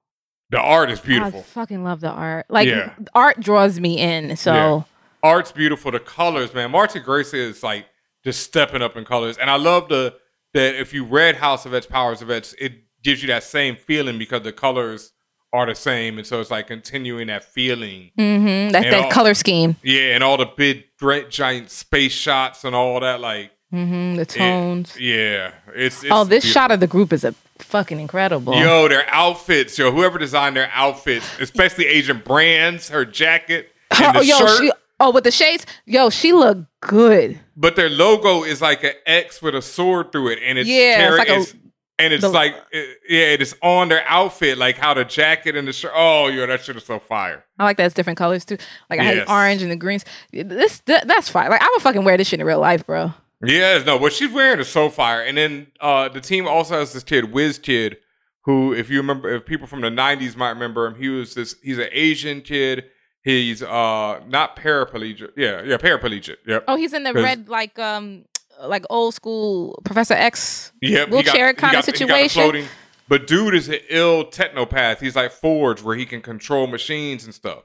The 0.49 0.59
art 0.59 0.89
is 0.89 0.99
I 0.99 1.03
beautiful. 1.05 1.43
fucking 1.43 1.83
love 1.83 1.99
the 2.01 2.09
art. 2.09 2.47
Like 2.49 2.67
Yeah. 2.67 2.95
art 3.13 3.39
draws 3.39 3.79
me 3.79 3.99
in. 3.99 4.35
So 4.35 4.53
Yeah. 4.53 4.81
Art's 5.21 5.51
beautiful. 5.51 5.91
The 5.91 5.99
colors, 5.99 6.53
man. 6.53 6.71
Marte 6.71 7.03
Gracia 7.03 7.37
is 7.37 7.61
like 7.61 7.85
just 8.23 8.41
stepping 8.41 8.81
up 8.81 8.97
in 8.97 9.05
colors. 9.05 9.37
And 9.37 9.49
I 9.49 9.55
love 9.57 9.87
the 9.89 10.15
that 10.55 10.73
if 10.75 10.93
you 10.95 11.03
read 11.05 11.35
House 11.35 11.67
of 11.67 11.73
X, 11.75 11.85
Powers 11.85 12.23
of 12.23 12.31
X, 12.31 12.55
it 12.59 12.73
gives 13.03 13.21
you 13.21 13.27
that 13.27 13.43
same 13.43 13.75
feeling 13.75 14.17
because 14.17 14.41
the 14.41 14.51
colors 14.51 15.11
are 15.51 15.65
the 15.65 15.75
same. 15.75 16.17
And 16.17 16.27
so 16.27 16.39
it's 16.39 16.51
like 16.51 16.67
continuing 16.67 17.27
that 17.27 17.43
feeling. 17.43 18.11
hmm 18.15 18.69
that 18.69 18.83
that 18.83 18.93
all- 19.05 19.11
color 19.11 19.33
scheme. 19.33 19.75
Yeah, 19.83 20.13
and 20.15 20.23
all 20.23 20.37
the 20.37 20.45
big 20.45 20.83
great 20.99 21.29
giant 21.29 21.71
space 21.71 22.11
shots 22.13 22.63
and 22.63 22.75
all 22.75 22.99
that, 22.99 23.19
like 23.19 23.51
hmm 23.71 24.15
the 24.15 24.21
it- 24.21 24.29
tones. 24.29 24.95
yeah. 24.99 25.51
It's, 25.75 26.03
it's 26.03 26.11
oh, 26.11 26.23
this 26.23 26.43
beautiful. 26.43 26.49
shot 26.61 26.71
of 26.71 26.79
the 26.79 26.87
group 26.87 27.13
is 27.13 27.23
a 27.23 27.33
fucking 27.59 27.99
incredible. 27.99 28.55
Yo, 28.55 28.87
their 28.87 29.05
outfits, 29.09 29.77
yo, 29.77 29.91
whoever 29.91 30.17
designed 30.17 30.55
their 30.55 30.71
outfits, 30.73 31.25
especially 31.39 31.85
Agent 31.87 32.23
Brands, 32.25 32.89
her 32.89 33.05
jacket 33.05 33.71
and 33.91 34.15
the 34.15 34.19
oh, 34.19 34.21
yo, 34.21 34.37
shirt. 34.39 34.59
she 34.59 34.71
oh 34.99 35.11
with 35.11 35.23
the 35.23 35.31
shades. 35.31 35.65
Yo, 35.85 36.09
she 36.09 36.31
looked 36.31 36.65
good. 36.81 37.39
But 37.57 37.75
their 37.75 37.89
logo 37.89 38.43
is 38.43 38.61
like 38.61 38.83
an 38.83 38.93
X 39.05 39.41
with 39.41 39.55
a 39.55 39.61
sword 39.61 40.11
through 40.11 40.29
it, 40.29 40.39
and 40.43 40.57
it's 40.57 40.69
Yeah, 40.69 41.09
it's 41.09 41.17
like 41.17 41.29
a- 41.29 41.57
and 41.99 42.13
it's 42.13 42.21
the- 42.23 42.29
like 42.29 42.55
it- 42.71 42.97
yeah, 43.07 43.25
it's 43.39 43.53
on 43.61 43.89
their 43.89 44.03
outfit, 44.07 44.57
like 44.57 44.77
how 44.77 44.93
the 44.93 45.05
jacket 45.05 45.55
and 45.55 45.67
the 45.67 45.73
shirt. 45.73 45.91
Oh, 45.93 46.27
yo, 46.27 46.47
that 46.47 46.61
shit 46.63 46.75
is 46.77 46.83
so 46.85 46.97
fire. 46.99 47.43
I 47.59 47.65
like 47.65 47.77
that 47.77 47.85
it's 47.85 47.93
different 47.95 48.17
colors 48.17 48.45
too. 48.45 48.57
Like 48.89 48.99
I 48.99 49.03
had 49.03 49.17
Yes. 49.17 49.27
the 49.27 49.33
orange 49.33 49.61
and 49.61 49.69
the 49.71 49.75
greens. 49.75 50.05
This 50.31 50.79
th- 50.79 51.03
that's 51.03 51.29
fine. 51.29 51.49
Like 51.49 51.61
I 51.61 51.69
would 51.73 51.81
fucking 51.81 52.03
wear 52.03 52.17
this 52.17 52.27
shit 52.27 52.39
in 52.39 52.45
real 52.45 52.59
life, 52.59 52.85
bro. 52.85 53.13
Yes, 53.45 53.85
no, 53.85 53.95
what 53.97 54.11
she's 54.13 54.31
wearing 54.31 54.59
is 54.59 54.67
so 54.67 54.89
fire. 54.89 55.21
And 55.21 55.37
then 55.37 55.67
uh 55.79 56.09
the 56.09 56.21
team 56.21 56.47
also 56.47 56.79
has 56.79 56.93
this 56.93 57.03
kid, 57.03 57.31
Wiz 57.31 57.57
Kid, 57.59 57.97
who, 58.45 58.73
if 58.73 58.89
you 58.89 58.97
remember, 58.97 59.29
if 59.35 59.45
people 59.45 59.67
from 59.67 59.81
the 59.81 59.89
'90s 59.89 60.35
might 60.35 60.49
remember 60.51 60.85
him, 60.87 60.95
he 60.95 61.09
was 61.09 61.35
this. 61.35 61.55
He's 61.61 61.77
an 61.77 61.89
Asian 61.91 62.41
kid. 62.41 62.85
He's 63.21 63.61
uh 63.61 64.21
not 64.27 64.55
paraplegic. 64.55 65.31
Yeah, 65.37 65.61
yeah, 65.63 65.77
paraplegic. 65.77 66.37
Yep. 66.47 66.63
Oh, 66.67 66.75
he's 66.77 66.93
in 66.93 67.03
the 67.03 67.13
red 67.13 67.49
like 67.49 67.77
um 67.77 68.25
like 68.63 68.85
old 68.89 69.13
school 69.13 69.79
Professor 69.85 70.13
X 70.15 70.71
Yep, 70.81 71.07
he 71.09 71.13
wheelchair 71.13 71.53
got- 71.53 71.57
kind 71.57 71.77
of 71.77 71.85
got 71.85 71.97
he 71.97 72.05
got 72.05 72.21
the 72.21 72.29
situation. 72.29 72.67
But 73.07 73.25
dude 73.27 73.55
is 73.55 73.67
an 73.69 73.79
ill 73.89 74.25
technopath. 74.25 74.99
He's 74.99 75.15
like 75.15 75.31
Forge, 75.31 75.81
where 75.81 75.95
he 75.95 76.05
can 76.05 76.21
control 76.21 76.67
machines 76.67 77.25
and 77.25 77.33
stuff. 77.33 77.63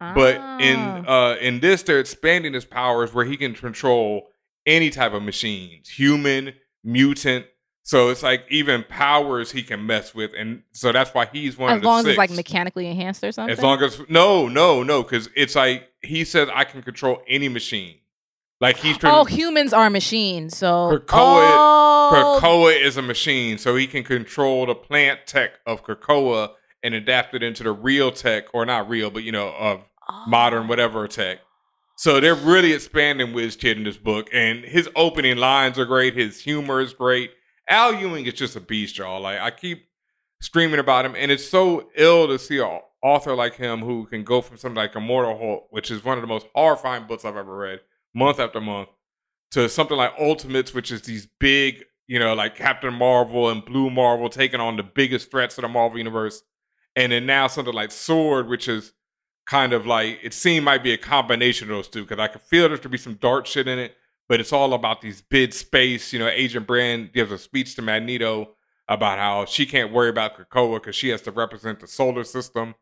But 0.00 0.34
in 0.60 0.76
Ah. 0.78 1.30
uh 1.32 1.36
in 1.36 1.60
this, 1.60 1.82
they're 1.84 2.00
expanding 2.00 2.52
his 2.54 2.64
powers 2.64 3.14
where 3.14 3.24
he 3.24 3.36
can 3.36 3.54
control 3.54 4.28
any 4.66 4.90
type 4.90 5.12
of 5.12 5.22
machines, 5.22 5.88
human, 5.88 6.54
mutant. 6.84 7.46
So 7.84 8.10
it's 8.10 8.22
like 8.22 8.44
even 8.50 8.84
powers 8.88 9.50
he 9.52 9.62
can 9.62 9.86
mess 9.86 10.14
with, 10.14 10.32
and 10.36 10.62
so 10.72 10.92
that's 10.92 11.10
why 11.14 11.26
he's 11.26 11.56
one 11.58 11.70
as 11.70 11.76
of 11.76 11.82
the 11.82 11.88
long 11.88 11.98
as 12.00 12.04
six. 12.04 12.10
it's 12.12 12.18
like 12.18 12.30
mechanically 12.30 12.86
enhanced 12.88 13.24
or 13.24 13.32
something. 13.32 13.52
As 13.52 13.60
long 13.62 13.82
as 13.82 14.00
no, 14.08 14.46
no, 14.48 14.82
no, 14.82 15.02
because 15.02 15.28
it's 15.34 15.54
like 15.56 15.88
he 16.00 16.24
says 16.24 16.48
I 16.54 16.64
can 16.64 16.82
control 16.82 17.22
any 17.28 17.48
machine. 17.48 17.96
Like 18.62 18.76
he's 18.78 18.96
trying. 18.96 19.14
oh, 19.14 19.24
humans 19.24 19.72
are 19.74 19.90
machines. 19.90 20.56
So 20.56 20.98
Krakoa, 20.98 21.08
oh, 21.10 22.38
Krakoa 22.40 22.80
is 22.80 22.96
a 22.96 23.02
machine, 23.02 23.58
so 23.58 23.76
he 23.76 23.86
can 23.86 24.04
control 24.04 24.64
the 24.66 24.74
plant 24.74 25.20
tech 25.26 25.50
of 25.66 25.84
Krakoa 25.84 26.52
and 26.82 26.94
adapt 26.94 27.34
it 27.34 27.42
into 27.42 27.62
the 27.64 27.72
real 27.72 28.10
tech, 28.12 28.44
or 28.54 28.64
not 28.64 28.88
real, 28.88 29.10
but 29.10 29.22
you 29.24 29.32
know, 29.32 29.48
of 29.58 29.82
Oh. 30.08 30.24
modern 30.26 30.66
whatever 30.66 31.06
tech. 31.06 31.38
So 31.96 32.18
they're 32.18 32.34
really 32.34 32.72
expanding 32.72 33.32
Wiz 33.32 33.54
Kid 33.54 33.76
in 33.78 33.84
this 33.84 33.96
book, 33.96 34.28
and 34.32 34.64
his 34.64 34.88
opening 34.96 35.36
lines 35.36 35.78
are 35.78 35.84
great. 35.84 36.14
His 36.16 36.40
humor 36.40 36.80
is 36.80 36.92
great. 36.92 37.30
Al 37.68 37.94
Ewing 37.94 38.26
is 38.26 38.34
just 38.34 38.56
a 38.56 38.60
beast, 38.60 38.98
y'all. 38.98 39.20
Like 39.20 39.38
I 39.40 39.50
keep 39.52 39.84
screaming 40.40 40.80
about 40.80 41.04
him, 41.04 41.14
and 41.16 41.30
it's 41.30 41.48
so 41.48 41.88
ill 41.96 42.26
to 42.26 42.38
see 42.38 42.58
an 42.58 42.80
author 43.02 43.34
like 43.36 43.54
him 43.54 43.80
who 43.80 44.06
can 44.06 44.24
go 44.24 44.40
from 44.40 44.56
something 44.56 44.76
like 44.76 44.96
Immortal 44.96 45.38
Hulk, 45.38 45.68
which 45.70 45.90
is 45.92 46.04
one 46.04 46.18
of 46.18 46.22
the 46.22 46.26
most 46.28 46.46
horrifying 46.54 47.06
books 47.06 47.24
I've 47.24 47.36
ever 47.36 47.56
read, 47.56 47.80
month 48.14 48.40
after 48.40 48.60
month, 48.60 48.88
to 49.52 49.68
something 49.68 49.96
like 49.96 50.12
Ultimates, 50.18 50.74
which 50.74 50.90
is 50.90 51.02
these 51.02 51.26
big, 51.38 51.84
you 52.06 52.18
know, 52.18 52.34
like 52.34 52.56
Captain 52.56 52.92
Marvel 52.92 53.50
and 53.50 53.64
Blue 53.64 53.90
Marvel 53.90 54.28
taking 54.28 54.60
on 54.60 54.76
the 54.76 54.82
biggest 54.82 55.30
threats 55.30 55.58
of 55.58 55.62
the 55.62 55.68
Marvel 55.68 55.98
universe, 55.98 56.42
and 56.96 57.12
then 57.12 57.26
now 57.26 57.46
something 57.46 57.74
like 57.74 57.90
Sword, 57.90 58.48
which 58.48 58.68
is 58.68 58.92
kind 59.46 59.72
of 59.72 59.86
like 59.86 60.18
it 60.22 60.32
seemed 60.32 60.64
might 60.64 60.82
be 60.82 60.92
a 60.92 60.98
combination 60.98 61.68
of 61.70 61.76
those 61.76 61.88
two 61.88 62.02
because 62.02 62.18
I 62.18 62.28
could 62.28 62.42
feel 62.42 62.68
there 62.68 62.78
to 62.78 62.88
be 62.88 62.98
some 62.98 63.14
dark 63.14 63.46
shit 63.46 63.68
in 63.68 63.78
it, 63.78 63.94
but 64.28 64.40
it's 64.40 64.52
all 64.52 64.72
about 64.74 65.00
these 65.00 65.20
bid 65.20 65.52
space. 65.52 66.12
You 66.12 66.18
know, 66.18 66.28
Agent 66.28 66.66
Brand 66.66 67.12
gives 67.12 67.32
a 67.32 67.38
speech 67.38 67.74
to 67.76 67.82
Magneto 67.82 68.54
about 68.88 69.18
how 69.18 69.44
she 69.44 69.66
can't 69.66 69.92
worry 69.92 70.08
about 70.08 70.36
Krakoa 70.36 70.76
because 70.76 70.96
she 70.96 71.08
has 71.08 71.22
to 71.22 71.30
represent 71.30 71.80
the 71.80 71.86
solar 71.86 72.24
system. 72.24 72.74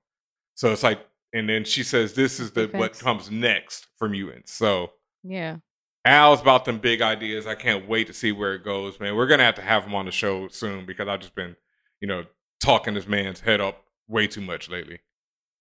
So 0.55 0.73
it's 0.73 0.83
like, 0.83 1.01
and 1.33 1.49
then 1.49 1.65
she 1.65 1.83
says 1.83 2.15
this 2.15 2.41
is 2.41 2.51
the 2.53 2.67
what 2.73 2.99
comes 2.99 3.31
next 3.31 3.87
for 3.97 4.09
mutants. 4.09 4.53
So 4.53 4.93
yeah. 5.23 5.57
Al's 6.05 6.41
about 6.41 6.65
them 6.65 6.79
big 6.79 7.03
ideas. 7.03 7.47
I 7.47 7.55
can't 7.55 7.87
wait 7.87 8.07
to 8.07 8.15
see 8.15 8.33
where 8.33 8.55
it 8.55 8.65
goes, 8.65 8.99
man. 8.99 9.17
We're 9.17 9.27
gonna 9.27 9.45
have 9.45 9.57
to 9.57 9.63
have 9.63 9.85
him 9.85 9.95
on 9.95 10.07
the 10.07 10.11
show 10.13 10.49
soon 10.49 10.87
because 10.87 11.09
I've 11.09 11.21
just 11.21 11.35
been, 11.35 11.57
you 12.01 12.09
know, 12.09 12.25
talking 12.63 12.95
this 12.95 13.07
man's 13.07 13.41
head 13.41 13.61
up 13.61 13.85
way 14.09 14.27
too 14.27 14.41
much 14.41 14.71
lately. 14.71 15.01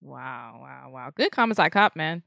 Wow, 0.01 0.59
wow, 0.61 0.89
wow. 0.91 1.11
Good 1.13 1.31
comments 1.31 1.59
I 1.59 1.69
cop, 1.69 1.95
man. 1.95 2.23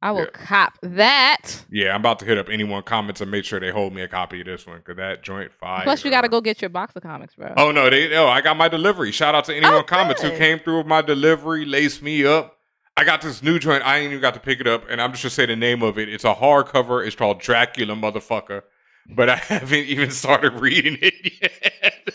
I 0.00 0.12
will 0.12 0.20
Yeah. 0.20 0.30
cop 0.32 0.78
that. 0.82 1.64
Yeah, 1.70 1.94
I'm 1.94 2.00
about 2.00 2.18
to 2.20 2.24
hit 2.26 2.36
up 2.38 2.48
Anyone 2.50 2.82
Comics 2.82 3.20
and 3.22 3.30
make 3.30 3.44
sure 3.44 3.58
they 3.60 3.70
hold 3.70 3.94
me 3.94 4.02
a 4.02 4.08
copy 4.08 4.40
of 4.40 4.46
this 4.46 4.66
one 4.66 4.78
because 4.78 4.96
that 4.96 5.22
joint 5.22 5.52
fire. 5.52 5.82
Plus, 5.82 6.04
you 6.04 6.10
got 6.10 6.22
to 6.22 6.28
go 6.28 6.40
get 6.42 6.60
your 6.62 6.68
box 6.70 6.94
of 6.96 7.02
comics, 7.02 7.34
bro. 7.34 7.52
Oh 7.58 7.72
no, 7.72 7.88
they 7.90 8.14
oh 8.16 8.26
I 8.26 8.40
got 8.40 8.56
my 8.56 8.68
delivery. 8.68 9.12
Shout 9.12 9.34
out 9.34 9.44
to 9.46 9.54
anyone 9.54 9.74
Oh, 9.76 9.82
comments 9.82 10.22
who 10.22 10.30
came 10.30 10.58
through 10.60 10.78
with 10.78 10.86
my 10.86 11.02
delivery, 11.02 11.64
laced 11.66 12.00
me 12.02 12.24
up. 12.24 12.56
I 12.96 13.04
got 13.04 13.22
this 13.22 13.42
new 13.42 13.58
joint. 13.58 13.84
I 13.84 13.98
ain't 13.98 14.10
even 14.10 14.20
got 14.20 14.34
to 14.34 14.40
pick 14.40 14.60
it 14.60 14.66
up, 14.68 14.84
and 14.88 15.00
I'm 15.00 15.10
just 15.12 15.24
gonna 15.24 15.30
say 15.30 15.46
the 15.46 15.56
name 15.56 15.82
of 15.82 15.98
it. 15.98 16.08
It's 16.08 16.24
a 16.24 16.34
hardcover. 16.34 17.04
It's 17.04 17.16
called 17.16 17.40
Dracula, 17.40 17.94
motherfucker. 17.94 18.62
But 19.08 19.28
I 19.28 19.36
haven't 19.36 19.86
even 19.86 20.10
started 20.10 20.54
reading 20.54 20.98
it 21.02 21.32
yet. 21.42 22.14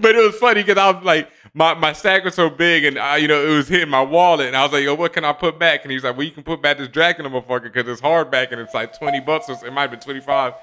but 0.00 0.16
it 0.16 0.24
was 0.24 0.36
funny 0.36 0.62
because 0.62 0.78
I 0.78 0.90
was 0.90 1.04
like, 1.04 1.30
my, 1.54 1.74
my 1.74 1.92
stack 1.92 2.24
was 2.24 2.34
so 2.34 2.50
big, 2.50 2.84
and 2.84 2.98
I, 2.98 3.18
you 3.18 3.28
know, 3.28 3.40
it 3.46 3.50
was 3.56 3.68
hitting 3.68 3.88
my 3.88 4.02
wallet, 4.02 4.48
and 4.48 4.56
I 4.56 4.64
was 4.64 4.72
like, 4.72 4.82
yo, 4.82 4.94
what 4.94 5.12
can 5.12 5.24
I 5.24 5.32
put 5.32 5.58
back? 5.58 5.84
And 5.84 5.92
he's 5.92 6.02
like, 6.02 6.16
well, 6.16 6.26
you 6.26 6.32
can 6.32 6.42
put 6.42 6.60
back 6.60 6.78
this 6.78 6.88
Dracula, 6.88 7.30
motherfucker, 7.30 7.72
because 7.72 7.86
it's 7.88 8.00
hardback, 8.00 8.50
and 8.50 8.60
it's 8.60 8.74
like 8.74 8.98
twenty 8.98 9.20
bucks, 9.20 9.48
or 9.48 9.64
it 9.64 9.72
might 9.72 9.86
be 9.92 9.96
twenty 9.96 10.20
five. 10.20 10.54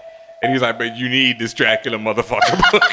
And 0.41 0.51
he's 0.51 0.61
like, 0.61 0.77
but 0.77 0.97
you 0.97 1.07
need 1.07 1.39
this 1.39 1.53
Dracula, 1.53 1.97
motherfucker 1.97 2.71
book. 2.71 2.83